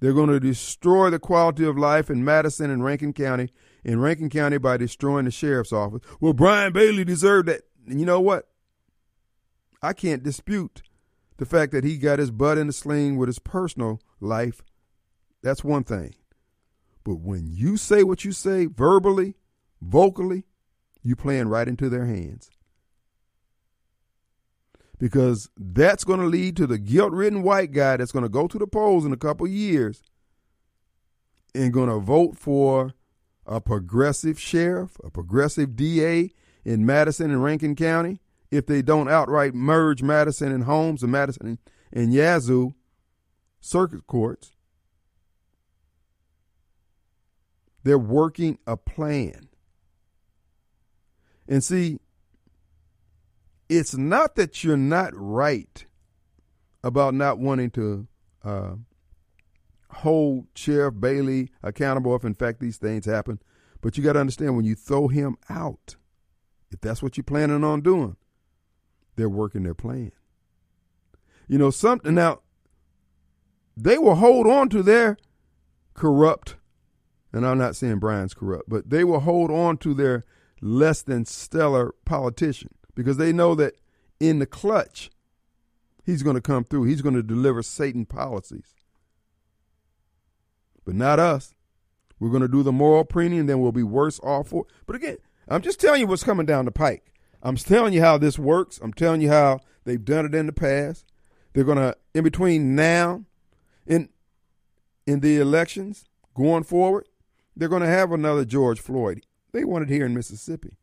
They're 0.00 0.12
going 0.12 0.30
to 0.30 0.40
destroy 0.40 1.10
the 1.10 1.18
quality 1.18 1.64
of 1.64 1.76
life 1.76 2.08
in 2.08 2.24
Madison 2.24 2.70
and 2.70 2.84
Rankin 2.84 3.12
County, 3.12 3.50
in 3.84 4.00
Rankin 4.00 4.30
County 4.30 4.58
by 4.58 4.76
destroying 4.76 5.24
the 5.24 5.30
sheriff's 5.30 5.72
office. 5.72 6.02
Well, 6.20 6.32
Brian 6.32 6.72
Bailey 6.72 7.04
deserved 7.04 7.48
that. 7.48 7.62
And 7.86 8.00
you 8.00 8.06
know 8.06 8.20
what? 8.20 8.48
I 9.82 9.92
can't 9.92 10.22
dispute 10.22 10.82
the 11.38 11.46
fact 11.46 11.72
that 11.72 11.84
he 11.84 11.96
got 11.98 12.18
his 12.18 12.30
butt 12.30 12.58
in 12.58 12.66
the 12.66 12.72
sling 12.72 13.16
with 13.16 13.28
his 13.28 13.38
personal 13.38 14.00
life. 14.20 14.62
That's 15.42 15.62
one 15.64 15.84
thing. 15.84 16.14
But 17.04 17.16
when 17.20 17.46
you 17.46 17.76
say 17.76 18.02
what 18.02 18.24
you 18.24 18.32
say 18.32 18.66
verbally, 18.66 19.36
vocally, 19.80 20.44
you 21.02 21.16
playing 21.16 21.48
right 21.48 21.68
into 21.68 21.88
their 21.88 22.04
hands. 22.06 22.50
because 24.98 25.48
that's 25.56 26.04
going 26.04 26.20
to 26.20 26.26
lead 26.26 26.56
to 26.56 26.66
the 26.66 26.78
guilt 26.78 27.12
ridden 27.12 27.42
white 27.42 27.72
guy 27.72 27.96
that's 27.96 28.12
going 28.12 28.24
to 28.24 28.28
go 28.28 28.46
to 28.48 28.58
the 28.58 28.66
polls 28.66 29.04
in 29.04 29.12
a 29.12 29.16
couple 29.16 29.46
years 29.46 30.02
and 31.54 31.72
going 31.72 31.88
to 31.88 31.98
vote 31.98 32.36
for 32.36 32.92
a 33.48 33.60
progressive 33.60 34.38
sheriff, 34.38 34.98
a 35.02 35.10
progressive 35.10 35.74
DA 35.74 36.30
in 36.64 36.84
Madison 36.84 37.30
and 37.30 37.42
Rankin 37.42 37.74
County 37.74 38.20
if 38.50 38.66
they 38.66 38.82
don't 38.82 39.08
outright 39.08 39.54
merge 39.54 40.02
Madison 40.02 40.52
and 40.52 40.64
Holmes 40.64 41.02
and 41.02 41.10
Madison 41.10 41.58
and 41.92 42.12
Yazoo 42.12 42.74
circuit 43.60 44.06
courts. 44.06 44.52
They're 47.84 47.98
working 47.98 48.58
a 48.66 48.76
plan. 48.76 49.48
And 51.48 51.64
see, 51.64 52.00
it's 53.68 53.96
not 53.96 54.36
that 54.36 54.62
you're 54.62 54.76
not 54.76 55.12
right 55.14 55.86
about 56.84 57.14
not 57.14 57.38
wanting 57.38 57.70
to 57.70 58.06
uh, 58.44 58.72
hold 59.90 60.46
Sheriff 60.54 60.94
Bailey 60.98 61.50
accountable 61.62 62.14
if, 62.14 62.24
in 62.24 62.34
fact, 62.34 62.60
these 62.60 62.76
things 62.76 63.06
happen. 63.06 63.40
But 63.80 63.96
you 63.96 64.04
got 64.04 64.14
to 64.14 64.20
understand 64.20 64.56
when 64.56 64.64
you 64.64 64.74
throw 64.74 65.08
him 65.08 65.36
out, 65.48 65.96
if 66.70 66.80
that's 66.80 67.02
what 67.02 67.16
you're 67.16 67.24
planning 67.24 67.64
on 67.64 67.80
doing, 67.80 68.16
they're 69.16 69.28
working 69.28 69.62
their 69.62 69.74
plan. 69.74 70.12
You 71.46 71.58
know, 71.58 71.70
something 71.70 72.14
now, 72.14 72.40
they 73.76 73.96
will 73.96 74.16
hold 74.16 74.46
on 74.46 74.68
to 74.70 74.82
their 74.82 75.16
corrupt, 75.94 76.56
and 77.32 77.46
I'm 77.46 77.58
not 77.58 77.76
saying 77.76 77.98
Brian's 77.98 78.34
corrupt, 78.34 78.68
but 78.68 78.90
they 78.90 79.04
will 79.04 79.20
hold 79.20 79.50
on 79.50 79.78
to 79.78 79.94
their 79.94 80.24
less 80.60 81.02
than 81.02 81.24
stellar 81.24 81.94
politician 82.04 82.70
because 82.94 83.16
they 83.16 83.32
know 83.32 83.54
that 83.54 83.74
in 84.20 84.40
the 84.40 84.46
clutch, 84.46 85.10
he's 86.04 86.22
going 86.22 86.34
to 86.34 86.42
come 86.42 86.64
through. 86.64 86.84
He's 86.84 87.02
going 87.02 87.14
to 87.14 87.22
deliver 87.22 87.62
Satan 87.62 88.04
policies. 88.06 88.74
But 90.88 90.94
not 90.94 91.20
us. 91.20 91.52
We're 92.18 92.30
going 92.30 92.40
to 92.40 92.48
do 92.48 92.62
the 92.62 92.72
moral 92.72 93.04
premium, 93.04 93.44
then 93.44 93.60
we'll 93.60 93.72
be 93.72 93.82
worse 93.82 94.18
off 94.20 94.48
for. 94.48 94.64
But 94.86 94.96
again, 94.96 95.18
I'm 95.46 95.60
just 95.60 95.78
telling 95.78 96.00
you 96.00 96.06
what's 96.06 96.24
coming 96.24 96.46
down 96.46 96.64
the 96.64 96.70
pike. 96.70 97.12
I'm 97.42 97.56
telling 97.56 97.92
you 97.92 98.00
how 98.00 98.16
this 98.16 98.38
works. 98.38 98.80
I'm 98.82 98.94
telling 98.94 99.20
you 99.20 99.28
how 99.28 99.60
they've 99.84 100.02
done 100.02 100.24
it 100.24 100.34
in 100.34 100.46
the 100.46 100.52
past. 100.54 101.04
They're 101.52 101.64
going 101.64 101.76
to, 101.76 101.94
in 102.14 102.24
between 102.24 102.74
now 102.74 103.26
and 103.86 104.08
in 105.06 105.20
the 105.20 105.36
elections 105.36 106.06
going 106.34 106.62
forward, 106.62 107.06
they're 107.54 107.68
going 107.68 107.82
to 107.82 107.86
have 107.86 108.10
another 108.10 108.46
George 108.46 108.80
Floyd. 108.80 109.26
They 109.52 109.64
want 109.64 109.90
it 109.90 109.92
here 109.92 110.06
in 110.06 110.14
Mississippi 110.14 110.78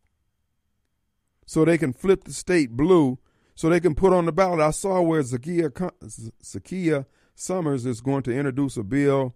so 1.47 1.65
they 1.65 1.79
can 1.79 1.93
flip 1.93 2.25
the 2.25 2.33
state 2.33 2.77
blue 2.77 3.17
so 3.55 3.69
they 3.69 3.79
can 3.79 3.95
put 3.95 4.13
on 4.13 4.27
the 4.27 4.31
ballot. 4.31 4.59
I 4.59 4.69
saw 4.69 5.01
where 5.01 5.23
Zakiya, 5.23 5.71
Zakiya 6.43 7.07
Summers 7.33 7.87
is 7.87 8.01
going 8.01 8.21
to 8.21 8.31
introduce 8.31 8.77
a 8.77 8.83
bill 8.83 9.33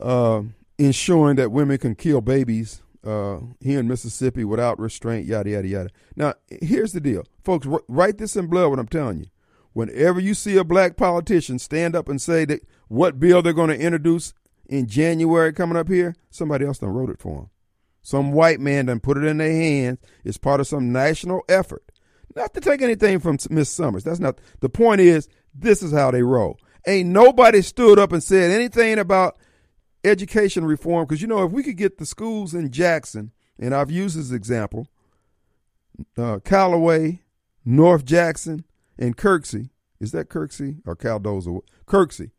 uh, 0.00 0.42
ensuring 0.78 1.36
that 1.36 1.52
women 1.52 1.78
can 1.78 1.94
kill 1.94 2.20
babies 2.20 2.82
uh, 3.04 3.38
here 3.60 3.80
in 3.80 3.88
Mississippi 3.88 4.44
without 4.44 4.78
restraint, 4.78 5.26
yada, 5.26 5.50
yada, 5.50 5.68
yada. 5.68 5.90
Now, 6.16 6.34
here's 6.62 6.92
the 6.92 7.00
deal. 7.00 7.24
Folks, 7.44 7.66
write 7.88 8.18
this 8.18 8.36
in 8.36 8.46
blood 8.46 8.70
what 8.70 8.78
I'm 8.78 8.88
telling 8.88 9.20
you. 9.20 9.26
Whenever 9.72 10.18
you 10.18 10.34
see 10.34 10.56
a 10.56 10.64
black 10.64 10.96
politician 10.96 11.58
stand 11.58 11.94
up 11.94 12.08
and 12.08 12.20
say 12.20 12.44
that 12.46 12.66
what 12.88 13.20
bill 13.20 13.42
they're 13.42 13.52
going 13.52 13.70
to 13.70 13.78
introduce 13.80 14.34
in 14.66 14.86
January 14.86 15.52
coming 15.52 15.76
up 15.76 15.88
here, 15.88 16.14
somebody 16.30 16.66
else 16.66 16.78
done 16.78 16.90
wrote 16.90 17.10
it 17.10 17.20
for 17.20 17.36
them. 17.36 17.50
Some 18.02 18.32
white 18.32 18.60
man 18.60 18.86
done 18.86 19.00
put 19.00 19.18
it 19.18 19.24
in 19.24 19.38
their 19.38 19.52
hands. 19.52 19.98
It's 20.24 20.38
part 20.38 20.60
of 20.60 20.66
some 20.66 20.92
national 20.92 21.42
effort. 21.48 21.84
Not 22.34 22.54
to 22.54 22.60
take 22.60 22.82
anything 22.82 23.20
from 23.20 23.38
Miss 23.50 23.70
Summers. 23.70 24.04
That's 24.04 24.20
not 24.20 24.40
the 24.60 24.68
point. 24.68 25.00
Is 25.00 25.28
this 25.54 25.82
is 25.82 25.92
how 25.92 26.10
they 26.10 26.22
roll? 26.22 26.58
Ain't 26.86 27.08
nobody 27.08 27.62
stood 27.62 27.98
up 27.98 28.12
and 28.12 28.22
said 28.22 28.50
anything 28.50 28.98
about 28.98 29.36
education 30.04 30.64
reform 30.64 31.06
because 31.06 31.20
you 31.20 31.28
know 31.28 31.44
if 31.44 31.52
we 31.52 31.62
could 31.62 31.76
get 31.76 31.98
the 31.98 32.06
schools 32.06 32.54
in 32.54 32.70
Jackson, 32.70 33.32
and 33.58 33.74
I've 33.74 33.90
used 33.90 34.18
this 34.18 34.32
example, 34.32 34.88
uh, 36.16 36.38
Callaway, 36.44 37.20
North 37.64 38.04
Jackson, 38.04 38.64
and 38.98 39.16
Kirksey. 39.16 39.70
Is 40.00 40.12
that 40.12 40.28
Kirksey 40.28 40.80
or 40.86 40.94
Caldoza? 40.94 41.60
Kirksey. 41.86 42.30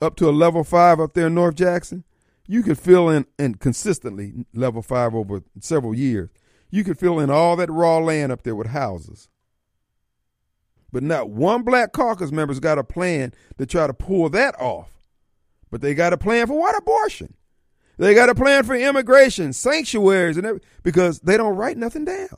Up 0.00 0.16
to 0.16 0.28
a 0.28 0.32
level 0.32 0.64
five 0.64 0.98
up 0.98 1.12
there 1.12 1.26
in 1.26 1.34
North 1.34 1.56
Jackson 1.56 2.04
you 2.50 2.64
could 2.64 2.80
fill 2.80 3.08
in 3.08 3.26
and 3.38 3.60
consistently 3.60 4.44
level 4.52 4.82
five 4.82 5.14
over 5.14 5.44
several 5.60 5.94
years. 5.94 6.30
You 6.68 6.82
could 6.82 6.98
fill 6.98 7.20
in 7.20 7.30
all 7.30 7.54
that 7.54 7.70
raw 7.70 7.98
land 7.98 8.32
up 8.32 8.42
there 8.42 8.56
with 8.56 8.66
houses. 8.66 9.28
But 10.90 11.04
not 11.04 11.30
one 11.30 11.62
black 11.62 11.92
caucus 11.92 12.32
member's 12.32 12.58
got 12.58 12.76
a 12.76 12.82
plan 12.82 13.32
to 13.58 13.66
try 13.66 13.86
to 13.86 13.94
pull 13.94 14.28
that 14.30 14.60
off. 14.60 14.90
But 15.70 15.80
they 15.80 15.94
got 15.94 16.12
a 16.12 16.18
plan 16.18 16.46
for 16.46 16.58
what 16.58 16.76
abortion? 16.76 17.34
They 17.96 18.14
got 18.14 18.30
a 18.30 18.34
plan 18.34 18.64
for 18.64 18.74
immigration, 18.74 19.52
sanctuaries, 19.52 20.36
and 20.36 20.46
everything 20.46 20.68
because 20.82 21.20
they 21.20 21.36
don't 21.36 21.56
write 21.56 21.76
nothing 21.76 22.06
down. 22.06 22.36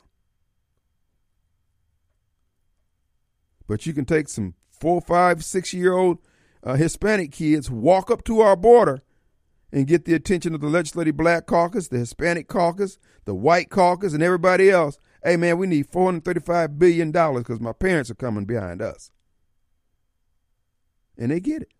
But 3.68 3.86
you 3.86 3.94
can 3.94 4.04
take 4.04 4.28
some 4.28 4.54
four, 4.70 5.00
five, 5.00 5.44
six 5.44 5.72
year 5.72 5.92
old 5.92 6.18
uh, 6.64 6.74
Hispanic 6.74 7.32
kids, 7.32 7.70
walk 7.70 8.10
up 8.10 8.24
to 8.24 8.40
our 8.40 8.56
border, 8.56 9.02
and 9.72 9.86
get 9.86 10.04
the 10.04 10.14
attention 10.14 10.54
of 10.54 10.60
the 10.60 10.66
legislative 10.66 11.16
black 11.16 11.46
caucus, 11.46 11.88
the 11.88 11.98
Hispanic 11.98 12.48
caucus, 12.48 12.98
the 13.24 13.34
white 13.34 13.70
caucus, 13.70 14.12
and 14.12 14.22
everybody 14.22 14.68
else. 14.68 14.98
Hey, 15.24 15.36
man, 15.36 15.58
we 15.58 15.66
need 15.66 15.90
$435 15.90 16.78
billion 16.78 17.12
because 17.12 17.60
my 17.60 17.72
parents 17.72 18.10
are 18.10 18.16
coming 18.16 18.44
behind 18.44 18.82
us. 18.82 19.12
And 21.16 21.30
they 21.30 21.40
get 21.40 21.62
it. 21.62 21.72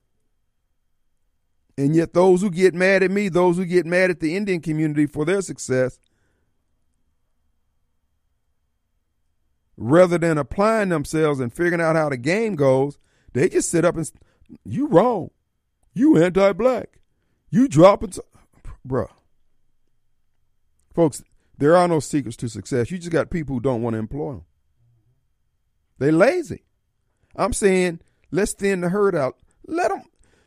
And 1.79 1.97
yet, 1.97 2.13
those 2.13 2.43
who 2.43 2.51
get 2.51 2.75
mad 2.75 3.03
at 3.03 3.11
me, 3.11 3.29
those 3.29 3.57
who 3.57 3.65
get 3.65 3.87
mad 3.87 4.11
at 4.11 4.21
the 4.21 4.37
Indian 4.37 4.61
community 4.61 5.07
for 5.07 5.25
their 5.25 5.41
success, 5.41 5.99
rather 9.77 10.19
than 10.19 10.39
applying 10.39 10.91
themselves 10.91 11.41
and 11.41 11.53
figuring 11.53 11.81
out 11.81 11.97
how 11.97 12.09
the 12.09 12.17
game 12.17 12.57
goes, 12.57 12.99
they 13.33 13.49
just 13.49 13.71
sit 13.71 13.85
up 13.85 13.97
and, 13.97 14.11
you 14.65 14.87
wrong. 14.87 15.31
You 15.95 16.23
anti 16.23 16.53
black. 16.53 16.99
You 17.51 17.69
dropping, 17.69 18.15
bruh. 18.87 19.11
Folks, 20.95 21.23
there 21.59 21.77
are 21.77 21.89
no 21.89 22.01
secrets 22.01 22.37
to 22.39 22.49
success. 22.49 22.91
You 22.91 22.99
just 22.99 23.13
got 23.13 23.31
people 23.31 23.57
who 23.57 23.61
don't 23.61 23.83
want 23.83 23.95
to 23.95 23.99
employ 23.99 24.33
them. 24.33 24.45
They 25.99 26.11
lazy. 26.11 26.65
I'm 27.37 27.53
saying 27.53 28.01
let's 28.31 28.55
thin 28.55 28.81
the 28.81 28.89
herd 28.89 29.15
out. 29.15 29.37
Let 29.67 29.91
them. 29.91 30.03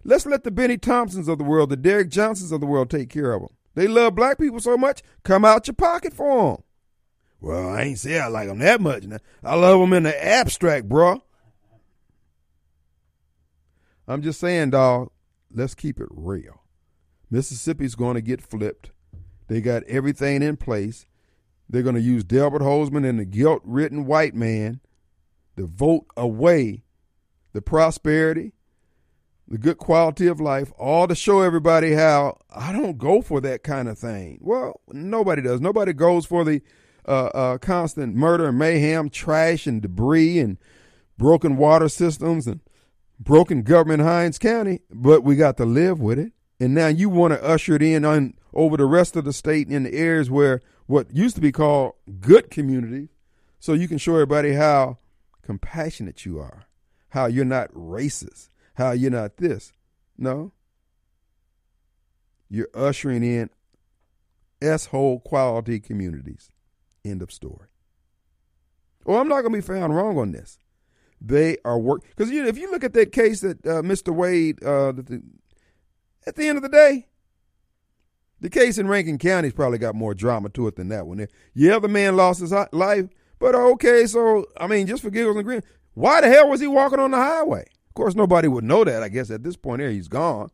Let's 0.07 0.27
let 0.27 0.43
the 0.43 0.51
Benny 0.51 0.77
Thompsons 0.77 1.27
of 1.27 1.39
the 1.39 1.43
world, 1.43 1.71
the 1.71 1.75
Derrick 1.75 2.09
Johnsons 2.09 2.51
of 2.51 2.61
the 2.61 2.67
world, 2.67 2.91
take 2.91 3.09
care 3.09 3.33
of 3.33 3.41
them. 3.41 3.49
They 3.73 3.87
love 3.87 4.13
black 4.13 4.37
people 4.37 4.59
so 4.59 4.77
much. 4.77 5.01
Come 5.23 5.43
out 5.43 5.67
your 5.67 5.73
pocket 5.73 6.13
for 6.13 6.51
them. 6.53 6.63
Well, 7.41 7.69
I 7.69 7.81
ain't 7.81 7.99
say 7.99 8.19
I 8.19 8.27
like 8.27 8.47
them 8.47 8.59
that 8.59 8.79
much. 8.79 9.03
Now. 9.05 9.17
I 9.43 9.55
love 9.55 9.79
them 9.79 9.93
in 9.93 10.03
the 10.03 10.25
abstract, 10.25 10.87
bro. 10.87 11.23
I'm 14.07 14.21
just 14.21 14.39
saying, 14.39 14.69
dog. 14.69 15.09
Let's 15.51 15.73
keep 15.73 15.99
it 15.99 16.07
real. 16.11 16.61
Mississippi's 17.31 17.95
going 17.95 18.15
to 18.15 18.21
get 18.21 18.41
flipped. 18.41 18.91
They 19.47 19.61
got 19.61 19.83
everything 19.83 20.43
in 20.43 20.57
place. 20.57 21.05
They're 21.69 21.83
going 21.83 21.95
to 21.95 22.01
use 22.01 22.23
Delbert 22.23 22.61
Hosemann 22.61 23.07
and 23.07 23.19
the 23.19 23.25
guilt 23.25 23.61
ridden 23.63 24.05
white 24.05 24.35
man 24.35 24.81
to 25.57 25.65
vote 25.65 26.05
away 26.15 26.83
the 27.53 27.61
prosperity, 27.61 28.53
the 29.47 29.57
good 29.57 29.77
quality 29.77 30.27
of 30.27 30.39
life, 30.39 30.71
all 30.77 31.07
to 31.07 31.15
show 31.15 31.41
everybody 31.41 31.93
how 31.93 32.37
I 32.53 32.71
don't 32.71 32.97
go 32.97 33.21
for 33.21 33.41
that 33.41 33.63
kind 33.63 33.87
of 33.87 33.97
thing. 33.99 34.39
Well, 34.41 34.81
nobody 34.87 35.41
does. 35.41 35.61
Nobody 35.61 35.93
goes 35.93 36.25
for 36.25 36.43
the 36.43 36.61
uh, 37.07 37.25
uh, 37.33 37.57
constant 37.59 38.15
murder 38.15 38.47
and 38.47 38.57
mayhem, 38.57 39.09
trash 39.09 39.67
and 39.67 39.81
debris, 39.81 40.39
and 40.39 40.57
broken 41.17 41.57
water 41.57 41.89
systems 41.89 42.47
and 42.47 42.61
broken 43.19 43.61
government 43.61 44.01
in 44.01 44.07
Hinds 44.07 44.39
County, 44.39 44.81
but 44.89 45.23
we 45.23 45.35
got 45.35 45.57
to 45.57 45.65
live 45.65 45.99
with 45.99 46.19
it 46.19 46.33
and 46.59 46.73
now 46.73 46.87
you 46.87 47.09
want 47.09 47.33
to 47.33 47.43
usher 47.43 47.75
it 47.75 47.81
in 47.81 48.05
on 48.05 48.33
over 48.53 48.77
the 48.77 48.85
rest 48.85 49.15
of 49.15 49.25
the 49.25 49.33
state 49.33 49.67
in 49.67 49.83
the 49.83 49.93
areas 49.93 50.29
where 50.29 50.61
what 50.85 51.13
used 51.13 51.35
to 51.35 51.41
be 51.41 51.51
called 51.51 51.93
good 52.19 52.49
communities, 52.49 53.09
so 53.59 53.73
you 53.73 53.87
can 53.87 53.97
show 53.97 54.13
everybody 54.13 54.53
how 54.53 54.97
compassionate 55.41 56.25
you 56.25 56.39
are, 56.39 56.65
how 57.09 57.25
you're 57.25 57.43
not 57.43 57.71
racist, 57.73 58.49
how 58.75 58.91
you're 58.91 59.11
not 59.11 59.37
this. 59.37 59.73
No. 60.17 60.51
You're 62.49 62.69
ushering 62.73 63.23
in 63.23 63.49
S 64.61 64.87
hole 64.87 65.19
quality 65.19 65.79
communities. 65.79 66.51
End 67.03 67.21
of 67.21 67.31
story. 67.31 67.67
Well, 69.05 69.19
I'm 69.19 69.27
not 69.27 69.41
going 69.41 69.53
to 69.53 69.57
be 69.57 69.61
found 69.61 69.95
wrong 69.95 70.17
on 70.17 70.31
this. 70.31 70.57
They 71.21 71.57
are 71.63 71.79
work 71.79 72.03
because 72.09 72.31
you 72.31 72.43
know, 72.43 72.49
if 72.49 72.57
you 72.57 72.69
look 72.69 72.83
at 72.83 72.93
that 72.93 73.11
case 73.11 73.41
that 73.41 73.65
uh, 73.65 73.81
Mr. 73.81 74.13
Wade, 74.13 74.63
uh, 74.63 74.91
the, 74.91 75.23
at 76.27 76.35
the 76.35 76.47
end 76.47 76.57
of 76.57 76.63
the 76.63 76.69
day, 76.69 77.07
the 78.41 78.49
case 78.49 78.77
in 78.77 78.87
Rankin 78.87 79.17
County's 79.17 79.53
probably 79.53 79.77
got 79.77 79.95
more 79.95 80.13
drama 80.13 80.49
to 80.49 80.67
it 80.67 80.75
than 80.75 80.89
that 80.89 81.07
one. 81.07 81.25
Yeah, 81.53 81.79
the 81.79 81.87
man 81.87 82.15
lost 82.15 82.41
his 82.41 82.53
life, 82.71 83.07
but 83.39 83.55
okay, 83.55 84.05
so 84.05 84.45
I 84.57 84.67
mean, 84.67 84.87
just 84.87 85.01
for 85.03 85.09
giggles 85.09 85.37
and 85.37 85.45
grins, 85.45 85.63
Why 85.93 86.21
the 86.21 86.27
hell 86.27 86.49
was 86.49 86.59
he 86.59 86.67
walking 86.67 86.99
on 86.99 87.11
the 87.11 87.17
highway? 87.17 87.65
Of 87.95 88.01
course, 88.01 88.15
nobody 88.15 88.49
would 88.49 88.65
know 88.65 88.83
that. 88.83 89.01
I 89.01 89.07
guess 89.07 89.31
at 89.31 89.41
this 89.41 89.55
point 89.55 89.79
here, 89.79 89.89
he's 89.89 90.09
gone. 90.09 90.51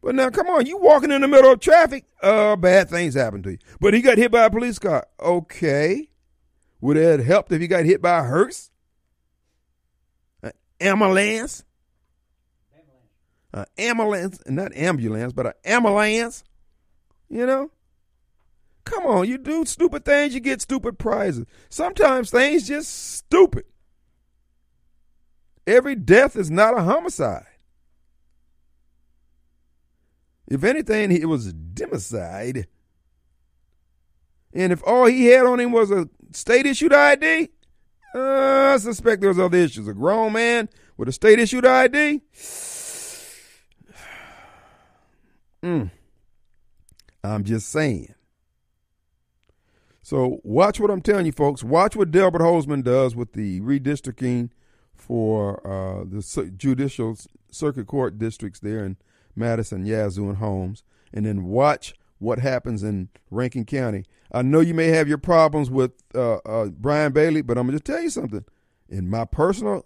But 0.00 0.14
now, 0.14 0.30
come 0.30 0.46
on, 0.46 0.64
you 0.64 0.78
walking 0.78 1.10
in 1.10 1.20
the 1.20 1.28
middle 1.28 1.52
of 1.52 1.60
traffic, 1.60 2.06
uh, 2.22 2.56
bad 2.56 2.88
things 2.88 3.12
happen 3.12 3.42
to 3.42 3.50
you. 3.50 3.58
But 3.82 3.92
he 3.92 4.00
got 4.00 4.16
hit 4.16 4.30
by 4.32 4.46
a 4.46 4.50
police 4.50 4.78
car. 4.78 5.06
Okay. 5.20 6.08
Would 6.80 6.96
it 6.96 7.18
have 7.18 7.26
helped 7.26 7.52
if 7.52 7.60
he 7.60 7.66
got 7.66 7.84
hit 7.84 8.00
by 8.00 8.20
a 8.20 8.22
hearse? 8.22 8.70
An 10.42 10.52
ambulance? 10.80 11.64
An 13.52 13.66
ambulance, 13.76 14.40
not 14.46 14.74
ambulance, 14.74 15.34
but 15.34 15.48
an 15.48 15.52
ambulance. 15.66 16.44
You 17.28 17.44
know? 17.44 17.70
Come 18.84 19.04
on, 19.04 19.28
you 19.28 19.36
do 19.36 19.66
stupid 19.66 20.06
things, 20.06 20.32
you 20.32 20.40
get 20.40 20.62
stupid 20.62 20.98
prizes. 20.98 21.44
Sometimes 21.68 22.30
things 22.30 22.66
just 22.66 23.16
stupid. 23.16 23.66
Every 25.66 25.94
death 25.94 26.36
is 26.36 26.50
not 26.50 26.76
a 26.76 26.82
homicide. 26.82 27.46
If 30.48 30.64
anything, 30.64 31.12
it 31.12 31.26
was 31.26 31.46
a 31.46 31.52
democide. 31.52 32.66
And 34.52 34.72
if 34.72 34.82
all 34.84 35.06
he 35.06 35.26
had 35.26 35.46
on 35.46 35.60
him 35.60 35.70
was 35.70 35.92
a 35.92 36.08
state 36.32 36.66
issued 36.66 36.92
ID, 36.92 37.50
uh, 38.14 38.72
I 38.74 38.76
suspect 38.78 39.20
there 39.20 39.30
was 39.30 39.38
other 39.38 39.56
issues. 39.56 39.86
A 39.86 39.94
grown 39.94 40.32
man 40.32 40.68
with 40.96 41.08
a 41.08 41.12
state 41.12 41.38
issued 41.38 41.64
ID. 41.66 42.22
Mm. 45.62 45.90
I'm 47.22 47.44
just 47.44 47.68
saying. 47.68 48.14
So 50.02 50.40
watch 50.42 50.80
what 50.80 50.90
I'm 50.90 51.02
telling 51.02 51.26
you, 51.26 51.32
folks. 51.32 51.62
Watch 51.62 51.94
what 51.94 52.10
Delbert 52.10 52.40
Hosemann 52.40 52.82
does 52.82 53.14
with 53.14 53.34
the 53.34 53.60
redistricting 53.60 54.48
for 55.10 55.60
uh, 55.66 56.04
the 56.04 56.52
judicial 56.56 57.18
circuit 57.50 57.88
court 57.88 58.16
districts 58.16 58.60
there 58.60 58.84
in 58.84 58.96
Madison, 59.34 59.84
Yazoo, 59.84 60.28
and 60.28 60.38
Holmes, 60.38 60.84
and 61.12 61.26
then 61.26 61.46
watch 61.46 61.94
what 62.20 62.38
happens 62.38 62.84
in 62.84 63.08
Rankin 63.28 63.64
County. 63.64 64.04
I 64.30 64.42
know 64.42 64.60
you 64.60 64.72
may 64.72 64.86
have 64.86 65.08
your 65.08 65.18
problems 65.18 65.68
with 65.68 65.90
uh, 66.14 66.36
uh, 66.36 66.66
Brian 66.66 67.10
Bailey, 67.10 67.42
but 67.42 67.58
I'm 67.58 67.66
gonna 67.66 67.78
just 67.78 67.86
tell 67.86 68.00
you 68.00 68.08
something. 68.08 68.44
In 68.88 69.10
my 69.10 69.24
personal, 69.24 69.84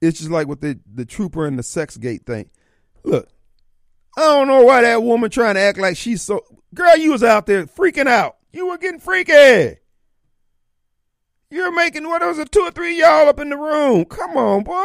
it's 0.00 0.18
just 0.18 0.30
like 0.30 0.46
with 0.46 0.62
the 0.62 0.80
the 0.90 1.04
trooper 1.04 1.44
and 1.44 1.58
the 1.58 1.62
sex 1.62 1.98
gate 1.98 2.24
thing. 2.24 2.48
Look, 3.02 3.28
I 4.16 4.22
don't 4.22 4.48
know 4.48 4.62
why 4.62 4.80
that 4.80 5.02
woman 5.02 5.28
trying 5.28 5.56
to 5.56 5.60
act 5.60 5.76
like 5.76 5.98
she's 5.98 6.22
so. 6.22 6.40
Girl, 6.72 6.96
you 6.96 7.12
was 7.12 7.22
out 7.22 7.44
there 7.44 7.66
freaking 7.66 8.06
out. 8.06 8.38
You 8.50 8.68
were 8.68 8.78
getting 8.78 8.98
freaky. 8.98 9.76
You're 11.54 11.70
making 11.70 12.08
what 12.08 12.20
was 12.20 12.40
it, 12.40 12.50
two 12.50 12.62
or 12.62 12.72
three 12.72 12.98
y'all 12.98 13.28
up 13.28 13.38
in 13.38 13.48
the 13.48 13.56
room. 13.56 14.06
Come 14.06 14.36
on, 14.36 14.64
bro. 14.64 14.84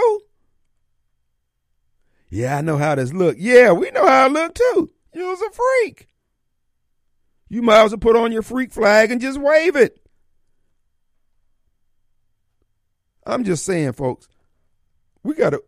Yeah, 2.29 2.59
I 2.59 2.61
know 2.61 2.77
how 2.77 2.93
this 2.93 3.11
look. 3.11 3.37
Yeah, 3.39 3.71
we 3.71 3.89
know 3.89 4.05
how 4.05 4.27
it 4.27 4.33
look 4.33 4.53
too. 4.53 4.91
You 5.11 5.29
was 5.29 5.41
a 5.41 5.49
freak. 5.49 6.09
You 7.47 7.63
might 7.63 7.85
as 7.85 7.91
well 7.91 7.97
put 7.97 8.15
on 8.15 8.31
your 8.31 8.43
freak 8.43 8.71
flag 8.71 9.09
and 9.09 9.19
just 9.19 9.41
wave 9.41 9.75
it. 9.75 9.99
I'm 13.25 13.43
just 13.43 13.65
saying, 13.65 13.93
folks, 13.93 14.27
we 15.23 15.33
got 15.33 15.49
to, 15.49 15.63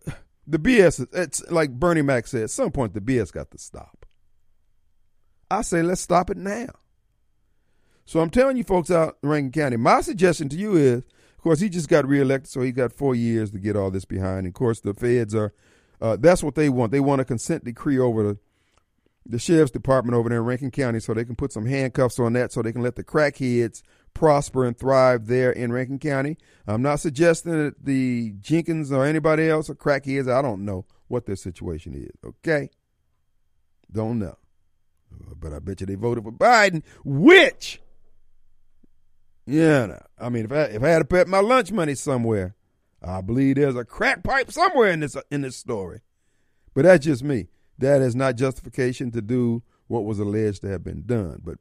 the 0.45 0.60
BS, 0.60 1.08
it's 1.14 1.41
like 1.49 1.72
Bernie 1.72 2.04
Mac 2.04 2.28
said, 2.28 2.43
at 2.43 2.52
some 2.52 2.70
point 2.70 2.93
the 2.93 3.02
BS 3.02 3.32
got 3.32 3.49
to 3.49 3.58
stop. 3.58 4.06
I 5.49 5.64
say, 5.64 5.82
let's 5.82 6.02
stop 6.02 6.30
it 6.30 6.38
now. 6.38 6.68
So 8.06 8.20
I'm 8.20 8.30
telling 8.30 8.58
you 8.58 8.64
folks 8.64 8.91
out 8.91 9.18
in 9.24 9.30
Rankin 9.30 9.52
County, 9.52 9.78
my 9.78 10.02
suggestion 10.02 10.49
to 10.49 10.58
you 10.58 10.76
is, 10.76 10.97
of 10.97 11.43
course, 11.43 11.60
he 11.60 11.70
just 11.70 11.89
got 11.89 12.08
reelected, 12.08 12.52
so 12.52 12.62
he 12.62 12.72
got 12.72 12.93
four 12.93 13.16
years 13.16 13.52
to 13.52 13.60
get 13.60 13.76
all 13.76 13.91
this 13.91 14.06
behind. 14.06 14.39
And 14.39 14.47
of 14.47 14.54
course, 14.54 14.80
the 14.80 14.93
feds 14.93 15.34
are 15.34 15.54
uh, 16.02 16.18
that's 16.20 16.43
what 16.43 16.56
they 16.56 16.70
want. 16.70 16.91
They 16.91 16.99
want 16.99 17.22
a 17.22 17.26
consent 17.26 17.64
decree 17.64 17.99
over 17.99 18.24
the 18.24 18.38
the 19.26 19.39
sheriff's 19.39 19.72
department 19.72 20.16
over 20.16 20.30
there 20.30 20.39
in 20.39 20.45
Rankin 20.45 20.72
County 20.72 20.99
so 20.99 21.14
they 21.14 21.26
can 21.26 21.36
put 21.36 21.54
some 21.54 21.68
handcuffs 21.68 22.20
on 22.20 22.34
that 22.34 22.52
so 22.52 22.62
they 22.62 22.72
can 22.72 22.82
let 22.82 22.95
the 22.95 23.04
crackheads 23.04 23.84
prosper 24.14 24.66
and 24.66 24.78
thrive 24.78 25.28
there 25.28 25.52
in 25.52 25.72
Rankin 25.72 25.99
County. 25.99 26.38
I'm 26.68 26.82
not 26.82 26.99
suggesting 26.99 27.52
that 27.52 27.86
the 27.86 28.34
Jenkins 28.39 28.91
or 28.91 29.06
anybody 29.06 29.47
else 29.47 29.70
are 29.70 29.76
crackheads. 29.76 30.32
I 30.32 30.41
don't 30.41 30.66
know 30.66 30.86
what 31.08 31.26
their 31.26 31.36
situation 31.36 31.93
is. 31.93 32.12
Okay? 32.26 32.70
Don't 33.91 34.20
know. 34.20 34.38
But 35.39 35.54
I 35.54 35.60
bet 35.60 35.82
you 35.82 35.88
they 35.88 35.95
voted 35.95 36.24
for 36.24 36.32
Biden, 36.32 36.84
which, 37.04 37.82
yeah, 39.46 40.00
I 40.20 40.30
mean, 40.30 40.46
if 40.46 40.52
I, 40.52 40.64
if 40.64 40.84
I 40.84 40.89
had 40.89 41.00
to 41.00 41.06
put 41.06 41.28
my 41.28 41.39
lunch 41.39 41.72
money 41.72 41.96
somewhere, 41.96 42.56
I 43.04 43.22
believe 43.22 43.56
there's 43.56 43.76
a 43.76 43.86
crack 43.86 44.24
pipe 44.24 44.52
somewhere 44.52 44.92
in 44.92 45.00
this 45.00 45.16
uh, 45.16 45.22
in 45.32 45.42
this 45.42 45.58
story. 45.58 46.02
But 46.74 46.84
that's 46.84 47.06
just 47.06 47.24
me. 47.24 47.48
That 47.78 48.02
is 48.02 48.16
not 48.16 48.36
justification 48.36 49.12
to 49.12 49.22
do 49.22 49.64
what 49.88 50.06
was 50.06 50.20
alleged 50.20 50.62
to 50.62 50.70
have 50.70 50.84
been 50.84 51.04
done. 51.06 51.42
But 51.44 51.58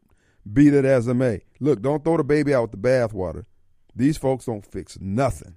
be 0.50 0.68
that 0.70 0.84
as 0.84 1.08
it 1.08 1.14
may, 1.14 1.42
look, 1.58 1.82
don't 1.82 2.04
throw 2.04 2.16
the 2.16 2.24
baby 2.24 2.54
out 2.54 2.62
with 2.62 2.70
the 2.72 2.88
bathwater. 2.88 3.46
These 3.94 4.18
folks 4.18 4.44
don't 4.44 4.64
fix 4.64 4.98
nothing. 5.00 5.56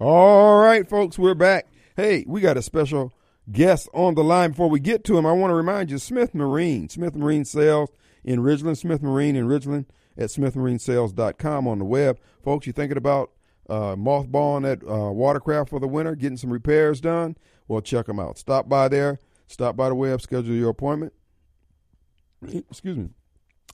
All 0.00 0.60
right, 0.60 0.88
folks, 0.88 1.18
we're 1.18 1.34
back. 1.34 1.68
Hey, 1.96 2.24
we 2.26 2.40
got 2.40 2.56
a 2.56 2.62
special 2.62 3.12
guest 3.50 3.88
on 3.94 4.16
the 4.16 4.24
line. 4.24 4.50
Before 4.50 4.68
we 4.68 4.80
get 4.80 5.04
to 5.04 5.16
him, 5.16 5.24
I 5.24 5.30
want 5.32 5.52
to 5.52 5.54
remind 5.54 5.88
you 5.90 5.98
Smith 5.98 6.34
Marine, 6.34 6.88
Smith 6.88 7.14
Marine 7.14 7.44
Sales 7.44 7.90
in 8.24 8.40
Ridgeland, 8.40 8.76
Smith 8.76 9.02
Marine 9.02 9.36
in 9.36 9.46
Ridgeland 9.46 9.86
at 10.18 10.30
smithmarinesales.com 10.30 11.68
on 11.68 11.78
the 11.78 11.84
web. 11.84 12.18
Folks, 12.42 12.66
you 12.66 12.72
thinking 12.72 12.98
about 12.98 13.30
uh, 13.68 13.94
mothballing 13.94 14.62
that 14.62 14.82
uh, 14.82 15.12
watercraft 15.12 15.70
for 15.70 15.78
the 15.78 15.86
winter, 15.86 16.16
getting 16.16 16.36
some 16.36 16.52
repairs 16.52 17.00
done? 17.00 17.36
Well, 17.68 17.80
check 17.80 18.06
them 18.06 18.18
out. 18.18 18.36
Stop 18.38 18.68
by 18.68 18.88
there, 18.88 19.20
stop 19.46 19.76
by 19.76 19.88
the 19.88 19.94
web, 19.94 20.20
schedule 20.20 20.54
your 20.54 20.70
appointment. 20.70 21.12
Excuse 22.42 22.98
me. 22.98 23.10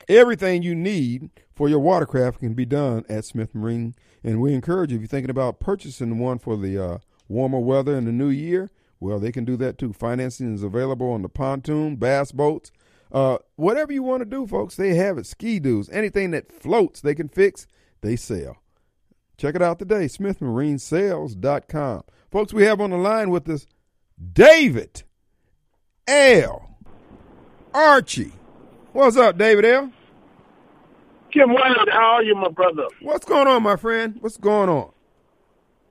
Everything 0.08 0.62
you 0.62 0.74
need 0.74 1.30
for 1.54 1.68
your 1.68 1.78
watercraft 1.78 2.40
can 2.40 2.54
be 2.54 2.64
done 2.64 3.04
at 3.08 3.24
Smith 3.24 3.54
Marine, 3.54 3.94
and 4.24 4.40
we 4.40 4.52
encourage 4.54 4.90
you 4.90 4.96
if 4.96 5.02
you're 5.02 5.08
thinking 5.08 5.30
about 5.30 5.60
purchasing 5.60 6.18
one 6.18 6.38
for 6.38 6.56
the 6.56 6.78
uh, 6.82 6.98
warmer 7.28 7.60
weather 7.60 7.96
in 7.96 8.06
the 8.06 8.12
new 8.12 8.28
year. 8.28 8.70
Well, 8.98 9.18
they 9.18 9.32
can 9.32 9.44
do 9.44 9.56
that 9.58 9.78
too. 9.78 9.92
Financing 9.92 10.54
is 10.54 10.62
available 10.62 11.10
on 11.10 11.22
the 11.22 11.28
pontoon, 11.28 11.96
bass 11.96 12.32
boats, 12.32 12.70
Uh, 13.12 13.38
whatever 13.56 13.92
you 13.92 14.02
want 14.02 14.20
to 14.20 14.24
do, 14.24 14.46
folks, 14.46 14.76
they 14.76 14.94
have 14.94 15.18
it. 15.18 15.26
Ski-Doos, 15.26 15.88
anything 15.90 16.30
that 16.32 16.52
floats, 16.52 17.00
they 17.00 17.14
can 17.14 17.28
fix, 17.28 17.66
they 18.02 18.14
sell. 18.16 18.56
Check 19.36 19.54
it 19.54 19.62
out 19.62 19.78
today, 19.78 20.04
smithmarinesales.com. 20.06 22.02
Folks, 22.30 22.52
we 22.52 22.62
have 22.64 22.80
on 22.80 22.90
the 22.90 22.96
line 22.96 23.30
with 23.30 23.48
us 23.48 23.66
David 24.32 25.02
L. 26.06 26.76
Archie. 27.74 28.32
What's 28.92 29.16
up, 29.16 29.38
David 29.38 29.64
L? 29.64 29.92
Kim 31.32 31.50
how 31.50 32.16
are 32.16 32.24
you, 32.24 32.34
my 32.34 32.48
brother? 32.48 32.88
What's 33.00 33.24
going 33.24 33.46
on, 33.46 33.62
my 33.62 33.76
friend? 33.76 34.16
What's 34.18 34.36
going 34.36 34.68
on? 34.68 34.90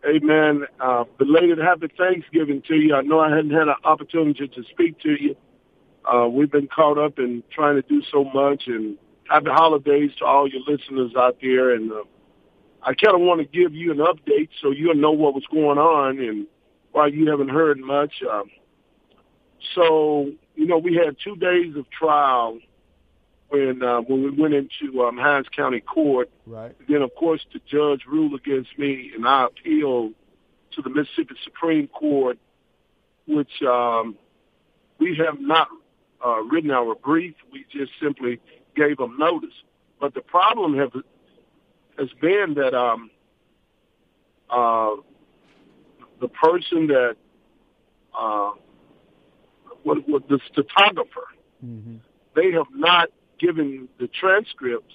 Hey, 0.03 0.19
man, 0.19 0.65
uh, 0.81 1.05
belated 1.17 1.59
happy 1.59 1.87
Thanksgiving 1.97 2.61
to 2.67 2.75
you. 2.75 2.93
I 2.95 3.01
know 3.01 3.21
I 3.21 3.33
hadn't 3.33 3.51
had 3.51 3.69
an 3.69 3.75
opportunity 3.85 4.49
to 4.49 4.63
speak 4.69 4.99
to 4.99 5.11
you. 5.11 5.37
Uh, 6.11 6.27
we've 6.27 6.51
been 6.51 6.67
caught 6.67 6.97
up 6.97 7.19
in 7.19 7.41
trying 7.49 7.75
to 7.75 7.81
do 7.83 8.01
so 8.11 8.25
much, 8.25 8.63
and 8.67 8.97
happy 9.29 9.49
holidays 9.49 10.11
to 10.19 10.25
all 10.25 10.49
your 10.49 10.61
listeners 10.67 11.13
out 11.17 11.37
there. 11.41 11.73
And 11.73 11.93
uh, 11.93 12.03
I 12.81 12.95
kind 12.95 13.15
of 13.15 13.21
want 13.21 13.39
to 13.39 13.45
give 13.45 13.73
you 13.73 13.91
an 13.91 13.99
update 13.99 14.49
so 14.61 14.71
you'll 14.71 14.95
know 14.95 15.11
what 15.11 15.33
was 15.33 15.45
going 15.49 15.77
on 15.77 16.19
and 16.19 16.47
why 16.91 17.07
you 17.07 17.29
haven't 17.29 17.49
heard 17.49 17.79
much. 17.79 18.15
Um, 18.29 18.49
so, 19.73 20.31
you 20.55 20.65
know, 20.65 20.77
we 20.77 20.95
had 20.95 21.15
two 21.23 21.37
days 21.37 21.77
of 21.77 21.89
trial 21.91 22.59
when 23.49 23.83
uh, 23.83 24.01
when 24.01 24.23
we 24.23 24.31
went 24.31 24.53
into 24.53 25.03
um, 25.03 25.17
Hinds 25.17 25.49
County 25.55 25.81
Court. 25.81 26.29
Right. 26.45 26.75
Then, 26.87 27.01
of 27.01 27.13
course, 27.15 27.45
the 27.53 27.59
judge 27.67 28.01
ruled 28.07 28.33
against 28.33 28.77
me, 28.77 29.11
and 29.15 29.27
I 29.27 29.45
appealed 29.45 30.13
to 30.75 30.81
the 30.81 30.89
Mississippi 30.89 31.35
Supreme 31.43 31.87
Court, 31.87 32.37
which 33.27 33.61
um, 33.63 34.15
we 34.99 35.19
have 35.25 35.39
not 35.39 35.67
uh, 36.25 36.41
written 36.43 36.71
our 36.71 36.95
brief. 36.95 37.35
We 37.51 37.65
just 37.71 37.91
simply 38.01 38.39
gave 38.75 38.97
them 38.97 39.17
notice. 39.17 39.53
But 39.99 40.13
the 40.13 40.21
problem 40.21 40.77
have, 40.77 40.93
has 41.97 42.09
been 42.21 42.53
that 42.55 42.73
um, 42.73 43.09
uh, 44.49 44.95
the 46.21 46.27
person 46.27 46.87
that 46.87 47.15
uh, 48.17 48.51
what, 49.83 50.07
what 50.07 50.27
the 50.27 50.39
stenographer, 50.51 51.27
mm-hmm. 51.65 51.95
they 52.35 52.51
have 52.51 52.67
not 52.73 53.09
given 53.39 53.87
the 53.99 54.07
transcripts 54.07 54.93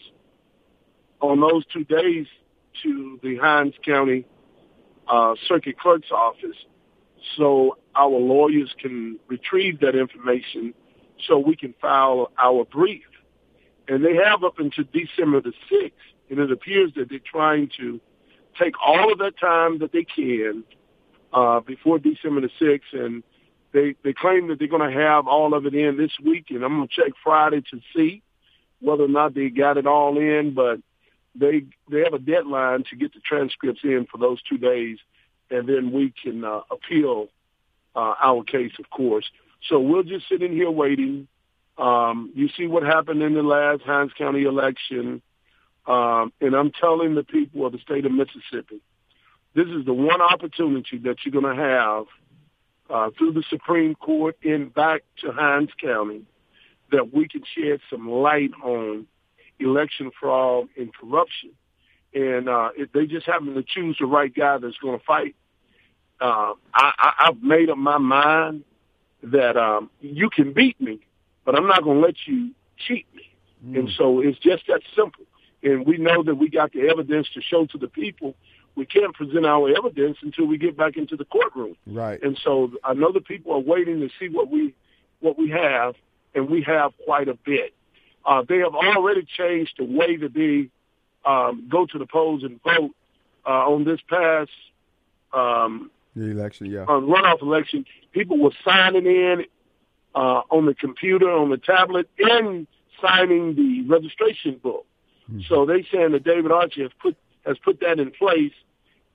on 1.21 1.41
those 1.41 1.65
two 1.73 1.85
days 1.85 2.27
to 2.83 3.19
the 3.23 3.37
Hinds 3.37 3.75
County 3.85 4.27
uh, 5.09 5.35
Circuit 5.49 5.79
Clerk's 5.79 6.11
office 6.11 6.57
so 7.37 7.79
our 7.95 8.09
lawyers 8.09 8.75
can 8.81 9.19
retrieve 9.29 9.81
that 9.81 9.95
information 9.95 10.75
so 11.27 11.39
we 11.39 11.57
can 11.57 11.75
file 11.81 12.31
our 12.39 12.65
brief. 12.65 13.05
And 13.89 14.05
they 14.05 14.15
have 14.17 14.45
up 14.45 14.59
until 14.59 14.85
December 14.93 15.41
the 15.41 15.53
6th, 15.71 15.93
and 16.31 16.39
it 16.39 16.51
appears 16.51 16.93
that 16.97 17.09
they're 17.11 17.19
trying 17.25 17.71
to 17.79 18.01
take 18.61 18.75
all 18.85 19.13
of 19.13 19.19
that 19.19 19.39
time 19.39 19.79
that 19.79 19.93
they 19.93 20.05
can 20.05 20.65
uh, 21.33 21.61
before 21.61 21.99
December 21.99 22.41
the 22.41 22.51
6th, 22.61 22.81
and 22.93 23.23
they, 23.73 23.95
they 24.05 24.13
claim 24.13 24.49
that 24.49 24.59
they're 24.59 24.69
going 24.69 24.91
to 24.91 24.99
have 24.99 25.27
all 25.27 25.55
of 25.55 25.67
it 25.67 25.75
in 25.75 25.97
this 25.97 26.13
week, 26.25 26.47
and 26.51 26.65
I'm 26.65 26.77
going 26.77 26.89
to 26.89 26.95
check 26.95 27.13
Friday 27.23 27.63
to 27.73 27.81
see 27.95 28.23
whether 28.85 29.05
or 29.05 29.09
not 29.09 29.35
they 29.35 29.49
got 29.49 29.79
it 29.79 29.87
all 29.87 30.19
in, 30.19 30.53
but 30.55 30.79
they 31.35 31.65
they 31.91 32.01
have 32.01 32.15
a 32.15 32.19
deadline 32.19 32.85
to 32.91 32.97
get 32.97 33.15
the 33.15 33.21
transcripts 33.21 33.81
in 33.83 34.07
for 34.11 34.19
those 34.19 34.41
two 34.43 34.59
days, 34.59 34.99
and 35.51 35.69
then 35.69 35.91
we 35.91 36.13
can 36.23 36.45
uh, 36.45 36.61
appeal 36.71 37.29
uh, 37.97 38.15
our 38.23 38.45
case, 38.45 38.73
of 38.79 38.91
course. 38.91 39.25
So 39.69 39.81
we'll 39.81 40.03
just 40.03 40.29
sit 40.29 40.43
in 40.43 40.53
here 40.53 40.71
waiting. 40.71 41.27
Um, 41.79 42.31
you 42.35 42.49
see 42.57 42.67
what 42.67 42.85
happened 42.85 43.23
in 43.23 43.35
the 43.35 43.43
last 43.43 43.83
Hinds 43.83 44.13
County 44.17 44.43
election, 44.43 45.23
um, 45.87 46.33
and 46.41 46.55
I'm 46.55 46.71
telling 46.71 47.15
the 47.15 47.25
people 47.25 47.67
of 47.67 47.73
the 47.73 47.79
state 47.79 48.07
of 48.07 48.13
Mississippi, 48.13 48.81
this 49.55 49.67
is 49.67 49.85
the 49.85 49.95
one 49.95 50.21
opportunity 50.21 50.99
that 50.99 51.17
you're 51.25 51.41
going 51.41 51.57
to 51.57 51.63
have 51.63 52.05
uh, 52.91 53.11
through 53.17 53.33
the 53.33 53.43
Supreme 53.49 53.95
Court 53.97 54.37
and 54.45 54.73
back 54.73 55.03
to 55.23 55.33
Hinds 55.33 55.73
County 55.81 56.27
that 56.95 57.13
we 57.13 57.29
can 57.29 57.43
shed 57.57 57.81
some 57.91 58.09
light 58.09 58.53
on 58.63 59.07
election 59.59 60.11
fraud 60.19 60.69
and 60.77 60.95
corruption. 60.95 61.51
And 62.15 62.49
uh, 62.49 62.71
if 62.77 62.93
they 62.93 63.07
just 63.07 63.27
happen 63.27 63.55
to 63.55 63.65
choose 63.65 63.97
the 63.99 64.07
right 64.07 64.33
guy 64.33 64.59
that's 64.59 64.77
going 64.79 64.99
to 64.99 65.05
fight, 65.05 65.35
uh, 66.21 66.55
I, 66.73 66.93
I, 66.99 67.13
I've 67.27 67.43
made 67.43 67.69
up 67.71 67.79
my 67.79 67.99
mind 67.99 68.63
that 69.25 69.57
um, 69.57 69.91
you 70.01 70.31
can 70.31 70.53
beat 70.53 70.81
me, 70.81 71.01
but 71.45 71.57
I'm 71.57 71.67
not 71.67 71.83
going 71.83 72.01
to 72.01 72.07
let 72.07 72.15
you 72.27 72.53
cheat 72.87 73.07
me. 73.15 73.35
Mm. 73.67 73.79
And 73.81 73.91
so 73.99 74.21
it's 74.21 74.39
just 74.39 74.65
that 74.69 74.83
simple. 74.95 75.25
And 75.63 75.85
we 75.85 75.97
know 75.97 76.23
that 76.23 76.37
we 76.37 76.49
got 76.49 76.73
the 76.73 76.89
evidence 76.89 77.27
to 77.35 77.41
show 77.41 77.67
to 77.67 77.79
the 77.79 77.89
people. 77.89 78.37
We 78.77 78.87
can't 78.87 79.15
present 79.15 79.47
our 79.47 79.71
evidence 79.77 80.19
until 80.23 80.47
we 80.47 80.59
get 80.59 80.77
back 80.77 80.97
into 80.97 81.17
the 81.17 81.25
courtroom. 81.25 81.77
Right. 81.87 82.23
And 82.23 82.39
so 82.45 82.71
I 82.85 82.95
know 82.95 83.11
the 83.11 83.21
people 83.21 83.53
are 83.53 83.61
waiting 83.61 84.01
to 84.01 84.09
see 84.21 84.29
what 84.29 84.51
we 84.51 84.75
what 85.21 85.39
we 85.39 85.49
have, 85.51 85.95
and 86.35 86.49
we 86.49 86.63
have 86.63 86.93
quite 87.05 87.29
a 87.29 87.35
bit. 87.35 87.75
Uh, 88.25 88.43
they 88.49 88.59
have 88.59 88.75
already 88.75 89.27
changed 89.37 89.75
the 89.79 89.85
way 89.85 90.17
that 90.17 90.33
they 90.35 90.71
um, 91.29 91.69
go 91.71 91.87
to 91.87 91.99
the 91.99 92.07
polls 92.07 92.43
and 92.43 92.61
vote 92.63 92.93
uh, 93.47 93.51
on 93.51 93.85
this 93.85 94.01
past 94.09 94.51
um, 95.33 95.91
the 96.17 96.31
election, 96.31 96.67
yeah, 96.67 96.85
on 96.87 97.07
runoff 97.07 97.43
election. 97.43 97.85
People 98.13 98.39
were 98.39 98.53
signing 98.65 99.07
in 99.07 99.45
uh, 100.15 100.43
on 100.51 100.67
the 100.67 100.75
computer, 100.75 101.31
on 101.31 101.51
the 101.51 101.59
tablet, 101.59 102.09
and 102.19 102.67
signing 103.03 103.57
the 103.57 103.83
registration 103.89 104.61
book. 104.63 104.87
Mm-hmm. 105.31 105.41
So 105.49 105.67
they 105.67 105.85
saying 105.93 106.13
that 106.13 106.25
David 106.25 106.53
Archie 106.53 106.83
has 106.83 106.93
put 107.03 107.17
has 107.45 107.59
put 107.59 107.81
that 107.81 107.99
in 107.99 108.11
place 108.13 108.53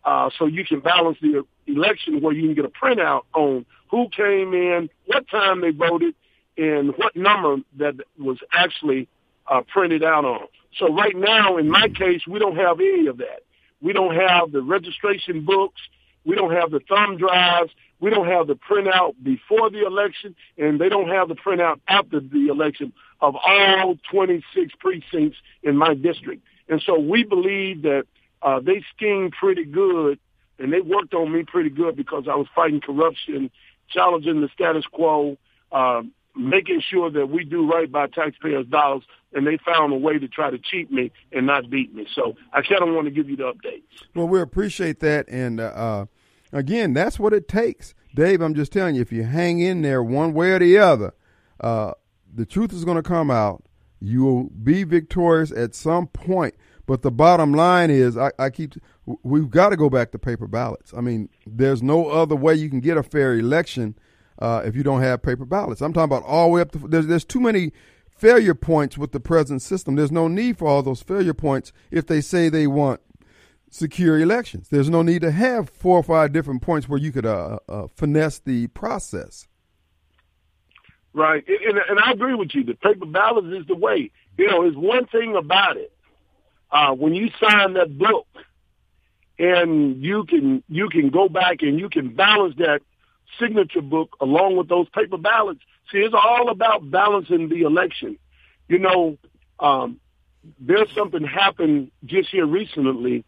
uh, 0.03 0.29
so 0.37 0.45
you 0.45 0.65
can 0.65 0.79
balance 0.79 1.17
the 1.21 1.45
election 1.67 2.21
where 2.21 2.33
you 2.33 2.47
can 2.47 2.55
get 2.55 2.65
a 2.65 2.69
printout 2.69 3.21
on 3.33 3.65
who 3.89 4.07
came 4.09 4.53
in, 4.53 4.89
what 5.05 5.27
time 5.29 5.61
they 5.61 5.71
voted, 5.71 6.15
and 6.59 6.89
what 6.97 7.15
number 7.15 7.57
that 7.77 7.95
was 8.17 8.37
actually 8.51 9.07
uh, 9.47 9.61
printed 9.61 10.03
out 10.03 10.25
on. 10.25 10.47
So 10.77 10.93
right 10.93 11.15
now, 11.15 11.57
in 11.57 11.69
my 11.69 11.87
case, 11.87 12.21
we 12.27 12.37
don't 12.37 12.57
have 12.57 12.79
any 12.79 13.07
of 13.07 13.17
that. 13.17 13.43
We 13.81 13.93
don't 13.93 14.13
have 14.13 14.51
the 14.51 14.61
registration 14.61 15.45
books. 15.45 15.79
We 16.25 16.35
don't 16.35 16.51
have 16.51 16.69
the 16.69 16.81
thumb 16.81 17.17
drives. 17.17 17.71
We 18.01 18.09
don't 18.09 18.27
have 18.27 18.47
the 18.47 18.55
printout 18.55 19.15
before 19.23 19.69
the 19.69 19.85
election, 19.85 20.35
and 20.57 20.79
they 20.79 20.89
don't 20.89 21.07
have 21.07 21.29
the 21.29 21.35
printout 21.35 21.79
after 21.87 22.19
the 22.19 22.47
election 22.49 22.91
of 23.21 23.35
all 23.35 23.97
26 24.11 24.73
precincts 24.79 25.37
in 25.63 25.77
my 25.77 25.93
district. 25.93 26.43
And 26.67 26.81
so 26.85 26.99
we 26.99 27.23
believe 27.23 27.83
that 27.83 28.03
uh, 28.41 28.59
they 28.59 28.83
schemed 28.95 29.33
pretty 29.39 29.65
good, 29.65 30.19
and 30.59 30.71
they 30.71 30.81
worked 30.81 31.13
on 31.13 31.31
me 31.31 31.43
pretty 31.43 31.69
good 31.69 31.95
because 31.95 32.25
I 32.29 32.35
was 32.35 32.47
fighting 32.53 32.81
corruption, 32.81 33.49
challenging 33.89 34.41
the 34.41 34.49
status 34.53 34.85
quo, 34.85 35.37
uh, 35.71 36.03
making 36.39 36.81
sure 36.89 37.11
that 37.11 37.27
we 37.27 37.43
do 37.43 37.69
right 37.69 37.91
by 37.91 38.07
taxpayers' 38.07 38.67
dollars, 38.67 39.03
and 39.33 39.45
they 39.45 39.57
found 39.65 39.93
a 39.93 39.97
way 39.97 40.17
to 40.17 40.27
try 40.27 40.49
to 40.49 40.57
cheat 40.57 40.91
me 40.91 41.11
and 41.31 41.45
not 41.45 41.69
beat 41.69 41.93
me. 41.93 42.07
So 42.15 42.35
I 42.53 42.61
kind 42.61 42.81
of 42.81 42.95
want 42.95 43.05
to 43.05 43.11
give 43.11 43.29
you 43.29 43.35
the 43.35 43.43
update. 43.43 43.83
Well, 44.15 44.27
we 44.27 44.41
appreciate 44.41 44.99
that, 45.01 45.27
and 45.29 45.59
uh, 45.59 45.63
uh, 45.75 46.05
again, 46.51 46.93
that's 46.93 47.19
what 47.19 47.33
it 47.33 47.47
takes, 47.47 47.93
Dave. 48.15 48.41
I'm 48.41 48.55
just 48.55 48.71
telling 48.71 48.95
you, 48.95 49.01
if 49.01 49.11
you 49.11 49.23
hang 49.23 49.59
in 49.59 49.81
there 49.81 50.01
one 50.01 50.33
way 50.33 50.51
or 50.51 50.59
the 50.59 50.77
other, 50.77 51.13
uh, 51.59 51.93
the 52.33 52.45
truth 52.45 52.73
is 52.73 52.85
going 52.85 52.97
to 52.97 53.03
come 53.03 53.29
out. 53.29 53.63
You 53.99 54.23
will 54.23 54.43
be 54.45 54.83
victorious 54.83 55.51
at 55.51 55.75
some 55.75 56.07
point. 56.07 56.55
But 56.85 57.03
the 57.03 57.11
bottom 57.11 57.53
line 57.53 57.91
is, 57.91 58.17
I, 58.17 58.31
I 58.39 58.49
keep 58.49 58.73
we've 59.21 59.49
got 59.49 59.69
to 59.69 59.77
go 59.77 59.91
back 59.91 60.11
to 60.11 60.17
paper 60.17 60.47
ballots. 60.47 60.91
I 60.95 61.01
mean, 61.01 61.29
there's 61.45 61.83
no 61.83 62.07
other 62.07 62.35
way 62.35 62.55
you 62.55 62.67
can 62.67 62.79
get 62.79 62.97
a 62.97 63.03
fair 63.03 63.35
election 63.35 63.95
uh, 64.39 64.61
if 64.65 64.75
you 64.75 64.83
don't 64.83 65.01
have 65.01 65.21
paper 65.21 65.45
ballots. 65.45 65.81
I'm 65.81 65.93
talking 65.93 66.05
about 66.05 66.23
all 66.23 66.47
the 66.47 66.53
way 66.53 66.61
up 66.61 66.71
to 66.71 66.79
there's 66.79 67.07
there's 67.07 67.25
too 67.25 67.39
many 67.39 67.71
failure 68.09 68.55
points 68.55 68.97
with 68.97 69.11
the 69.11 69.19
present 69.19 69.61
system. 69.61 69.95
There's 69.95 70.11
no 70.11 70.27
need 70.27 70.57
for 70.57 70.67
all 70.67 70.81
those 70.81 71.01
failure 71.01 71.33
points 71.33 71.71
if 71.91 72.07
they 72.07 72.21
say 72.21 72.49
they 72.49 72.67
want 72.67 73.01
secure 73.69 74.19
elections. 74.19 74.69
There's 74.69 74.89
no 74.89 75.01
need 75.01 75.21
to 75.21 75.31
have 75.31 75.69
four 75.69 75.97
or 75.97 76.03
five 76.03 76.33
different 76.33 76.61
points 76.61 76.89
where 76.89 76.99
you 76.99 77.11
could 77.11 77.25
uh, 77.25 77.59
uh, 77.67 77.87
finesse 77.95 78.39
the 78.39 78.67
process. 78.67 79.47
Right, 81.13 81.43
and, 81.47 81.77
and 81.77 81.99
I 81.99 82.11
agree 82.11 82.35
with 82.35 82.53
you. 82.53 82.63
The 82.63 82.75
paper 82.75 83.05
ballots 83.05 83.47
is 83.47 83.65
the 83.67 83.75
way. 83.75 84.11
You 84.37 84.47
know, 84.47 84.63
there's 84.63 84.75
one 84.75 85.05
thing 85.07 85.35
about 85.35 85.77
it. 85.77 85.91
Uh, 86.71 86.93
when 86.93 87.15
you 87.15 87.29
sign 87.41 87.73
that 87.73 87.97
book, 87.97 88.27
and 89.39 90.03
you 90.03 90.25
can 90.25 90.61
you 90.67 90.89
can 90.89 91.09
go 91.09 91.29
back 91.29 91.61
and 91.61 91.79
you 91.79 91.89
can 91.89 92.13
balance 92.13 92.55
that 92.57 92.81
signature 93.39 93.81
book 93.81 94.15
along 94.21 94.57
with 94.57 94.69
those 94.69 94.87
paper 94.89 95.17
ballots. 95.17 95.59
See, 95.91 95.99
it's 95.99 96.15
all 96.15 96.49
about 96.49 96.89
balancing 96.89 97.49
the 97.49 97.61
election. 97.61 98.17
You 98.67 98.79
know, 98.79 99.17
um, 99.59 99.99
there's 100.59 100.89
something 100.95 101.23
happened 101.23 101.91
just 102.05 102.29
here 102.29 102.45
recently 102.45 103.25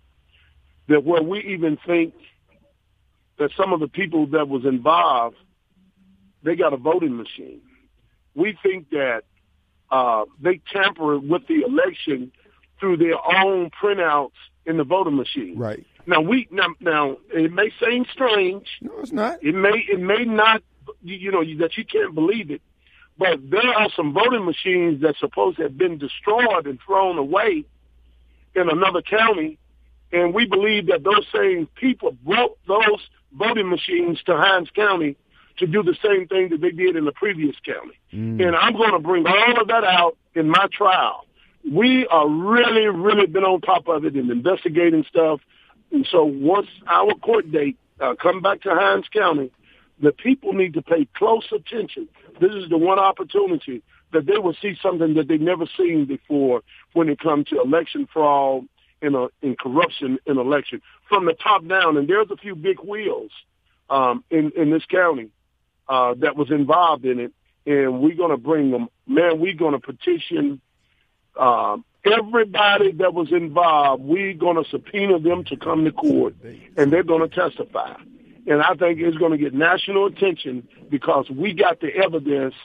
that 0.88 1.04
where 1.04 1.24
we 1.24 1.40
even 1.54 1.78
think 1.86 2.14
that 3.38 3.52
some 3.58 3.74
of 3.74 3.80
the 3.80 3.88
people 3.88 4.28
that 4.28 4.48
was 4.48 4.66
involved, 4.66 5.38
they 6.44 6.56
got 6.56 6.74
a 6.74 6.78
voting 6.78 7.18
machine. 7.18 7.62
We 8.36 8.58
think 8.62 8.92
that 8.92 9.24
uh, 9.90 10.26
they 10.40 10.62
tampered 10.72 11.28
with 11.28 11.48
the 11.48 11.64
election 11.64 12.32
through 12.80 12.98
their 12.98 13.16
own 13.44 13.70
printouts 13.82 14.32
in 14.66 14.78
the 14.78 14.84
voting 14.84 15.16
machine. 15.16 15.58
Right. 15.58 15.86
Now 16.08 16.22
we 16.22 16.48
now 16.52 16.68
now 16.80 17.18
it 17.34 17.52
may 17.52 17.72
seem 17.84 18.06
strange. 18.12 18.68
No, 18.82 19.00
it's 19.00 19.12
not. 19.12 19.44
It 19.44 19.56
may 19.56 19.86
it 19.88 20.00
may 20.00 20.26
not 20.26 20.64
you, 21.04 21.32
know 21.32 21.44
that 21.60 21.78
you 21.78 21.86
can't 21.86 22.14
believe 22.14 22.52
it, 22.52 22.62
but 23.18 23.50
there 23.50 23.74
are 23.74 23.90
some 23.96 24.14
voting 24.14 24.46
machines 24.46 25.02
that 25.02 25.16
supposed 25.20 25.58
to 25.58 25.64
have 25.64 25.78
been 25.78 25.98
destroyed 25.98 26.66
and 26.66 26.80
thrown 26.86 27.18
away 27.18 27.66
in 28.56 28.70
another 28.70 29.02
county, 29.02 29.58
and 30.12 30.34
we 30.34 30.46
believe 30.46 30.88
that 30.88 31.04
those 31.04 31.26
same 31.34 31.68
people 31.76 32.12
brought 32.24 32.58
those 32.68 33.08
voting 33.34 33.70
machines 33.70 34.22
to 34.24 34.36
Hinds 34.36 34.70
County 34.72 35.16
to 35.58 35.68
do 35.68 35.84
the 35.84 35.96
same 36.04 36.28
thing 36.28 36.50
that 36.50 36.62
they 36.62 36.72
did 36.72 36.96
in 36.96 37.06
the 37.06 37.12
previous 37.12 37.56
county. 37.66 37.98
Mm. 38.14 38.46
And 38.46 38.56
I'm 38.56 38.74
going 38.74 38.92
to 38.94 39.00
bring 39.00 39.26
all 39.28 39.62
of 39.62 39.68
that 39.68 39.84
out 39.84 40.18
in 40.34 40.50
my 40.50 40.68
trial. 40.72 41.26
We 41.70 42.08
are 42.08 42.28
really, 42.28 42.88
really 42.88 43.28
been 43.28 43.44
on 43.44 43.62
top 43.62 43.88
of 43.88 44.04
it 44.06 44.16
and 44.16 44.30
investigating 44.32 45.06
stuff. 45.08 45.40
And 45.92 46.08
so 46.10 46.24
once 46.24 46.68
our 46.88 47.14
court 47.16 47.52
date 47.52 47.78
uh, 48.00 48.16
come 48.22 48.42
back 48.42 48.62
to 48.62 48.70
Hinds 48.70 49.08
County, 49.10 49.52
the 50.02 50.12
people 50.12 50.54
need 50.54 50.74
to 50.74 50.82
pay 50.82 51.08
close 51.16 51.46
attention. 51.54 52.08
This 52.40 52.52
is 52.52 52.70
the 52.70 52.78
one 52.78 53.00
opportunity 53.00 53.84
that 54.14 54.26
they 54.26 54.38
will 54.38 54.56
see 54.62 54.76
something 54.82 55.14
that 55.16 55.28
they've 55.28 55.40
never 55.40 55.66
seen 55.78 56.06
before 56.06 56.62
when 56.94 57.10
it 57.10 57.20
comes 57.20 57.48
to 57.48 57.62
election 57.62 58.08
fraud 58.12 58.66
and 59.02 59.16
uh, 59.16 59.28
in 59.42 59.56
corruption 59.56 60.20
in 60.26 60.38
election 60.38 60.82
from 61.08 61.26
the 61.26 61.34
top 61.34 61.66
down. 61.68 61.98
And 61.98 62.08
there's 62.08 62.30
a 62.32 62.38
few 62.38 62.56
big 62.56 62.80
wheels 62.80 63.32
um, 63.90 64.24
in 64.30 64.52
in 64.56 64.72
this 64.72 64.86
county 64.86 65.30
uh, 65.88 66.16
that 66.20 66.36
was 66.36 66.52
involved 66.52 67.06
in 67.06 67.20
it, 67.20 67.34
and 67.66 68.02
we're 68.02 68.16
going 68.16 68.32
to 68.32 68.38
bring 68.38 68.72
them. 68.72 68.90
Man, 69.08 69.40
we're 69.40 69.56
going 69.56 69.74
to 69.74 69.80
petition 69.80 70.62
uh, 71.40 71.78
everybody 72.06 72.92
that 72.94 73.14
was 73.14 73.32
involved. 73.32 74.04
We're 74.04 74.34
going 74.34 74.62
to 74.62 74.70
subpoena 74.70 75.20
them 75.20 75.44
to 75.46 75.58
come 75.58 75.86
to 75.86 75.92
court, 75.92 76.36
and 76.78 76.92
they're 76.92 77.04
going 77.04 77.28
to 77.28 77.34
testify. 77.34 77.96
And 78.48 78.62
I 78.62 78.74
think 78.74 79.00
it's 79.00 79.18
going 79.18 79.32
to 79.32 79.38
get 79.38 79.54
national 79.54 80.08
attention 80.08 80.68
because 80.90 81.30
we 81.30 81.54
got 81.54 81.80
the 81.80 81.96
evidence 81.96 82.56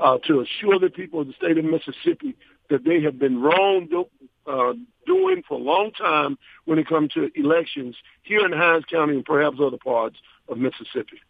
uh, 0.00 0.18
to 0.26 0.40
assure 0.40 0.78
the 0.78 0.90
people 0.90 1.20
of 1.20 1.28
the 1.28 1.32
state 1.34 1.56
of 1.56 1.64
Mississippi 1.64 2.36
that 2.68 2.84
they 2.84 3.00
have 3.02 3.18
been 3.18 3.40
wrong 3.40 3.86
do, 3.86 4.06
uh, 4.46 4.74
doing 5.06 5.42
for 5.46 5.58
a 5.58 5.62
long 5.62 5.92
time 5.92 6.38
when 6.64 6.78
it 6.78 6.88
comes 6.88 7.12
to 7.12 7.30
elections 7.34 7.96
here 8.22 8.44
in 8.44 8.52
Hinds 8.52 8.86
County 8.86 9.14
and 9.14 9.24
perhaps 9.24 9.58
other 9.60 9.78
parts 9.78 10.16
of 10.48 10.58
Mississippi. 10.58 11.20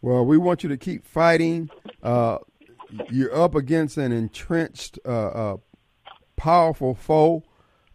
Well, 0.00 0.24
we 0.24 0.36
want 0.36 0.62
you 0.62 0.68
to 0.68 0.76
keep 0.76 1.04
fighting. 1.04 1.70
Uh, 2.02 2.38
you're 3.10 3.34
up 3.34 3.54
against 3.54 3.96
an 3.96 4.12
entrenched, 4.12 4.98
uh, 5.04 5.08
uh, 5.08 5.56
powerful 6.42 6.92
foe. 6.92 7.44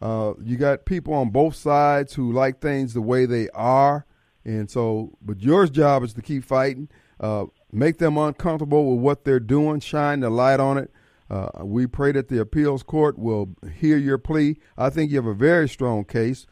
Uh, 0.01 0.33
you 0.41 0.55
got 0.55 0.85
people 0.85 1.13
on 1.13 1.29
both 1.31 1.53
sides 1.53 2.13
who 2.13 2.31
like 2.31 2.61
things 2.61 2.93
the 2.93 3.01
way 3.01 3.25
they 3.25 3.49
are, 3.49 4.05
and 4.45 4.71
so. 4.71 5.17
But 5.21 5.41
your 5.41 5.67
job 5.67 6.01
is 6.03 6.13
to 6.13 6.21
keep 6.21 6.45
fighting, 6.45 6.87
uh, 7.19 7.47
make 7.73 7.97
them 7.97 8.17
uncomfortable 8.17 8.89
with 8.89 9.03
what 9.03 9.25
they're 9.25 9.41
doing, 9.41 9.81
shine 9.81 10.21
the 10.21 10.29
light 10.29 10.61
on 10.61 10.77
it. 10.77 10.91
Uh, 11.29 11.49
we 11.65 11.87
pray 11.87 12.13
that 12.13 12.29
the 12.29 12.39
appeals 12.39 12.83
court 12.83 13.19
will 13.19 13.49
hear 13.75 13.97
your 13.97 14.17
plea. 14.17 14.55
I 14.77 14.91
think 14.91 15.11
you 15.11 15.17
have 15.17 15.25
a 15.25 15.33
very 15.33 15.67
strong 15.67 16.05
case. 16.05 16.47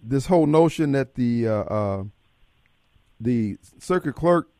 this 0.00 0.26
whole 0.26 0.46
notion 0.46 0.92
that 0.92 1.16
the 1.16 2.06
the 3.18 3.56
circuit 3.80 4.14
clerk 4.14 4.50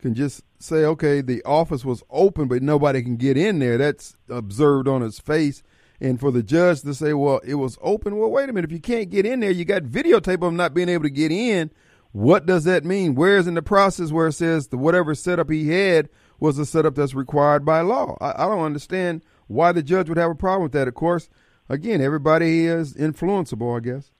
can 0.00 0.14
just 0.14 0.42
say, 0.58 0.84
okay, 0.84 1.20
the 1.20 1.42
office 1.44 1.84
was 1.84 2.02
open, 2.10 2.48
but 2.48 2.62
nobody 2.62 3.02
can 3.02 3.16
get 3.16 3.36
in 3.36 3.58
there. 3.58 3.78
That's 3.78 4.14
observed 4.28 4.88
on 4.88 5.00
his 5.02 5.18
face. 5.18 5.62
And 6.00 6.20
for 6.20 6.30
the 6.30 6.42
judge 6.42 6.82
to 6.82 6.94
say, 6.94 7.14
well, 7.14 7.40
it 7.44 7.54
was 7.54 7.78
open. 7.80 8.16
Well, 8.16 8.30
wait 8.30 8.48
a 8.48 8.52
minute. 8.52 8.70
If 8.70 8.74
you 8.74 8.80
can't 8.80 9.10
get 9.10 9.24
in 9.24 9.40
there, 9.40 9.50
you 9.50 9.64
got 9.64 9.84
videotape 9.84 10.46
of 10.46 10.52
not 10.52 10.74
being 10.74 10.90
able 10.90 11.04
to 11.04 11.10
get 11.10 11.32
in. 11.32 11.70
What 12.12 12.46
does 12.46 12.64
that 12.64 12.84
mean? 12.84 13.14
Where's 13.14 13.46
in 13.46 13.54
the 13.54 13.62
process 13.62 14.12
where 14.12 14.28
it 14.28 14.34
says 14.34 14.68
the 14.68 14.76
whatever 14.76 15.14
setup 15.14 15.50
he 15.50 15.68
had 15.68 16.08
was 16.38 16.58
a 16.58 16.66
setup 16.66 16.94
that's 16.94 17.14
required 17.14 17.64
by 17.64 17.80
law? 17.80 18.16
I, 18.20 18.44
I 18.44 18.46
don't 18.48 18.64
understand 18.64 19.22
why 19.48 19.72
the 19.72 19.82
judge 19.82 20.08
would 20.08 20.18
have 20.18 20.30
a 20.30 20.34
problem 20.34 20.62
with 20.62 20.72
that. 20.72 20.88
Of 20.88 20.94
course, 20.94 21.28
again, 21.68 22.00
everybody 22.00 22.66
is 22.66 22.94
influenceable, 22.94 23.76
I 23.76 23.80
guess. 23.80 24.10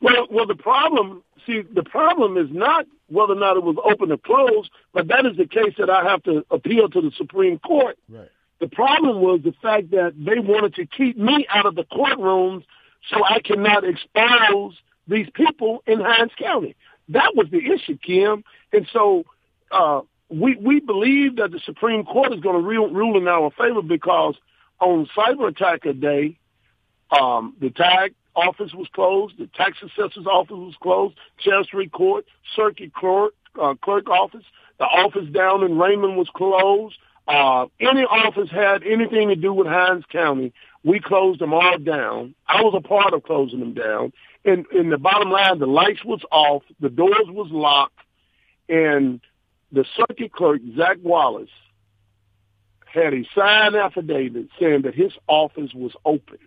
Well, 0.00 0.26
well, 0.30 0.46
the 0.46 0.54
problem, 0.54 1.22
see, 1.46 1.62
the 1.62 1.82
problem 1.82 2.36
is 2.36 2.48
not 2.50 2.86
whether 3.08 3.34
or 3.34 3.36
not 3.36 3.56
it 3.56 3.62
was 3.62 3.76
open 3.84 4.12
or 4.12 4.18
closed, 4.18 4.70
but 4.92 5.08
that 5.08 5.26
is 5.26 5.36
the 5.36 5.46
case 5.46 5.74
that 5.78 5.90
I 5.90 6.04
have 6.04 6.22
to 6.24 6.44
appeal 6.50 6.88
to 6.88 7.00
the 7.00 7.10
Supreme 7.16 7.58
Court. 7.58 7.98
Right. 8.08 8.28
The 8.60 8.68
problem 8.68 9.20
was 9.20 9.40
the 9.44 9.54
fact 9.60 9.90
that 9.90 10.14
they 10.16 10.38
wanted 10.38 10.74
to 10.76 10.86
keep 10.86 11.18
me 11.18 11.46
out 11.50 11.66
of 11.66 11.74
the 11.74 11.84
courtrooms 11.84 12.64
so 13.10 13.22
I 13.24 13.40
cannot 13.40 13.84
expose 13.84 14.74
these 15.06 15.28
people 15.34 15.82
in 15.86 16.00
Hinds 16.00 16.32
County. 16.38 16.74
That 17.10 17.34
was 17.34 17.48
the 17.50 17.58
issue, 17.58 17.98
Kim. 17.98 18.44
And 18.72 18.88
so 18.92 19.24
uh, 19.70 20.00
we 20.30 20.56
we 20.56 20.80
believe 20.80 21.36
that 21.36 21.50
the 21.50 21.60
Supreme 21.60 22.04
Court 22.04 22.32
is 22.32 22.40
going 22.40 22.62
to 22.62 22.66
rule 22.66 23.18
in 23.18 23.28
our 23.28 23.50
favor 23.50 23.82
because 23.82 24.36
on 24.80 25.06
cyber 25.16 25.48
attacker 25.48 25.92
day, 25.92 26.38
um, 27.10 27.54
the 27.60 27.70
tag 27.70 28.14
office 28.34 28.72
was 28.74 28.88
closed. 28.94 29.38
The 29.38 29.48
tax 29.54 29.78
assessor's 29.82 30.26
office 30.26 30.56
was 30.56 30.74
closed. 30.82 31.16
Chancery 31.38 31.88
Court, 31.88 32.24
Circuit 32.54 32.94
Court, 32.94 33.34
uh, 33.60 33.74
Clerk 33.82 34.08
office. 34.08 34.44
The 34.78 34.84
office 34.84 35.28
down 35.32 35.62
in 35.64 35.78
Raymond 35.78 36.16
was 36.16 36.28
closed. 36.34 36.96
Uh, 37.26 37.66
any 37.80 38.02
office 38.02 38.50
had 38.50 38.82
anything 38.82 39.28
to 39.28 39.36
do 39.36 39.52
with 39.52 39.66
Hinds 39.66 40.04
County, 40.10 40.52
we 40.84 41.00
closed 41.00 41.40
them 41.40 41.54
all 41.54 41.78
down. 41.78 42.34
I 42.46 42.60
was 42.62 42.74
a 42.76 42.86
part 42.86 43.14
of 43.14 43.22
closing 43.22 43.60
them 43.60 43.72
down. 43.72 44.12
And 44.44 44.66
in 44.70 44.90
the 44.90 44.98
bottom 44.98 45.30
line, 45.30 45.58
the 45.58 45.66
lights 45.66 46.04
was 46.04 46.20
off, 46.30 46.62
the 46.78 46.90
doors 46.90 47.26
was 47.28 47.50
locked, 47.50 47.98
and 48.68 49.20
the 49.72 49.86
circuit 49.96 50.32
clerk, 50.32 50.60
Zach 50.76 50.98
Wallace, 51.02 51.48
had 52.84 53.14
a 53.14 53.26
signed 53.34 53.74
affidavit 53.74 54.48
saying 54.60 54.82
that 54.82 54.94
his 54.94 55.12
office 55.26 55.72
was 55.74 55.92
open. 56.04 56.38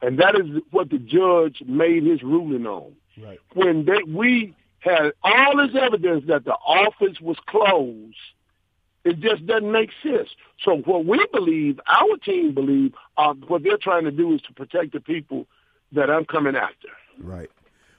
And 0.00 0.18
that 0.18 0.34
is 0.36 0.62
what 0.70 0.90
the 0.90 0.98
judge 0.98 1.62
made 1.66 2.04
his 2.04 2.22
ruling 2.22 2.66
on. 2.66 2.94
Right. 3.20 3.38
When 3.54 3.84
they, 3.84 4.02
we 4.06 4.54
had 4.80 5.12
all 5.22 5.56
this 5.56 5.74
evidence 5.80 6.24
that 6.28 6.44
the 6.44 6.54
office 6.54 7.20
was 7.20 7.36
closed, 7.46 8.16
it 9.04 9.20
just 9.20 9.46
doesn't 9.46 9.70
make 9.70 9.90
sense. 10.02 10.28
So 10.64 10.78
what 10.78 11.04
we 11.04 11.24
believe, 11.32 11.80
our 11.88 12.16
team 12.18 12.54
believe, 12.54 12.94
uh, 13.16 13.34
what 13.46 13.62
they're 13.62 13.78
trying 13.78 14.04
to 14.04 14.10
do 14.10 14.34
is 14.34 14.42
to 14.42 14.52
protect 14.52 14.92
the 14.92 15.00
people 15.00 15.46
that 15.92 16.10
I'm 16.10 16.24
coming 16.24 16.54
after. 16.54 16.88
Right. 17.18 17.50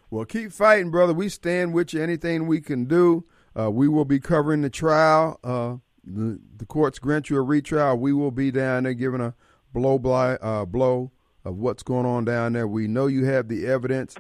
Well, 0.10 0.26
keep 0.26 0.52
fighting, 0.52 0.92
brother. 0.92 1.14
We 1.14 1.30
stand 1.30 1.74
with 1.74 1.94
you. 1.94 2.02
Anything 2.02 2.48
we 2.48 2.62
can 2.62 2.86
do, 2.86 3.26
uh, 3.60 3.70
we 3.70 3.88
will 3.88 4.06
be 4.06 4.20
covering 4.20 4.62
the 4.62 4.70
trial. 4.70 5.40
Uh, 5.44 5.78
the, 6.04 6.40
the, 6.58 6.66
courts 6.66 6.98
grant 6.98 7.30
you 7.30 7.38
a 7.38 7.42
retrial. 7.42 7.98
We 7.98 8.14
will 8.14 8.32
be 8.32 8.52
down 8.52 8.84
there 8.84 8.94
giving 8.94 9.22
a 9.22 9.36
blow 9.74 10.00
by 10.00 10.36
uh, 10.36 10.66
blow 10.66 11.12
of 11.46 11.58
what's 11.58 11.84
going 11.84 12.06
on 12.06 12.26
down 12.26 12.54
there. 12.54 12.68
We 12.68 12.88
know 12.88 13.08
you 13.08 13.26
have 13.26 13.48
the 13.48 13.66
evidence. 13.68 14.16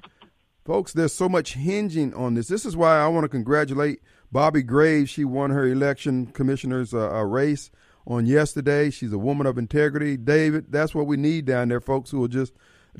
Folks, 0.65 0.93
there's 0.93 1.13
so 1.13 1.27
much 1.27 1.53
hinging 1.53 2.13
on 2.13 2.35
this. 2.35 2.47
This 2.47 2.65
is 2.65 2.77
why 2.77 2.99
I 2.99 3.07
want 3.07 3.23
to 3.23 3.29
congratulate 3.29 4.01
Bobby 4.31 4.61
Graves. 4.61 5.09
She 5.09 5.25
won 5.25 5.49
her 5.49 5.65
election 5.65 6.27
commissioner's 6.27 6.93
uh, 6.93 7.09
uh, 7.11 7.23
race 7.23 7.71
on 8.05 8.25
yesterday. 8.25 8.89
She's 8.89 9.13
a 9.13 9.17
woman 9.17 9.47
of 9.47 9.57
integrity. 9.57 10.17
David, 10.17 10.71
that's 10.71 10.93
what 10.93 11.07
we 11.07 11.17
need 11.17 11.45
down 11.45 11.69
there, 11.69 11.81
folks 11.81 12.11
who 12.11 12.19
will 12.19 12.27
just 12.27 12.53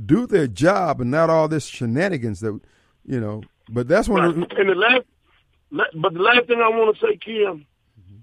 do 0.06 0.28
their 0.28 0.48
job 0.48 1.02
and 1.02 1.12
not 1.12 1.30
all 1.30 1.48
this 1.48 1.66
shenanigans 1.66 2.40
that, 2.40 2.60
you 3.06 3.20
know. 3.20 3.44
But 3.70 3.88
that's 3.88 4.10
one. 4.10 4.24
And 4.24 4.70
the 4.70 4.76
last, 4.76 5.06
but 5.72 6.14
the 6.14 6.20
last 6.20 6.48
thing 6.48 6.60
I 6.60 6.70
want 6.70 6.98
to 6.98 7.06
say, 7.06 7.18
Kim, 7.18 7.66
mm-hmm. 8.00 8.18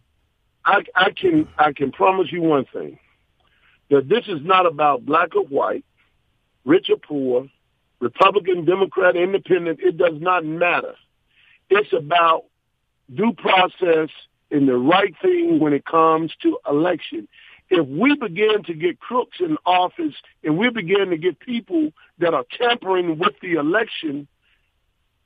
I, 0.64 0.82
I 0.94 1.10
can 1.10 1.46
I 1.56 1.72
can 1.72 1.92
promise 1.92 2.32
you 2.32 2.42
one 2.42 2.64
thing 2.72 2.98
that 3.90 4.08
this 4.08 4.24
is 4.26 4.40
not 4.42 4.66
about 4.66 5.06
black 5.06 5.36
or 5.36 5.44
white, 5.44 5.84
rich 6.66 6.90
or 6.90 6.98
poor, 6.98 7.48
Republican, 8.00 8.66
Democrat, 8.66 9.16
Independent. 9.16 9.80
It 9.80 9.96
does 9.96 10.20
not 10.20 10.44
matter. 10.44 10.94
It's 11.70 11.92
about 11.92 12.44
due 13.12 13.32
process 13.32 14.10
and 14.50 14.68
the 14.68 14.76
right 14.76 15.14
thing 15.22 15.58
when 15.58 15.72
it 15.72 15.84
comes 15.86 16.32
to 16.42 16.58
election. 16.68 17.26
If 17.68 17.86
we 17.88 18.14
begin 18.14 18.62
to 18.64 18.74
get 18.74 19.00
crooks 19.00 19.38
in 19.40 19.56
office 19.64 20.14
and 20.44 20.58
we 20.58 20.70
begin 20.70 21.10
to 21.10 21.16
get 21.16 21.40
people 21.40 21.90
that 22.18 22.34
are 22.34 22.44
tampering 22.56 23.18
with 23.18 23.34
the 23.42 23.54
election, 23.54 24.28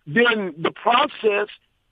then 0.07 0.55
the 0.57 0.71
process 0.71 1.49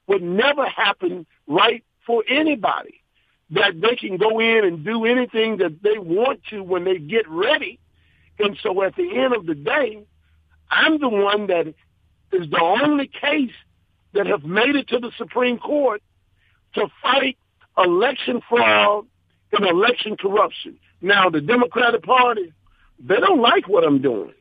would 0.06 0.22
never 0.22 0.66
happen 0.66 1.26
right 1.46 1.84
for 2.06 2.24
anybody 2.28 3.02
that 3.50 3.80
they 3.80 3.96
can 3.96 4.16
go 4.16 4.40
in 4.40 4.64
and 4.64 4.84
do 4.84 5.04
anything 5.04 5.58
that 5.58 5.82
they 5.82 5.98
want 5.98 6.40
to 6.50 6.62
when 6.62 6.84
they 6.84 6.98
get 6.98 7.28
ready. 7.28 7.78
And 8.38 8.56
so 8.62 8.82
at 8.82 8.96
the 8.96 9.18
end 9.18 9.34
of 9.34 9.46
the 9.46 9.54
day, 9.54 10.04
I'm 10.70 10.98
the 11.00 11.08
one 11.08 11.46
that 11.48 11.66
is 12.32 12.50
the 12.50 12.60
only 12.60 13.08
case 13.08 13.52
that 14.12 14.26
have 14.26 14.44
made 14.44 14.76
it 14.76 14.88
to 14.88 14.98
the 14.98 15.10
Supreme 15.16 15.58
Court 15.58 16.02
to 16.74 16.88
fight 17.02 17.36
election 17.76 18.40
fraud 18.48 19.06
and 19.52 19.66
election 19.66 20.16
corruption. 20.16 20.78
Now, 21.00 21.30
the 21.30 21.40
Democratic 21.40 22.02
Party, 22.02 22.52
they 22.98 23.16
don't 23.16 23.40
like 23.40 23.68
what 23.68 23.84
I'm 23.84 24.02
doing. 24.02 24.34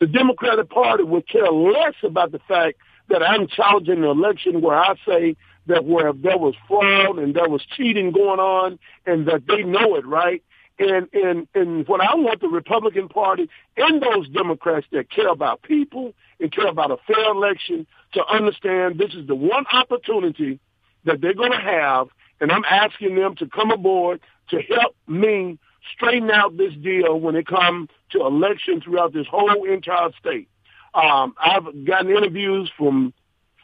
The 0.00 0.06
Democratic 0.06 0.70
Party 0.70 1.04
would 1.04 1.28
care 1.28 1.50
less 1.50 1.94
about 2.02 2.32
the 2.32 2.40
fact 2.48 2.78
that 3.08 3.22
I'm 3.22 3.46
challenging 3.46 4.00
the 4.00 4.08
election 4.08 4.60
where 4.60 4.76
I 4.76 4.94
say 5.06 5.36
that 5.66 5.84
where 5.84 6.12
there 6.12 6.38
was 6.38 6.54
fraud 6.66 7.18
and 7.18 7.34
there 7.34 7.48
was 7.48 7.62
cheating 7.76 8.12
going 8.12 8.40
on 8.40 8.78
and 9.06 9.26
that 9.28 9.46
they 9.46 9.62
know 9.62 9.96
it, 9.96 10.06
right? 10.06 10.42
And, 10.80 11.08
and, 11.12 11.46
and 11.54 11.86
what 11.86 12.00
I 12.00 12.14
want 12.14 12.40
the 12.40 12.48
Republican 12.48 13.08
Party 13.08 13.50
and 13.76 14.02
those 14.02 14.28
Democrats 14.30 14.86
that 14.92 15.10
care 15.10 15.28
about 15.28 15.60
people 15.60 16.14
and 16.40 16.50
care 16.50 16.68
about 16.68 16.90
a 16.90 16.96
fair 17.06 17.30
election 17.30 17.86
to 18.14 18.24
understand 18.26 18.98
this 18.98 19.12
is 19.12 19.26
the 19.26 19.34
one 19.34 19.66
opportunity 19.70 20.58
that 21.04 21.20
they're 21.20 21.34
going 21.34 21.52
to 21.52 21.60
have. 21.60 22.08
And 22.40 22.50
I'm 22.50 22.64
asking 22.64 23.14
them 23.14 23.36
to 23.36 23.46
come 23.46 23.70
aboard 23.70 24.20
to 24.48 24.62
help 24.62 24.96
me 25.06 25.58
straighten 25.94 26.30
out 26.30 26.56
this 26.56 26.72
deal 26.74 27.20
when 27.20 27.36
it 27.36 27.46
comes 27.46 27.90
to 28.12 28.20
elections 28.20 28.84
throughout 28.84 29.12
this 29.12 29.26
whole 29.30 29.64
entire 29.64 30.10
state. 30.18 30.48
Um, 30.94 31.34
I've 31.38 31.84
gotten 31.84 32.10
interviews 32.10 32.70
from 32.76 33.12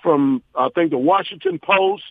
from 0.02 0.42
I 0.54 0.68
think 0.74 0.90
the 0.90 0.98
Washington 0.98 1.58
Post, 1.58 2.04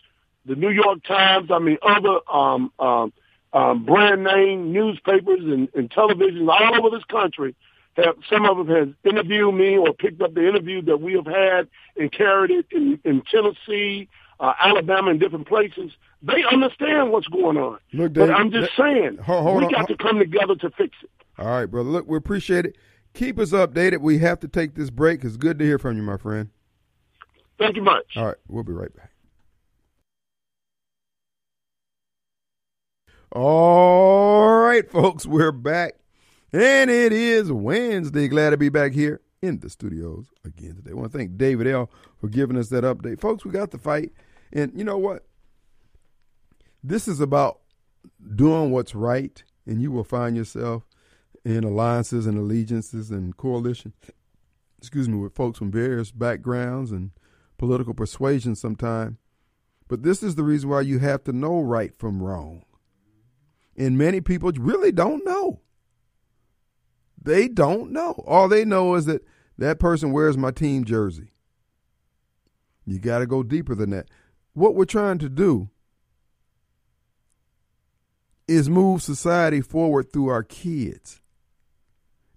the 0.44 0.56
New 0.56 0.70
York 0.70 1.04
Times. 1.04 1.50
I 1.50 1.60
mean 1.60 1.78
other 1.80 2.18
um, 2.30 2.72
um, 2.78 3.12
um, 3.56 3.84
brand 3.84 4.22
name 4.22 4.70
newspapers 4.72 5.40
and, 5.40 5.68
and 5.74 5.90
televisions 5.90 6.46
all 6.48 6.76
over 6.78 6.94
this 6.94 7.04
country. 7.04 7.54
Have, 7.96 8.16
some 8.28 8.44
of 8.44 8.58
them 8.58 8.76
have 8.76 8.94
interviewed 9.04 9.54
me 9.54 9.78
or 9.78 9.94
picked 9.94 10.20
up 10.20 10.34
the 10.34 10.46
interview 10.46 10.82
that 10.82 11.00
we 11.00 11.14
have 11.14 11.24
had 11.24 11.66
and 11.96 12.12
carried 12.12 12.50
it 12.50 12.66
in, 12.70 13.00
in 13.04 13.22
Tennessee, 13.22 14.10
uh, 14.38 14.52
Alabama, 14.60 15.10
and 15.10 15.18
different 15.18 15.48
places. 15.48 15.92
They 16.22 16.44
understand 16.44 17.10
what's 17.12 17.28
going 17.28 17.56
on. 17.56 17.78
Look, 17.94 18.12
Dave, 18.12 18.28
but 18.28 18.34
I'm 18.34 18.50
just 18.50 18.76
that, 18.76 18.82
saying, 18.82 19.16
hold, 19.24 19.42
hold 19.44 19.58
we 19.60 19.64
on, 19.64 19.70
got 19.70 19.88
hold. 19.88 19.98
to 19.98 20.04
come 20.04 20.18
together 20.18 20.56
to 20.56 20.70
fix 20.72 20.94
it. 21.02 21.10
All 21.38 21.46
right, 21.46 21.64
brother. 21.64 21.88
Look, 21.88 22.06
we 22.06 22.18
appreciate 22.18 22.66
it. 22.66 22.76
Keep 23.14 23.38
us 23.38 23.52
updated. 23.52 24.02
We 24.02 24.18
have 24.18 24.40
to 24.40 24.48
take 24.48 24.74
this 24.74 24.90
break. 24.90 25.24
It's 25.24 25.38
good 25.38 25.58
to 25.58 25.64
hear 25.64 25.78
from 25.78 25.96
you, 25.96 26.02
my 26.02 26.18
friend. 26.18 26.50
Thank 27.58 27.76
you 27.76 27.82
much. 27.82 28.16
All 28.16 28.26
right, 28.26 28.36
we'll 28.48 28.64
be 28.64 28.72
right 28.72 28.94
back. 28.94 29.12
All 33.32 34.56
right, 34.58 34.88
folks, 34.88 35.26
we're 35.26 35.50
back. 35.50 35.94
And 36.52 36.88
it 36.88 37.12
is 37.12 37.50
Wednesday. 37.50 38.28
Glad 38.28 38.50
to 38.50 38.56
be 38.56 38.68
back 38.68 38.92
here 38.92 39.20
in 39.42 39.58
the 39.58 39.68
studios 39.68 40.26
again 40.44 40.76
today. 40.76 40.92
I 40.92 40.94
want 40.94 41.10
to 41.10 41.18
thank 41.18 41.36
David 41.36 41.66
L. 41.66 41.90
for 42.20 42.28
giving 42.28 42.56
us 42.56 42.68
that 42.68 42.84
update. 42.84 43.20
Folks, 43.20 43.44
we 43.44 43.50
got 43.50 43.72
the 43.72 43.78
fight. 43.78 44.12
And 44.52 44.72
you 44.76 44.84
know 44.84 44.96
what? 44.96 45.26
This 46.84 47.08
is 47.08 47.20
about 47.20 47.62
doing 48.36 48.70
what's 48.70 48.94
right, 48.94 49.42
and 49.66 49.82
you 49.82 49.90
will 49.90 50.04
find 50.04 50.36
yourself 50.36 50.86
in 51.44 51.64
alliances 51.64 52.26
and 52.26 52.38
allegiances 52.38 53.10
and 53.10 53.36
coalition, 53.36 53.92
excuse 54.78 55.08
me, 55.08 55.18
with 55.18 55.34
folks 55.34 55.58
from 55.58 55.72
various 55.72 56.12
backgrounds 56.12 56.92
and 56.92 57.10
political 57.58 57.92
persuasions 57.92 58.60
sometimes. 58.60 59.16
But 59.88 60.04
this 60.04 60.22
is 60.22 60.36
the 60.36 60.44
reason 60.44 60.70
why 60.70 60.82
you 60.82 61.00
have 61.00 61.24
to 61.24 61.32
know 61.32 61.60
right 61.60 61.92
from 61.92 62.22
wrong. 62.22 62.62
And 63.76 63.98
many 63.98 64.20
people 64.20 64.50
really 64.52 64.92
don't 64.92 65.24
know. 65.24 65.60
They 67.22 67.48
don't 67.48 67.90
know. 67.90 68.22
All 68.26 68.48
they 68.48 68.64
know 68.64 68.94
is 68.94 69.06
that 69.06 69.22
that 69.58 69.78
person 69.78 70.12
wears 70.12 70.36
my 70.36 70.50
team 70.50 70.84
jersey. 70.84 71.32
You 72.84 72.98
got 72.98 73.18
to 73.18 73.26
go 73.26 73.42
deeper 73.42 73.74
than 73.74 73.90
that. 73.90 74.08
What 74.54 74.74
we're 74.74 74.84
trying 74.84 75.18
to 75.18 75.28
do 75.28 75.68
is 78.48 78.70
move 78.70 79.02
society 79.02 79.60
forward 79.60 80.12
through 80.12 80.28
our 80.28 80.44
kids. 80.44 81.20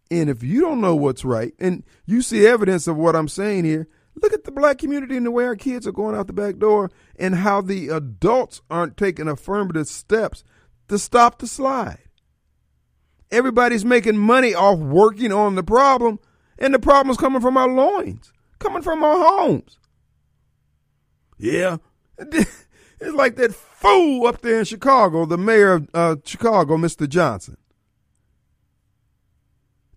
And 0.10 0.30
if 0.30 0.42
you 0.42 0.62
don't 0.62 0.82
know 0.82 0.96
what's 0.96 1.24
right, 1.24 1.54
and 1.60 1.84
you 2.06 2.24
see 2.24 2.48
evidence 2.48 2.88
of 2.88 2.98
what 2.98 3.16
I'm 3.16 3.28
saying 3.28 3.66
here, 3.66 3.88
look 4.16 4.34
at 4.34 4.44
the 4.44 4.52
black 4.52 4.80
community 4.80 5.16
and 5.16 5.26
the 5.26 5.32
way 5.32 5.46
our 5.46 5.56
kids 5.56 5.86
are 5.86 5.92
going 5.92 6.16
out 6.16 6.26
the 6.28 6.34
back 6.34 6.58
door 6.58 6.90
and 7.18 7.36
how 7.36 7.62
the 7.62 7.90
adults 7.90 8.62
aren't 8.72 8.98
taking 8.98 9.28
affirmative 9.28 9.88
steps 9.88 10.44
to 10.90 11.00
stop 11.00 11.40
the 11.40 11.48
slide. 11.48 12.00
Everybody's 13.32 13.86
making 13.86 14.18
money 14.18 14.54
off 14.54 14.80
working 14.80 15.32
on 15.32 15.56
the 15.56 15.64
problem, 15.64 16.20
and 16.58 16.74
the 16.74 16.80
problem's 16.80 17.18
coming 17.18 17.42
from 17.42 17.58
our 17.58 17.70
loins, 17.70 18.34
coming 18.60 18.82
from 18.82 19.04
our 19.04 19.18
homes. 19.18 19.78
Yeah. 21.38 21.78
It's 23.02 23.16
like 23.16 23.38
that 23.38 23.56
fool 23.56 24.28
up 24.28 24.42
there 24.42 24.60
in 24.60 24.66
Chicago, 24.66 25.26
the 25.26 25.38
mayor 25.38 25.74
of 25.74 25.90
uh, 25.94 26.16
Chicago, 26.26 26.76
Mr. 26.76 27.08
Johnson, 27.08 27.56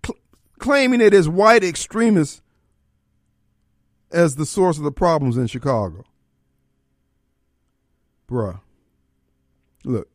cl- 0.06 0.18
claiming 0.60 1.00
it 1.00 1.12
is 1.12 1.28
white 1.28 1.64
extremists 1.64 2.42
as 4.12 4.36
the 4.36 4.46
source 4.46 4.78
of 4.78 4.84
the 4.84 4.92
problems 4.92 5.36
in 5.36 5.48
Chicago. 5.48 6.04
Bruh, 8.30 8.60
look, 9.84 10.08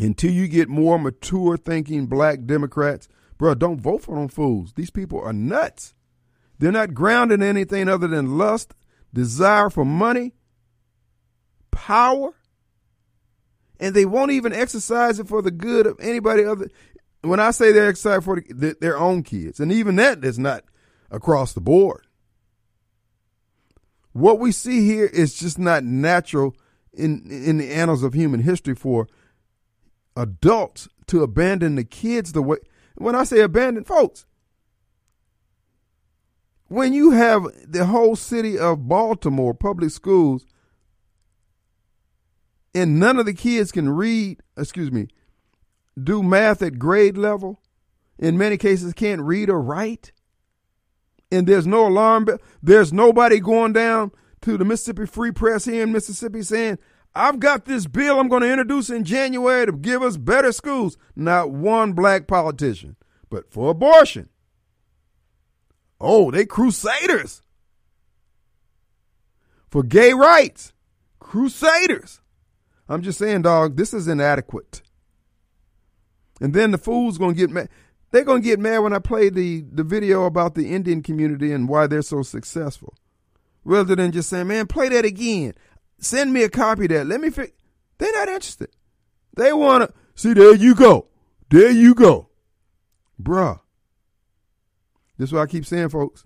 until 0.00 0.30
you 0.32 0.48
get 0.48 0.68
more 0.68 0.98
mature 0.98 1.56
thinking 1.56 2.06
black 2.06 2.46
Democrats, 2.46 3.08
bro, 3.36 3.54
don't 3.54 3.80
vote 3.80 4.02
for 4.02 4.16
them 4.16 4.28
fools. 4.28 4.72
These 4.72 4.90
people 4.90 5.20
are 5.20 5.32
nuts. 5.32 5.94
They're 6.58 6.72
not 6.72 6.94
grounded 6.94 7.40
in 7.40 7.46
anything 7.46 7.88
other 7.88 8.08
than 8.08 8.38
lust, 8.38 8.74
desire 9.12 9.70
for 9.70 9.84
money, 9.84 10.32
power, 11.70 12.34
and 13.78 13.94
they 13.94 14.04
won't 14.04 14.30
even 14.30 14.52
exercise 14.52 15.18
it 15.18 15.28
for 15.28 15.42
the 15.42 15.50
good 15.50 15.86
of 15.86 15.98
anybody 16.00 16.44
other. 16.44 16.68
When 17.22 17.40
I 17.40 17.50
say 17.50 17.72
they're 17.72 17.88
exercise 17.88 18.24
for 18.24 18.42
the, 18.48 18.76
their 18.80 18.98
own 18.98 19.22
kids, 19.22 19.60
and 19.60 19.70
even 19.70 19.96
that 19.96 20.24
is 20.24 20.38
not 20.38 20.64
across 21.10 21.52
the 21.52 21.60
board. 21.60 22.06
What 24.12 24.38
we 24.38 24.52
see 24.52 24.86
here 24.86 25.06
is 25.06 25.38
just 25.38 25.58
not 25.58 25.84
natural 25.84 26.54
in 26.92 27.30
in 27.30 27.58
the 27.58 27.70
annals 27.70 28.02
of 28.02 28.12
human 28.14 28.40
history 28.40 28.74
for 28.74 29.06
adults 30.16 30.88
to 31.06 31.22
abandon 31.22 31.76
the 31.76 31.84
kids 31.84 32.32
the 32.32 32.42
way 32.42 32.58
when 32.96 33.14
I 33.14 33.24
say 33.24 33.40
abandon 33.40 33.84
folks 33.84 34.26
when 36.70 36.92
you 36.92 37.10
have 37.10 37.46
the 37.66 37.86
whole 37.86 38.14
city 38.14 38.56
of 38.56 38.86
Baltimore 38.86 39.54
public 39.54 39.90
schools 39.90 40.46
and 42.72 43.00
none 43.00 43.18
of 43.18 43.26
the 43.26 43.34
kids 43.34 43.72
can 43.72 43.88
read, 43.88 44.40
excuse 44.56 44.92
me, 44.92 45.08
do 46.00 46.22
math 46.22 46.62
at 46.62 46.78
grade 46.78 47.18
level, 47.18 47.60
in 48.20 48.38
many 48.38 48.56
cases 48.56 48.92
can't 48.92 49.20
read 49.20 49.50
or 49.50 49.60
write, 49.60 50.12
and 51.32 51.46
there's 51.46 51.66
no 51.66 51.88
alarm 51.88 52.28
there's 52.62 52.92
nobody 52.92 53.40
going 53.40 53.72
down 53.72 54.12
to 54.42 54.56
the 54.56 54.64
Mississippi 54.64 55.06
Free 55.06 55.32
Press 55.32 55.64
here 55.64 55.82
in 55.82 55.92
Mississippi 55.92 56.42
saying, 56.42 56.78
I've 57.14 57.40
got 57.40 57.64
this 57.64 57.86
bill 57.86 58.20
I'm 58.20 58.28
going 58.28 58.42
to 58.42 58.50
introduce 58.50 58.88
in 58.88 59.04
January 59.04 59.66
to 59.66 59.72
give 59.72 60.02
us 60.02 60.16
better 60.16 60.52
schools. 60.52 60.96
Not 61.16 61.50
one 61.50 61.92
black 61.92 62.26
politician. 62.26 62.96
But 63.28 63.50
for 63.50 63.70
abortion. 63.70 64.28
Oh, 66.00 66.30
they 66.30 66.46
crusaders. 66.46 67.42
For 69.68 69.82
gay 69.82 70.12
rights. 70.12 70.72
Crusaders. 71.18 72.20
I'm 72.88 73.02
just 73.02 73.18
saying, 73.18 73.42
dog, 73.42 73.76
this 73.76 73.92
is 73.94 74.08
inadequate. 74.08 74.82
And 76.40 76.54
then 76.54 76.70
the 76.70 76.78
fool's 76.78 77.18
going 77.18 77.34
to 77.34 77.40
get 77.40 77.50
mad. 77.50 77.68
They're 78.10 78.24
going 78.24 78.42
to 78.42 78.48
get 78.48 78.58
mad 78.58 78.78
when 78.78 78.92
I 78.92 78.98
play 78.98 79.28
the, 79.30 79.64
the 79.70 79.84
video 79.84 80.24
about 80.24 80.54
the 80.54 80.74
Indian 80.74 81.02
community 81.02 81.52
and 81.52 81.68
why 81.68 81.86
they're 81.86 82.02
so 82.02 82.22
successful. 82.22 82.94
Rather 83.62 83.94
than 83.94 84.10
just 84.10 84.30
saying, 84.30 84.48
man, 84.48 84.66
play 84.66 84.88
that 84.88 85.04
again. 85.04 85.54
Send 86.00 86.32
me 86.32 86.42
a 86.42 86.48
copy 86.48 86.84
of 86.84 86.90
that. 86.90 87.06
Let 87.06 87.20
me 87.20 87.30
fix. 87.30 87.52
They're 87.98 88.12
not 88.12 88.28
interested. 88.28 88.70
They 89.36 89.52
want 89.52 89.88
to 89.88 89.94
see. 90.14 90.32
There 90.32 90.54
you 90.54 90.74
go. 90.74 91.06
There 91.50 91.70
you 91.70 91.94
go, 91.94 92.28
bruh. 93.20 93.60
This 95.18 95.28
is 95.28 95.32
what 95.32 95.42
I 95.42 95.46
keep 95.46 95.66
saying, 95.66 95.90
folks. 95.90 96.24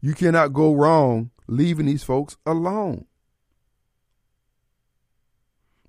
You 0.00 0.14
cannot 0.14 0.52
go 0.52 0.74
wrong 0.74 1.30
leaving 1.48 1.86
these 1.86 2.04
folks 2.04 2.36
alone. 2.46 3.06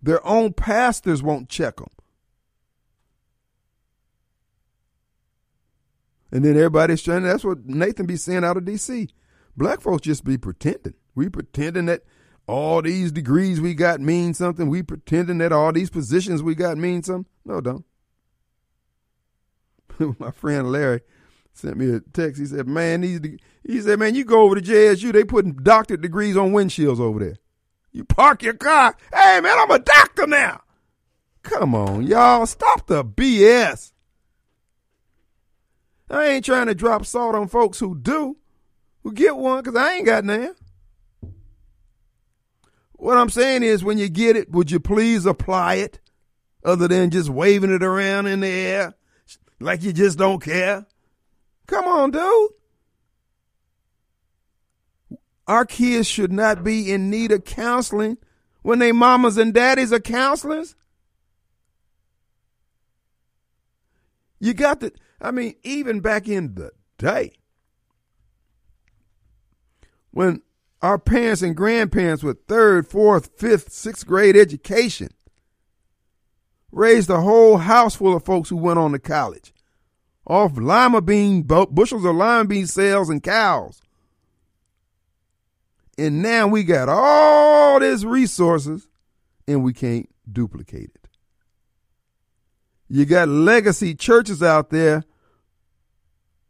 Their 0.01 0.25
own 0.25 0.53
pastors 0.53 1.21
won't 1.21 1.49
check 1.49 1.77
them. 1.77 1.89
And 6.31 6.43
then 6.45 6.55
everybody's 6.55 7.01
trying. 7.01 7.23
That's 7.23 7.43
what 7.43 7.65
Nathan 7.65 8.05
be 8.05 8.15
saying 8.15 8.43
out 8.43 8.57
of 8.57 8.65
D.C. 8.65 9.09
Black 9.55 9.81
folks 9.81 10.03
just 10.03 10.23
be 10.23 10.37
pretending. 10.37 10.93
We 11.15 11.29
pretending 11.29 11.85
that 11.87 12.03
all 12.47 12.81
these 12.81 13.11
degrees 13.11 13.61
we 13.61 13.73
got 13.73 13.99
mean 13.99 14.33
something. 14.33 14.69
We 14.69 14.81
pretending 14.81 15.37
that 15.39 15.51
all 15.51 15.71
these 15.73 15.89
positions 15.89 16.41
we 16.41 16.55
got 16.55 16.77
mean 16.77 17.03
something. 17.03 17.31
No, 17.45 17.61
don't. 17.61 17.85
My 20.19 20.31
friend 20.31 20.71
Larry 20.71 21.01
sent 21.53 21.77
me 21.77 21.93
a 21.93 21.99
text. 21.99 22.39
He 22.39 22.45
said, 22.45 22.67
"Man, 22.67 23.01
these 23.01 23.19
he 23.67 23.81
said, 23.81 23.99
man, 23.99 24.15
you 24.15 24.23
go 24.23 24.43
over 24.43 24.55
to 24.55 24.61
JSU. 24.61 25.11
They 25.11 25.25
putting 25.25 25.51
doctorate 25.51 26.01
degrees 26.01 26.37
on 26.37 26.53
windshields 26.53 27.01
over 27.01 27.19
there. 27.19 27.37
You 27.91 28.05
park 28.05 28.41
your 28.41 28.53
car. 28.53 28.95
Hey, 29.13 29.41
man, 29.41 29.59
I'm 29.59 29.69
a 29.69 29.79
doctor 29.79 30.25
now. 30.25 30.61
Come 31.43 31.75
on, 31.75 32.07
y'all. 32.07 32.45
Stop 32.45 32.87
the 32.87 33.03
BS. 33.03 33.91
I 36.09 36.27
ain't 36.27 36.45
trying 36.45 36.67
to 36.67 36.75
drop 36.75 37.05
salt 37.05 37.35
on 37.35 37.49
folks 37.49 37.79
who 37.79 37.93
do, 37.93 38.37
who 39.03 39.11
get 39.11 39.35
one, 39.35 39.61
because 39.61 39.75
I 39.75 39.95
ain't 39.95 40.05
got 40.05 40.23
none. 40.23 40.55
What 42.97 43.17
I'm 43.17 43.29
saying 43.29 43.63
is, 43.63 43.83
when 43.83 43.97
you 43.97 44.09
get 44.09 44.35
it, 44.35 44.51
would 44.51 44.71
you 44.71 44.79
please 44.79 45.25
apply 45.25 45.75
it 45.75 45.99
other 46.65 46.87
than 46.87 47.11
just 47.11 47.29
waving 47.29 47.71
it 47.71 47.83
around 47.83 48.27
in 48.27 48.41
the 48.41 48.47
air 48.47 48.95
like 49.59 49.83
you 49.83 49.93
just 49.93 50.17
don't 50.17 50.41
care? 50.41 50.85
Come 51.67 51.85
on, 51.85 52.11
dude. 52.11 52.51
Our 55.47 55.65
kids 55.65 56.07
should 56.07 56.33
not 56.33 56.63
be 56.63 56.91
in 56.91 57.09
need 57.09 57.31
of 57.31 57.45
counseling 57.45 58.17
when 58.63 58.79
they 58.79 58.91
mamas 58.91 59.37
and 59.37 59.53
daddies 59.53 59.93
are 59.93 59.99
counselors. 59.99 60.75
You 64.39 64.53
got 64.53 64.81
to, 64.81 64.91
I 65.21 65.31
mean, 65.31 65.55
even 65.63 65.99
back 65.99 66.27
in 66.27 66.55
the 66.55 66.71
day, 66.97 67.31
when 70.11 70.41
our 70.81 70.99
parents 70.99 71.41
and 71.41 71.55
grandparents 71.55 72.23
with 72.23 72.45
third, 72.47 72.87
fourth, 72.87 73.31
fifth, 73.37 73.71
sixth 73.71 74.05
grade 74.05 74.35
education 74.35 75.09
raised 76.71 77.09
a 77.09 77.21
whole 77.21 77.57
house 77.57 77.95
full 77.95 78.15
of 78.15 78.23
folks 78.23 78.49
who 78.49 78.57
went 78.57 78.79
on 78.79 78.91
to 78.91 78.99
college 78.99 79.53
off 80.27 80.57
lima 80.57 81.01
bean, 81.01 81.43
bushels 81.43 82.05
of 82.05 82.15
lima 82.15 82.45
bean 82.45 82.67
sales 82.67 83.09
and 83.09 83.23
cows. 83.23 83.81
And 85.97 86.21
now 86.21 86.47
we 86.47 86.63
got 86.63 86.89
all 86.89 87.79
these 87.79 88.05
resources 88.05 88.87
and 89.47 89.63
we 89.63 89.73
can't 89.73 90.07
duplicate 90.31 90.91
it. 90.93 91.07
You 92.89 93.05
got 93.05 93.29
legacy 93.29 93.95
churches 93.95 94.43
out 94.43 94.69
there 94.69 95.03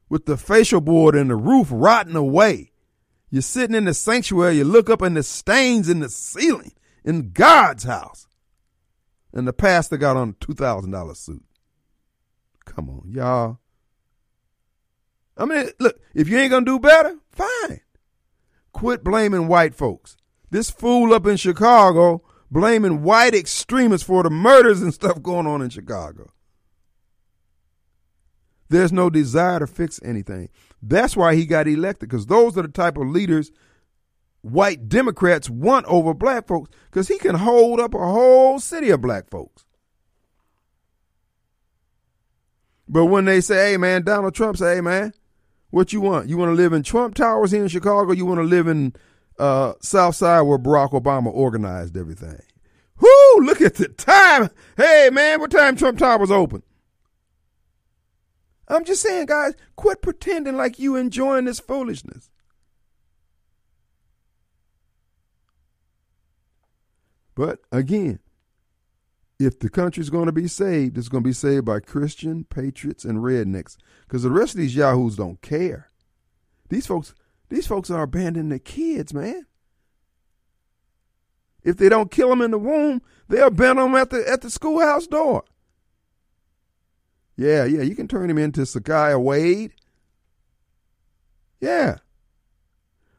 with 0.10 0.26
the 0.26 0.38
fascia 0.38 0.82
board 0.82 1.16
and 1.16 1.30
the 1.30 1.36
roof 1.36 1.68
rotting 1.72 2.16
away. 2.16 2.72
You're 3.30 3.42
sitting 3.42 3.76
in 3.76 3.86
the 3.86 3.94
sanctuary, 3.94 4.58
you 4.58 4.64
look 4.64 4.90
up 4.90 5.02
and 5.02 5.18
the 5.18 5.24
stains 5.24 5.90
in 5.90 6.00
the 6.00 6.10
ceiling 6.10 6.74
in 7.04 7.32
God's 7.32 7.84
house. 7.84 8.28
And 9.34 9.48
the 9.48 9.54
pastor 9.54 9.98
got 9.98 10.18
on 10.18 10.30
a 10.30 10.46
$2,000 10.46 11.18
suit. 11.18 11.44
Come 12.66 12.90
on, 12.90 13.04
y'all. 13.12 13.60
I 15.38 15.46
mean, 15.46 15.70
look, 15.80 16.00
if 16.14 16.28
you 16.28 16.38
ain't 16.38 16.52
going 16.52 16.66
to 16.66 16.72
do 16.72 16.80
better, 16.80 17.18
fine. 17.32 17.82
Quit 18.74 19.04
blaming 19.04 19.48
white 19.48 19.76
folks. 19.76 20.18
This 20.50 20.70
fool 20.70 21.14
up 21.14 21.28
in 21.28 21.38
Chicago 21.38 22.24
blaming 22.50 23.04
white 23.04 23.36
extremists 23.36 24.08
for 24.08 24.24
the 24.24 24.30
murders 24.30 24.82
and 24.82 24.94
stuff 24.94 25.22
going 25.22 25.46
on 25.46 25.62
in 25.62 25.70
Chicago. 25.70 26.32
There's 28.70 28.92
no 28.92 29.10
desire 29.10 29.60
to 29.60 29.68
fix 29.68 30.00
anything. 30.04 30.50
That's 30.82 31.16
why 31.16 31.36
he 31.36 31.46
got 31.46 31.68
elected, 31.68 32.10
because 32.10 32.28
those 32.28 32.58
are 32.58 32.62
the 32.62 32.68
type 32.68 32.98
of 32.98 33.08
leaders 33.08 33.52
white 34.42 34.88
Democrats 34.88 35.50
want 35.50 35.86
over 35.88 36.14
black 36.14 36.48
folks, 36.48 36.70
because 36.90 37.08
he 37.08 37.18
can 37.18 37.36
hold 37.36 37.80
up 37.80 37.94
a 37.94 37.98
whole 37.98 38.60
city 38.60 38.90
of 38.90 39.02
black 39.02 39.30
folks. 39.30 39.66
But 42.88 43.06
when 43.06 43.26
they 43.26 43.42
say, 43.42 43.72
hey 43.72 43.78
man, 43.78 44.04
Donald 44.04 44.34
Trump 44.34 44.58
say, 44.58 44.76
hey 44.76 44.82
man, 44.82 45.14
what 45.72 45.92
you 45.92 46.00
want? 46.00 46.30
You 46.30 46.38
want 46.38 46.50
to 46.52 46.56
live 46.56 46.72
in 46.72 46.84
Trump 46.84 47.16
Towers 47.16 47.52
here 47.52 47.64
in 47.64 47.68
Chicago? 47.68 48.14
You 48.14 48.26
want 48.26 48.40
to 48.40 48.44
live 48.44 48.68
in 48.68 48.94
uh, 49.38 49.74
South 49.82 50.16
Side 50.16 50.42
where 50.42 50.58
Barack 50.58 50.92
Obama 50.92 51.28
organized 51.28 51.98
everything? 51.98 52.40
Whoo! 53.00 53.46
Look 53.46 53.62
at 53.62 53.76
the 53.76 53.90
time. 53.90 54.50
Hey 54.78 55.10
man, 55.12 55.42
what 55.42 55.52
time 55.52 55.76
Trump 55.76 56.00
Towers 56.00 56.32
open? 56.32 56.64
I'm 58.68 58.84
just 58.84 59.02
saying, 59.02 59.28
guys, 59.28 59.54
quit 59.76 60.02
pretending 60.02 60.58
like 60.58 60.80
you 60.80 60.96
enjoying 60.96 61.46
this 61.46 61.60
foolishness. 61.60 62.30
But 67.34 67.60
again, 67.72 68.20
if 69.40 69.60
the 69.60 69.70
country's 69.70 70.10
going 70.10 70.26
to 70.26 70.32
be 70.32 70.48
saved, 70.48 70.98
it's 70.98 71.10
going 71.10 71.24
to 71.24 71.28
be 71.28 71.34
saved 71.34 71.66
by 71.66 71.80
Christian 71.80 72.44
patriots 72.44 73.06
and 73.06 73.20
rednecks. 73.20 73.78
Because 74.08 74.24
the 74.24 74.32
rest 74.32 74.56
of 74.56 74.60
these 74.60 74.76
yahoos 74.76 75.16
don't 75.16 75.42
care. 75.42 75.92
These 76.70 76.88
folks, 76.88 77.14
these 77.50 77.68
folks 77.68 77.90
are 77.90 78.02
abandoning 78.02 78.50
their 78.50 78.60
kids, 78.60 79.14
man. 79.14 79.46
If 81.64 81.78
they 81.78 81.90
don't 81.90 82.12
kill 82.12 82.30
them 82.30 82.42
in 82.42 82.52
the 82.52 82.58
womb, 82.58 83.02
they'll 83.28 83.48
abandon 83.48 83.92
them 83.92 83.96
at 83.96 84.10
the 84.10 84.28
at 84.28 84.42
the 84.42 84.50
schoolhouse 84.50 85.06
door. 85.06 85.44
Yeah, 87.38 87.66
yeah, 87.66 87.84
you 87.84 87.96
can 87.96 88.08
turn 88.08 88.30
him 88.30 88.40
into 88.40 88.62
Zakiya 88.62 89.22
Wade. 89.22 89.74
Yeah. 91.62 91.98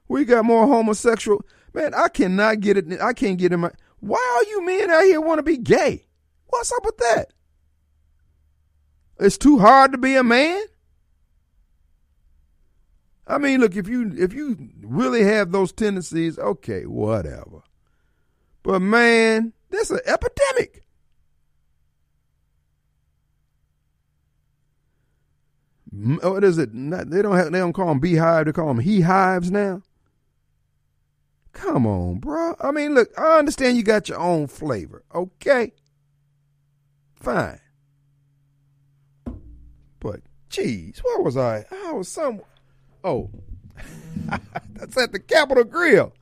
We 0.09 0.25
got 0.25 0.45
more 0.45 0.67
homosexual. 0.67 1.45
Man, 1.73 1.95
I 1.95 2.09
cannot 2.09 2.61
get 2.61 2.77
it. 2.77 3.01
I 3.01 3.13
can't 3.13 3.39
get 3.39 3.53
in 3.53 3.61
my. 3.61 3.71
Why 4.01 4.43
are 4.45 4.51
you 4.51 4.65
men 4.65 4.91
out 4.91 5.05
here 5.05 5.21
want 5.21 5.39
to 5.39 5.43
be 5.43 5.57
gay? 5.57 6.07
What's 6.47 6.73
up 6.73 6.85
with 6.85 6.99
that? 6.99 7.33
It's 9.21 9.39
too 9.39 9.59
hard 9.59 9.93
to 9.93 9.99
be 9.99 10.17
a 10.17 10.25
man? 10.25 10.63
I 13.27 13.39
mean, 13.39 13.61
look, 13.61 13.77
if 13.77 13.89
you 13.89 14.13
if 14.17 14.33
you 14.33 14.57
really 14.81 15.23
have 15.25 15.53
those 15.53 15.73
tendencies, 15.73 16.39
okay, 16.39 16.87
whatever. 16.87 17.63
But 18.63 18.81
man, 18.81 19.53
this 19.71 19.91
is 19.91 19.99
an 19.99 20.01
epidemic. 20.07 20.85
Oh, 26.23 26.33
what 26.33 26.45
is 26.45 26.59
it? 26.59 26.71
They 26.73 27.23
don't 27.23 27.37
have. 27.37 27.51
They 27.51 27.59
don't 27.59 27.73
call 27.73 27.89
them 27.89 28.01
beehive. 28.01 28.47
They 28.47 28.53
call 28.53 28.69
them 28.69 28.81
he 28.81 29.01
hives 29.01 29.51
now. 29.51 29.83
Come 31.53 31.87
on, 31.87 32.19
bro. 32.19 32.55
I 32.61 32.73
mean, 32.73 32.95
look. 32.95 33.09
I 33.19 33.39
understand 33.39 33.77
you 33.77 33.83
got 33.83 34.09
your 34.09 34.19
own 34.19 34.49
flavor. 34.49 35.03
Okay, 35.15 35.73
fine. 37.17 37.61
But, 40.01 40.21
geez, 40.51 41.01
where 41.03 41.23
was 41.23 41.37
I? 41.37 41.65
I 41.73 41.93
was 41.93 42.09
some. 42.09 42.43
Oh, 43.03 43.31
that's 44.75 44.97
at 44.97 45.13
the 45.13 45.19
Capitol 45.19 45.65
Grill. 45.65 46.13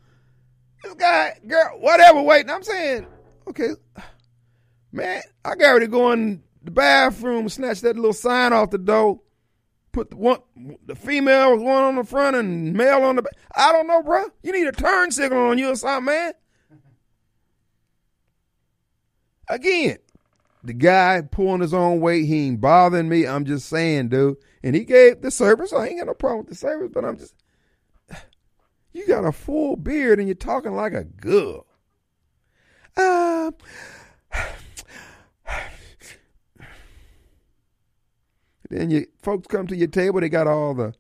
This 0.83 0.95
guy, 0.95 1.39
girl, 1.47 1.81
whatever. 1.81 2.23
Waiting. 2.23 2.51
I'm 2.51 2.63
saying, 2.63 3.07
okay, 3.49 3.71
man. 4.93 5.23
I 5.45 5.57
got 5.57 5.73
ready 5.73 5.87
to 5.87 5.91
go 5.91 6.13
in 6.13 6.43
the 6.63 6.71
bathroom, 6.71 7.49
snatch 7.49 7.81
that 7.81 7.97
little 7.97 8.13
sign 8.13 8.53
off 8.53 8.71
the 8.71 8.79
door 8.79 9.21
put 9.97 10.11
the 10.11 10.17
one 10.17 10.41
the 10.85 10.95
female 10.95 11.55
was 11.55 11.63
one 11.63 11.83
on 11.83 11.97
the 11.97 12.05
front 12.05 12.37
and 12.37 12.75
male 12.75 13.03
on 13.03 13.17
the 13.17 13.23
back. 13.23 13.33
I 13.55 13.73
don't 13.73 13.87
know, 13.87 14.03
bro. 14.03 14.25
You 14.43 14.53
need 14.53 14.67
a 14.67 14.73
turn 14.73 15.11
signal 15.11 15.47
on 15.47 15.57
you 15.57 15.71
or 15.71 15.77
something, 15.77 16.05
man. 16.05 16.35
Again, 19.49 19.97
the 20.63 20.75
guy 20.75 21.23
pulling 21.23 21.63
his 21.63 21.73
own 21.73 22.01
weight, 22.01 22.27
he 22.27 22.49
ain't 22.49 22.61
bothering 22.61 23.09
me. 23.09 23.27
I'm 23.27 23.47
just 23.47 23.71
saying, 23.71 24.11
dude. 24.11 24.37
And 24.63 24.77
he 24.77 24.85
gave 24.85 25.23
the 25.23 25.31
service. 25.31 25.73
I 25.73 25.87
ain't 25.87 26.01
got 26.01 26.09
no 26.09 26.15
problem 26.15 26.41
with 26.41 26.49
the 26.49 26.57
service, 26.57 26.91
but 26.93 27.05
I'm 27.05 27.17
just 27.17 27.35
you 28.93 29.07
got 29.07 29.25
a 29.25 29.33
full 29.33 29.77
beard 29.77 30.19
and 30.19 30.29
you're 30.29 30.35
talking 30.35 30.75
like 30.75 30.93
a 30.93 31.05
girl. 31.05 31.67
Uh, 32.99 33.51
Then 38.71 38.91
your 38.91 39.05
folks 39.23 39.47
come 39.47 39.67
to 39.69 39.77
your 39.77 39.89
table, 39.89 40.21
they 40.21 40.29
got 40.29 40.47
all 40.47 40.75
the 40.75 40.95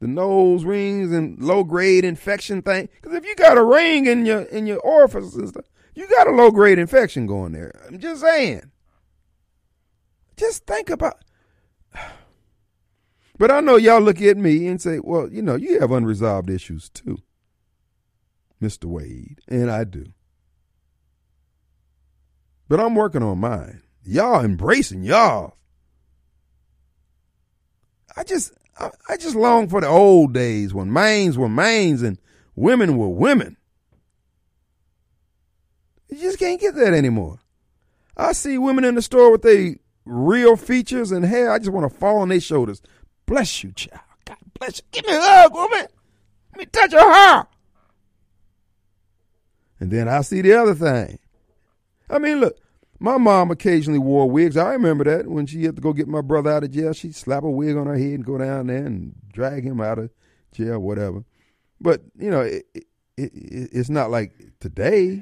the 0.00 0.08
nose 0.08 0.64
rings 0.64 1.12
and 1.12 1.40
low 1.40 1.62
grade 1.62 2.04
infection 2.04 2.60
thing. 2.60 2.88
Because 3.00 3.16
if 3.16 3.24
you 3.24 3.36
got 3.36 3.56
a 3.56 3.64
ring 3.64 4.06
in 4.06 4.26
your 4.26 4.42
in 4.42 4.66
your 4.66 4.80
orifice 4.80 5.34
and 5.36 5.48
stuff, 5.48 5.66
you 5.94 6.08
got 6.08 6.26
a 6.26 6.32
low 6.32 6.50
grade 6.50 6.78
infection 6.78 7.26
going 7.26 7.52
there. 7.52 7.70
I'm 7.86 8.00
just 8.00 8.20
saying. 8.20 8.70
Just 10.36 10.66
think 10.66 10.90
about. 10.90 11.24
But 13.38 13.50
I 13.50 13.60
know 13.60 13.74
y'all 13.74 14.00
look 14.00 14.20
at 14.22 14.36
me 14.36 14.68
and 14.68 14.80
say, 14.80 15.00
"Well, 15.02 15.32
you 15.32 15.42
know, 15.42 15.56
you 15.56 15.80
have 15.80 15.90
unresolved 15.90 16.48
issues 16.48 16.88
too, 16.88 17.18
Mister 18.60 18.86
Wade," 18.86 19.40
and 19.48 19.68
I 19.68 19.82
do. 19.82 20.04
But 22.68 22.78
I'm 22.78 22.94
working 22.94 23.22
on 23.22 23.38
mine. 23.38 23.82
Y'all 24.04 24.44
embracing 24.44 25.02
y'all. 25.02 25.56
I 28.16 28.24
just 28.24 28.52
I, 28.78 28.90
I 29.08 29.16
just 29.16 29.36
long 29.36 29.68
for 29.68 29.80
the 29.80 29.88
old 29.88 30.32
days 30.32 30.74
when 30.74 30.92
mains 30.92 31.36
were 31.38 31.48
mains 31.48 32.02
and 32.02 32.18
women 32.54 32.96
were 32.96 33.08
women. 33.08 33.56
You 36.08 36.18
just 36.18 36.38
can't 36.38 36.60
get 36.60 36.74
that 36.74 36.92
anymore. 36.92 37.38
I 38.16 38.32
see 38.32 38.58
women 38.58 38.84
in 38.84 38.94
the 38.94 39.02
store 39.02 39.32
with 39.32 39.42
their 39.42 39.76
real 40.04 40.56
features 40.56 41.10
and 41.10 41.24
hair. 41.24 41.50
I 41.50 41.58
just 41.58 41.70
want 41.70 41.90
to 41.90 41.98
fall 41.98 42.18
on 42.18 42.28
their 42.28 42.40
shoulders. 42.40 42.82
Bless 43.24 43.64
you, 43.64 43.72
child. 43.72 44.00
God 44.26 44.36
bless 44.58 44.78
you. 44.78 44.84
Give 44.92 45.06
me 45.06 45.16
a 45.16 45.20
hug, 45.20 45.54
woman. 45.54 45.86
Let 46.52 46.58
me 46.58 46.66
touch 46.66 46.92
your 46.92 47.12
hair. 47.12 47.46
And 49.80 49.90
then 49.90 50.08
I 50.08 50.20
see 50.20 50.42
the 50.42 50.52
other 50.52 50.74
thing. 50.74 51.18
I 52.10 52.18
mean, 52.18 52.40
look, 52.40 52.58
My 53.02 53.18
mom 53.18 53.50
occasionally 53.50 53.98
wore 53.98 54.30
wigs. 54.30 54.56
I 54.56 54.74
remember 54.74 55.02
that 55.02 55.26
when 55.26 55.46
she 55.46 55.64
had 55.64 55.74
to 55.74 55.82
go 55.82 55.92
get 55.92 56.06
my 56.06 56.20
brother 56.20 56.52
out 56.52 56.62
of 56.62 56.70
jail, 56.70 56.92
she'd 56.92 57.16
slap 57.16 57.42
a 57.42 57.50
wig 57.50 57.76
on 57.76 57.88
her 57.88 57.98
head 57.98 58.12
and 58.12 58.24
go 58.24 58.38
down 58.38 58.68
there 58.68 58.86
and 58.86 59.16
drag 59.32 59.64
him 59.64 59.80
out 59.80 59.98
of 59.98 60.10
jail, 60.52 60.78
whatever. 60.78 61.24
But 61.80 62.02
you 62.16 62.30
know, 62.30 62.42
it, 62.42 62.64
it, 62.74 62.84
it, 63.16 63.70
it's 63.72 63.88
not 63.88 64.12
like 64.12 64.34
today. 64.60 65.20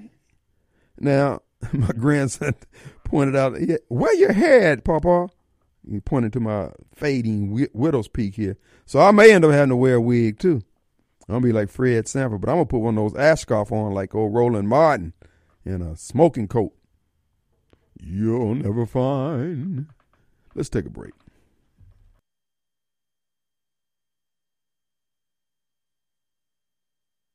Now, 0.99 1.41
my 1.73 1.89
grandson 1.89 2.55
pointed 3.05 3.35
out, 3.35 3.57
"Where 3.89 4.15
your 4.15 4.33
at, 4.33 4.85
Papa?" 4.85 5.29
He 5.91 6.01
pointed 6.01 6.35
to 6.35 6.41
my 6.41 6.73
fading 6.95 7.67
widow's 7.73 8.09
peak 8.09 8.35
here. 8.35 8.59
So 8.85 9.01
I 9.01 9.11
may 9.11 9.33
end 9.33 9.47
up 9.47 9.53
having 9.53 9.71
to 9.71 9.77
wear 9.77 9.95
a 9.95 10.01
wig 10.03 10.39
too. 10.39 10.63
I'm 11.31 11.37
gonna 11.37 11.47
be 11.47 11.53
like 11.53 11.71
Fred 11.71 12.07
Sanford, 12.09 12.43
but 12.43 12.51
I'm 12.51 12.57
gonna 12.57 12.67
put 12.67 12.81
one 12.81 12.99
of 12.99 13.05
those 13.11 13.19
ascot 13.19 13.73
on 13.73 13.95
like 13.95 14.15
old 14.15 14.35
Roland 14.35 14.69
Martin 14.69 15.15
in 15.65 15.81
a 15.81 15.97
smoking 15.97 16.47
coat. 16.47 16.75
You'll 18.03 18.55
never 18.55 18.87
find. 18.87 19.87
Let's 20.55 20.69
take 20.69 20.87
a 20.87 20.91
break. 20.91 21.13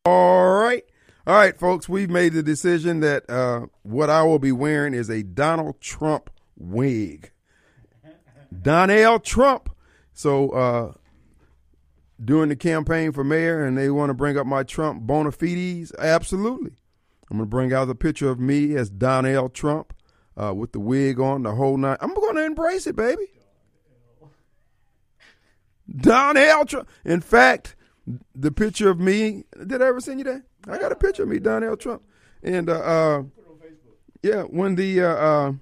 All 0.06 0.60
right. 0.60 0.84
All 1.28 1.36
right, 1.36 1.58
folks, 1.58 1.90
we've 1.90 2.10
made 2.10 2.34
the 2.34 2.44
decision 2.44 3.00
that 3.00 3.28
uh, 3.30 3.68
what 3.82 4.10
I 4.10 4.22
will 4.24 4.38
be 4.38 4.52
wearing 4.52 4.94
is 4.94 5.10
a 5.10 5.24
Donald 5.24 5.82
Trump 5.82 6.30
wig. 6.56 7.32
Donald 8.62 9.24
Trump. 9.24 9.76
So 10.14 10.52
uh, 10.52 10.94
during 12.24 12.50
the 12.50 12.56
campaign 12.56 13.12
for 13.12 13.24
mayor 13.24 13.66
and 13.66 13.76
they 13.76 13.90
want 13.90 14.12
to 14.12 14.14
bring 14.14 14.38
up 14.38 14.46
my 14.46 14.64
Trump 14.64 15.02
bona 15.02 15.32
fides, 15.32 15.92
absolutely. 15.98 16.74
I'm 17.30 17.38
going 17.38 17.48
to 17.48 17.50
bring 17.50 17.74
out 17.74 17.86
the 17.86 17.96
picture 17.96 18.30
of 18.30 18.40
me 18.40 18.76
as 18.76 18.92
Donald 18.92 19.56
Trump 19.56 19.95
uh, 20.42 20.54
with 20.54 20.72
the 20.72 20.80
wig 20.80 21.20
on, 21.20 21.44
the 21.44 21.54
whole 21.54 21.78
night. 21.78 21.98
I'm 22.02 22.14
going 22.14 22.36
to 22.36 22.46
embrace 22.46 22.88
it, 22.88 22.96
baby. 22.96 23.26
Donald 25.98 26.70
Trump. 26.70 26.90
In 27.04 27.22
fact, 27.22 27.76
the 28.34 28.52
picture 28.52 28.90
of 28.90 29.00
me, 29.00 29.46
did 29.66 29.82
I 29.82 29.88
ever 29.88 30.02
send 30.02 30.20
you 30.20 30.26
that? 30.26 30.44
I 30.68 30.78
got 30.78 30.92
a 30.92 30.96
picture 30.96 31.24
of 31.24 31.30
me, 31.30 31.40
Donald 31.40 31.80
Trump. 31.80 32.04
And 32.44 32.70
uh, 32.70 32.74
uh 32.74 33.24
yeah, 34.22 34.42
when 34.42 34.74
the 34.74 35.04
uh, 35.04 35.08
uh, 35.08 35.54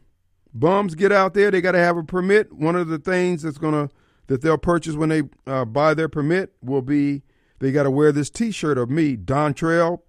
bums 0.54 0.96
get 0.96 1.12
out 1.12 1.34
there, 1.34 1.52
they 1.52 1.60
got 1.60 1.74
to 1.74 1.80
have 1.80 1.98
a 1.98 2.04
permit. 2.04 2.54
One 2.54 2.78
of 2.78 2.88
the 2.88 2.98
things 2.98 3.42
that's 3.42 3.58
to 3.58 3.90
that 4.28 4.42
they'll 4.42 4.58
purchase 4.58 4.96
when 4.96 5.10
they 5.10 5.24
uh, 5.46 5.66
buy 5.66 5.94
their 5.94 6.08
permit 6.08 6.54
will 6.62 6.82
be 6.82 7.24
they 7.60 7.74
got 7.74 7.84
to 7.84 7.92
wear 7.92 8.14
this 8.14 8.30
T-shirt 8.30 8.78
of 8.78 8.90
me, 8.90 9.18
Dontrell 9.18 10.00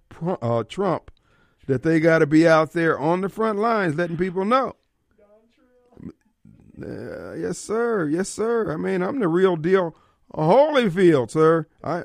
Trump, 0.69 1.11
that 1.67 1.83
they 1.83 1.99
got 1.99 2.19
to 2.19 2.27
be 2.27 2.47
out 2.47 2.73
there 2.73 2.97
on 2.99 3.21
the 3.21 3.29
front 3.29 3.59
lines 3.59 3.95
letting 3.95 4.17
people 4.17 4.45
know. 4.45 4.75
Uh, 6.81 7.33
yes, 7.33 7.57
sir. 7.57 8.07
Yes, 8.07 8.29
sir. 8.29 8.71
I 8.71 8.75
mean, 8.75 9.01
I'm 9.01 9.19
the 9.19 9.27
real 9.27 9.55
deal, 9.55 9.95
Holyfield, 10.33 11.31
sir. 11.31 11.67
I. 11.83 12.03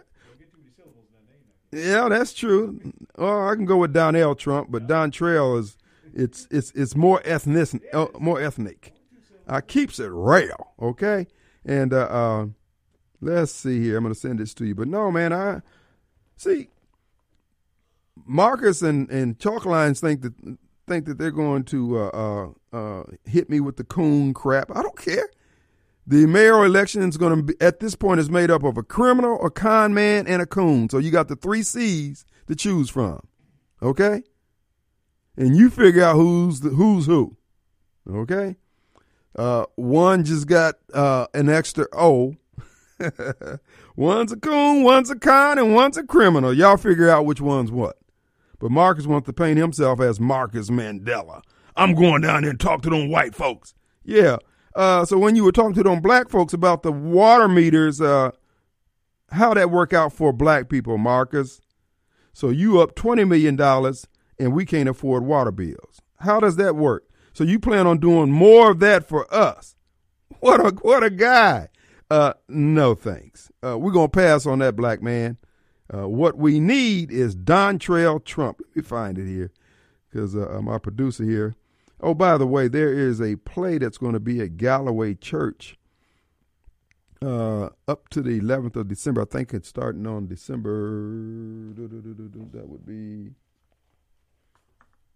Yeah, 1.73 2.09
that's 2.09 2.33
true. 2.33 2.81
I 3.17 3.55
can 3.55 3.65
go 3.65 3.77
with 3.77 3.93
Donald 3.93 4.39
Trump, 4.39 4.73
but 4.73 4.89
Dontrell 4.89 5.59
is 5.59 5.77
it's 6.13 6.49
it's 6.51 6.73
it's 6.73 6.97
more 6.97 7.21
ethnic, 7.25 7.83
uh, 7.93 8.07
more 8.19 8.41
ethnic. 8.41 8.93
I 9.47 9.61
keeps 9.61 9.99
it 9.99 10.11
real, 10.13 10.73
okay. 10.81 11.27
And 11.65 11.93
uh, 11.93 12.07
uh, 12.07 12.47
let's 13.21 13.53
see 13.53 13.81
here. 13.81 13.99
I'm 13.99 14.09
to 14.09 14.15
send 14.15 14.39
this 14.39 14.55
to 14.55 14.65
you. 14.65 14.75
But 14.75 14.89
no, 14.89 15.11
man, 15.11 15.33
I 15.33 15.63
see. 16.37 16.69
Marcus 18.27 18.83
and 18.83 19.11
and 19.11 19.39
Chalk 19.39 19.65
Lines 19.65 20.01
think 20.01 20.23
that 20.23 20.59
think 20.87 21.07
that 21.07 21.19
they're 21.19 21.31
going 21.31 21.65
to 21.65 21.99
uh, 21.99 22.09
uh, 22.73 22.77
uh, 22.77 23.03
hit 23.25 23.49
me 23.49 23.61
with 23.61 23.77
the 23.77 23.85
coon 23.85 24.35
crap. 24.35 24.75
I 24.75 24.83
don't 24.83 24.99
care. 24.99 25.29
The 26.07 26.27
mayoral 26.27 26.65
election 26.65 27.03
is 27.03 27.17
going 27.17 27.37
to 27.37 27.43
be 27.43 27.55
at 27.61 27.81
this 27.81 27.95
point 27.95 28.21
is 28.21 28.29
made 28.29 28.51
up 28.51 28.65
of 28.65 28.77
a 28.77 28.83
criminal, 28.83 29.45
a 29.45 29.51
con 29.51 29.95
man, 29.95 30.27
and 30.27 30.43
a 30.43 30.47
coon. 30.47 30.89
So 30.91 30.99
you 30.99 31.11
got 31.11 31.29
the 31.29 31.37
three 31.37 31.63
C's 31.63 32.25
to 32.49 32.57
choose 32.57 32.91
from. 32.91 33.27
Okay, 33.83 34.23
and 35.37 35.57
you 35.57 35.71
figure 35.71 36.03
out 36.03 36.17
who's 36.17 36.61
the, 36.61 36.71
who's 36.71 37.07
who. 37.07 37.37
Okay. 38.09 38.57
Uh, 39.37 39.65
one 39.77 40.25
just 40.25 40.47
got 40.49 40.75
uh, 40.93 41.27
an 41.35 41.49
extra 41.49 41.87
O. 41.93 42.35
one's 43.97 44.33
a 44.33 44.37
coon, 44.37 44.83
one's 44.83 45.11
a 45.11 45.17
con, 45.17 45.59
and 45.59 45.75
one's 45.75 45.97
a 45.97 46.03
criminal. 46.03 46.53
Y'all 46.53 46.77
figure 46.77 47.09
out 47.09 47.25
which 47.25 47.41
one's 47.41 47.71
what. 47.71 47.97
But 48.61 48.71
Marcus 48.71 49.07
wants 49.07 49.27
to 49.27 49.33
paint 49.33 49.59
himself 49.59 50.01
as 50.01 50.21
Marcus 50.21 50.71
Mandela. 50.71 51.43
I'm 51.75 51.95
going 51.95 52.23
down 52.23 52.43
there 52.43 52.51
and 52.51 52.61
talk 52.61 52.83
to 52.83 52.91
them 52.91 53.11
white 53.11 53.35
folks. 53.35 53.75
Yeah. 54.05 54.37
Uh, 54.77 55.05
so 55.05 55.19
when 55.19 55.35
you 55.35 55.43
were 55.43 55.53
talking 55.53 55.75
to 55.75 55.83
them 55.83 56.01
black 56.01 56.29
folks 56.29 56.53
about 56.53 56.83
the 56.83 56.93
water 56.93 57.49
meters, 57.49 58.01
uh, 58.01 58.31
how 59.33 59.55
that 59.55 59.71
work 59.71 59.93
out 59.93 60.13
for 60.13 60.33
black 60.33 60.69
people, 60.69 60.99
Marcus? 60.99 61.61
So 62.33 62.51
you 62.51 62.81
up 62.81 62.95
twenty 62.95 63.25
million 63.25 63.57
dollars 63.57 64.07
and 64.39 64.53
we 64.53 64.65
can't 64.65 64.89
afford 64.89 65.25
water 65.25 65.51
bills. 65.51 66.01
How 66.21 66.39
does 66.39 66.57
that 66.57 66.77
work? 66.77 67.05
So 67.33 67.45
you 67.45 67.59
plan 67.59 67.87
on 67.87 67.99
doing 67.99 68.31
more 68.31 68.71
of 68.71 68.81
that 68.81 69.07
for 69.09 69.33
us? 69.33 69.75
What 70.41 70.61
a 70.61 70.71
what 70.83 71.03
a 71.03 71.11
guy. 71.11 71.69
Uh, 72.11 72.35
no 72.49 72.95
thanks. 72.95 73.51
Uh, 73.65 73.79
we're 73.79 73.93
gonna 73.93 74.09
pass 74.09 74.47
on 74.47 74.61
that 74.61 74.77
black 74.77 75.03
man. 75.03 75.39
Uh, 75.93 76.09
what 76.09 76.37
we 76.37 76.61
need 76.61 77.11
is 77.11 77.35
Dontrell 77.35 78.25
Trump. 78.25 78.61
Let 78.61 78.77
me 78.77 78.83
find 78.83 79.19
it 79.19 79.27
here, 79.27 79.51
because 80.09 80.37
uh, 80.37 80.61
my 80.63 80.79
producer 80.79 81.25
here. 81.25 81.57
Oh, 82.01 82.15
by 82.15 82.39
the 82.39 82.47
way, 82.47 82.69
there 82.69 82.93
is 82.93 83.21
a 83.21 83.37
play 83.37 83.79
that's 83.79 83.99
going 83.99 84.15
to 84.15 84.21
be 84.21 84.41
at 84.41 84.57
Galloway 84.57 85.15
Church 85.15 85.77
uh, 87.21 87.71
up 87.87 88.09
to 88.11 88.23
the 88.23 88.41
11th 88.41 88.77
of 88.77 88.89
December. 88.89 89.23
I 89.23 89.27
think 89.27 89.53
it's 89.53 89.69
starting 89.69 90.07
on 90.07 90.27
December. 90.27 91.73
That 91.75 92.69
would 92.69 92.87
be 92.87 93.33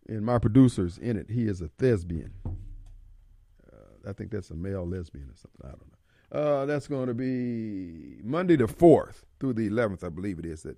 and 0.06 0.24
my 0.24 0.38
producer's 0.38 0.98
in 0.98 1.16
it. 1.16 1.30
He 1.30 1.44
is 1.44 1.60
a 1.60 1.68
thespian. 1.68 2.32
Uh, 2.46 4.08
I 4.08 4.12
think 4.12 4.30
that's 4.30 4.50
a 4.50 4.54
male 4.54 4.86
lesbian 4.86 5.28
or 5.28 5.36
something. 5.36 5.60
I 5.64 5.68
don't 5.68 5.80
know. 5.88 5.93
Uh, 6.34 6.66
that's 6.66 6.88
going 6.88 7.06
to 7.06 7.14
be 7.14 8.16
Monday 8.22 8.56
the 8.56 8.64
4th 8.64 9.22
through 9.38 9.52
the 9.52 9.70
11th, 9.70 10.02
I 10.02 10.08
believe 10.08 10.38
it 10.38 10.46
is, 10.46 10.66
at 10.66 10.76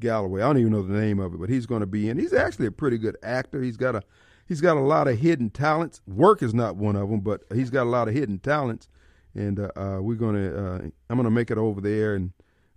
Galloway. 0.00 0.42
I 0.42 0.46
don't 0.46 0.58
even 0.58 0.72
know 0.72 0.82
the 0.82 0.98
name 0.98 1.20
of 1.20 1.32
it, 1.32 1.40
but 1.40 1.48
he's 1.48 1.66
going 1.66 1.80
to 1.80 1.86
be 1.86 2.08
in. 2.08 2.18
He's 2.18 2.32
actually 2.32 2.66
a 2.66 2.72
pretty 2.72 2.98
good 2.98 3.16
actor. 3.22 3.62
He's 3.62 3.76
got 3.76 3.94
a 3.94 4.02
he's 4.46 4.60
got 4.60 4.76
a 4.76 4.80
lot 4.80 5.06
of 5.06 5.18
hidden 5.18 5.50
talents. 5.50 6.00
Work 6.06 6.42
is 6.42 6.52
not 6.52 6.76
one 6.76 6.96
of 6.96 7.08
them, 7.08 7.20
but 7.20 7.42
he's 7.54 7.70
got 7.70 7.84
a 7.84 7.90
lot 7.90 8.08
of 8.08 8.14
hidden 8.14 8.40
talents. 8.40 8.88
And 9.34 9.60
uh, 9.60 9.70
uh, 9.76 9.98
we're 10.00 10.16
going 10.16 10.34
to 10.34 10.58
uh, 10.58 10.78
I'm 11.08 11.16
going 11.16 11.24
to 11.24 11.30
make 11.30 11.50
it 11.50 11.58
over 11.58 11.80
there, 11.80 12.14
and 12.14 12.32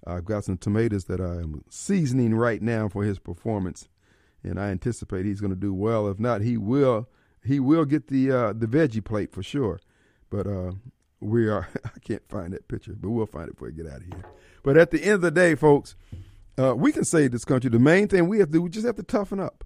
I've 0.05 0.25
got 0.25 0.43
some 0.43 0.57
tomatoes 0.57 1.05
that 1.05 1.19
I'm 1.19 1.63
seasoning 1.69 2.35
right 2.35 2.61
now 2.61 2.89
for 2.89 3.03
his 3.03 3.17
performance 3.17 3.89
and 4.43 4.59
I 4.59 4.69
anticipate 4.69 5.25
he's 5.25 5.41
going 5.41 5.53
to 5.53 5.59
do 5.59 5.73
well. 5.73 6.07
If 6.07 6.19
not, 6.19 6.41
he 6.41 6.57
will 6.57 7.07
he 7.43 7.59
will 7.59 7.85
get 7.85 8.07
the 8.07 8.31
uh, 8.31 8.53
the 8.53 8.67
veggie 8.67 9.03
plate 9.03 9.31
for 9.31 9.43
sure. 9.43 9.79
But 10.29 10.47
uh, 10.47 10.71
we 11.19 11.47
are 11.47 11.67
I 11.85 11.99
can't 11.99 12.27
find 12.29 12.53
that 12.53 12.67
picture, 12.67 12.93
but 12.99 13.09
we'll 13.09 13.25
find 13.25 13.49
it 13.49 13.55
before 13.55 13.69
we 13.69 13.73
get 13.73 13.87
out 13.87 14.01
of 14.01 14.05
here. 14.05 14.25
But 14.63 14.77
at 14.77 14.91
the 14.91 15.03
end 15.03 15.15
of 15.15 15.21
the 15.21 15.31
day, 15.31 15.55
folks, 15.55 15.95
uh, 16.57 16.75
we 16.75 16.91
can 16.91 17.05
save 17.05 17.31
this 17.31 17.45
country. 17.45 17.69
The 17.69 17.79
main 17.79 18.07
thing 18.07 18.27
we 18.27 18.39
have 18.39 18.49
to 18.49 18.53
do, 18.53 18.61
we 18.61 18.69
just 18.69 18.85
have 18.85 18.97
to 18.97 19.03
toughen 19.03 19.39
up. 19.39 19.63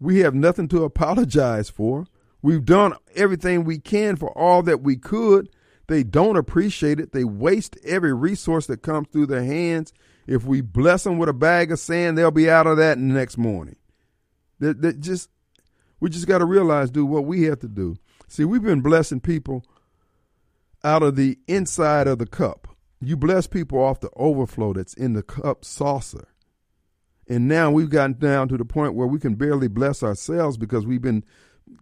We 0.00 0.18
have 0.20 0.34
nothing 0.34 0.68
to 0.68 0.84
apologize 0.84 1.70
for. 1.70 2.06
We've 2.42 2.64
done 2.64 2.94
everything 3.14 3.64
we 3.64 3.78
can 3.78 4.16
for 4.16 4.36
all 4.36 4.62
that 4.62 4.82
we 4.82 4.96
could. 4.96 5.48
They 5.86 6.02
don't 6.02 6.36
appreciate 6.36 7.00
it. 7.00 7.12
They 7.12 7.24
waste 7.24 7.78
every 7.84 8.12
resource 8.12 8.66
that 8.66 8.82
comes 8.82 9.08
through 9.08 9.26
their 9.26 9.44
hands 9.44 9.92
if 10.26 10.44
we 10.44 10.60
bless 10.60 11.04
them 11.04 11.18
with 11.18 11.28
a 11.28 11.32
bag 11.34 11.70
of 11.70 11.78
sand, 11.78 12.18
they'll 12.18 12.30
be 12.30 12.50
out 12.50 12.66
of 12.66 12.76
that 12.78 12.98
next 12.98 13.38
morning. 13.38 13.76
That, 14.58 14.82
that 14.82 15.00
just 15.00 15.30
we 16.00 16.10
just 16.10 16.26
got 16.26 16.38
to 16.38 16.44
realize, 16.44 16.90
do 16.90 17.06
what 17.06 17.24
we 17.24 17.44
have 17.44 17.60
to 17.60 17.68
do. 17.68 17.96
See, 18.28 18.44
we've 18.44 18.62
been 18.62 18.80
blessing 18.80 19.20
people 19.20 19.64
out 20.86 21.02
of 21.02 21.16
the 21.16 21.36
inside 21.48 22.06
of 22.06 22.18
the 22.18 22.26
cup. 22.26 22.68
You 23.00 23.16
bless 23.16 23.48
people 23.48 23.82
off 23.82 23.98
the 23.98 24.10
overflow 24.14 24.72
that's 24.72 24.94
in 24.94 25.14
the 25.14 25.22
cup 25.22 25.64
saucer. 25.64 26.28
And 27.28 27.48
now 27.48 27.72
we've 27.72 27.90
gotten 27.90 28.18
down 28.20 28.46
to 28.48 28.56
the 28.56 28.64
point 28.64 28.94
where 28.94 29.08
we 29.08 29.18
can 29.18 29.34
barely 29.34 29.66
bless 29.66 30.04
ourselves 30.04 30.56
because 30.56 30.86
we've 30.86 31.02
been 31.02 31.24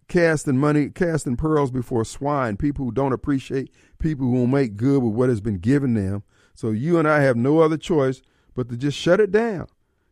casting 0.07 0.57
money, 0.57 0.89
casting 0.89 1.37
pearls 1.37 1.69
before 1.69 2.03
swine, 2.03 2.57
people 2.57 2.83
who 2.83 2.91
don't 2.91 3.13
appreciate, 3.13 3.71
people 3.99 4.25
who 4.25 4.31
won't 4.31 4.51
make 4.51 4.75
good 4.75 5.03
with 5.03 5.13
what 5.13 5.29
has 5.29 5.39
been 5.39 5.59
given 5.59 5.93
them. 5.93 6.23
So 6.55 6.71
you 6.71 6.97
and 6.97 7.07
I 7.07 7.21
have 7.21 7.37
no 7.37 7.59
other 7.59 7.77
choice 7.77 8.23
but 8.55 8.69
to 8.69 8.77
just 8.77 8.97
shut 8.97 9.19
it 9.19 9.31
down. 9.31 9.67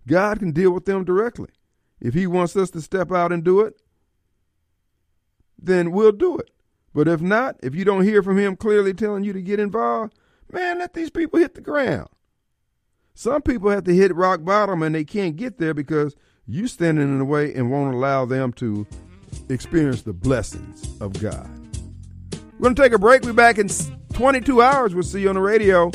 God 0.06 0.38
can 0.38 0.52
deal 0.52 0.70
with 0.70 0.86
them 0.86 1.04
directly. 1.04 1.50
If 2.00 2.14
He 2.14 2.28
wants 2.28 2.56
us 2.56 2.70
to 2.72 2.82
step 2.82 3.12
out 3.12 3.32
and 3.32 3.44
do 3.44 3.62
it, 3.62 3.82
then 5.58 5.92
we'll 5.92 6.12
do 6.12 6.38
it. 6.38 6.52
But 6.94 7.08
if 7.08 7.22
not, 7.22 7.58
if 7.64 7.76
you 7.76 7.86
don't 7.86 8.04
hear 8.04 8.22
from 8.22 8.38
Him 8.38 8.56
clearly 8.56 8.94
telling 8.94 9.24
you 9.24 9.34
to 9.34 9.42
get 9.42 9.60
involved, 9.60 10.14
man, 10.52 10.80
let 10.80 10.94
these 10.94 11.10
people 11.10 11.40
hit 11.40 11.56
the 11.56 11.62
ground. 11.62 12.10
Some 13.16 13.42
people 13.42 13.70
have 13.70 13.84
to 13.86 13.96
hit 13.96 14.16
rock 14.16 14.44
bottom 14.44 14.82
and 14.82 14.94
they 14.94 15.04
can't 15.04 15.36
get 15.36 15.58
there 15.58 15.74
because 15.74 16.16
you 16.48 16.68
standing 16.68 17.08
in 17.08 17.20
the 17.20 17.26
way 17.26 17.54
and 17.54 17.72
won't 17.72 17.94
allow 17.94 18.26
them 18.26 18.54
to 18.54 18.88
experience 19.50 20.02
the 20.02 20.14
blessings 20.14 20.88
of 21.00 21.14
God. 21.22 21.50
We're 22.54 22.64
going 22.64 22.76
to 22.76 22.82
take 22.82 22.94
a 22.94 23.00
break. 23.00 23.24
We're 23.24 23.34
back 23.34 23.58
in 23.58 23.70
22 24.14 24.62
hours. 24.62 24.94
We'll 24.94 25.04
see 25.04 25.22
you 25.22 25.30
on 25.30 25.36
the 25.36 25.42
radio. 25.42 25.92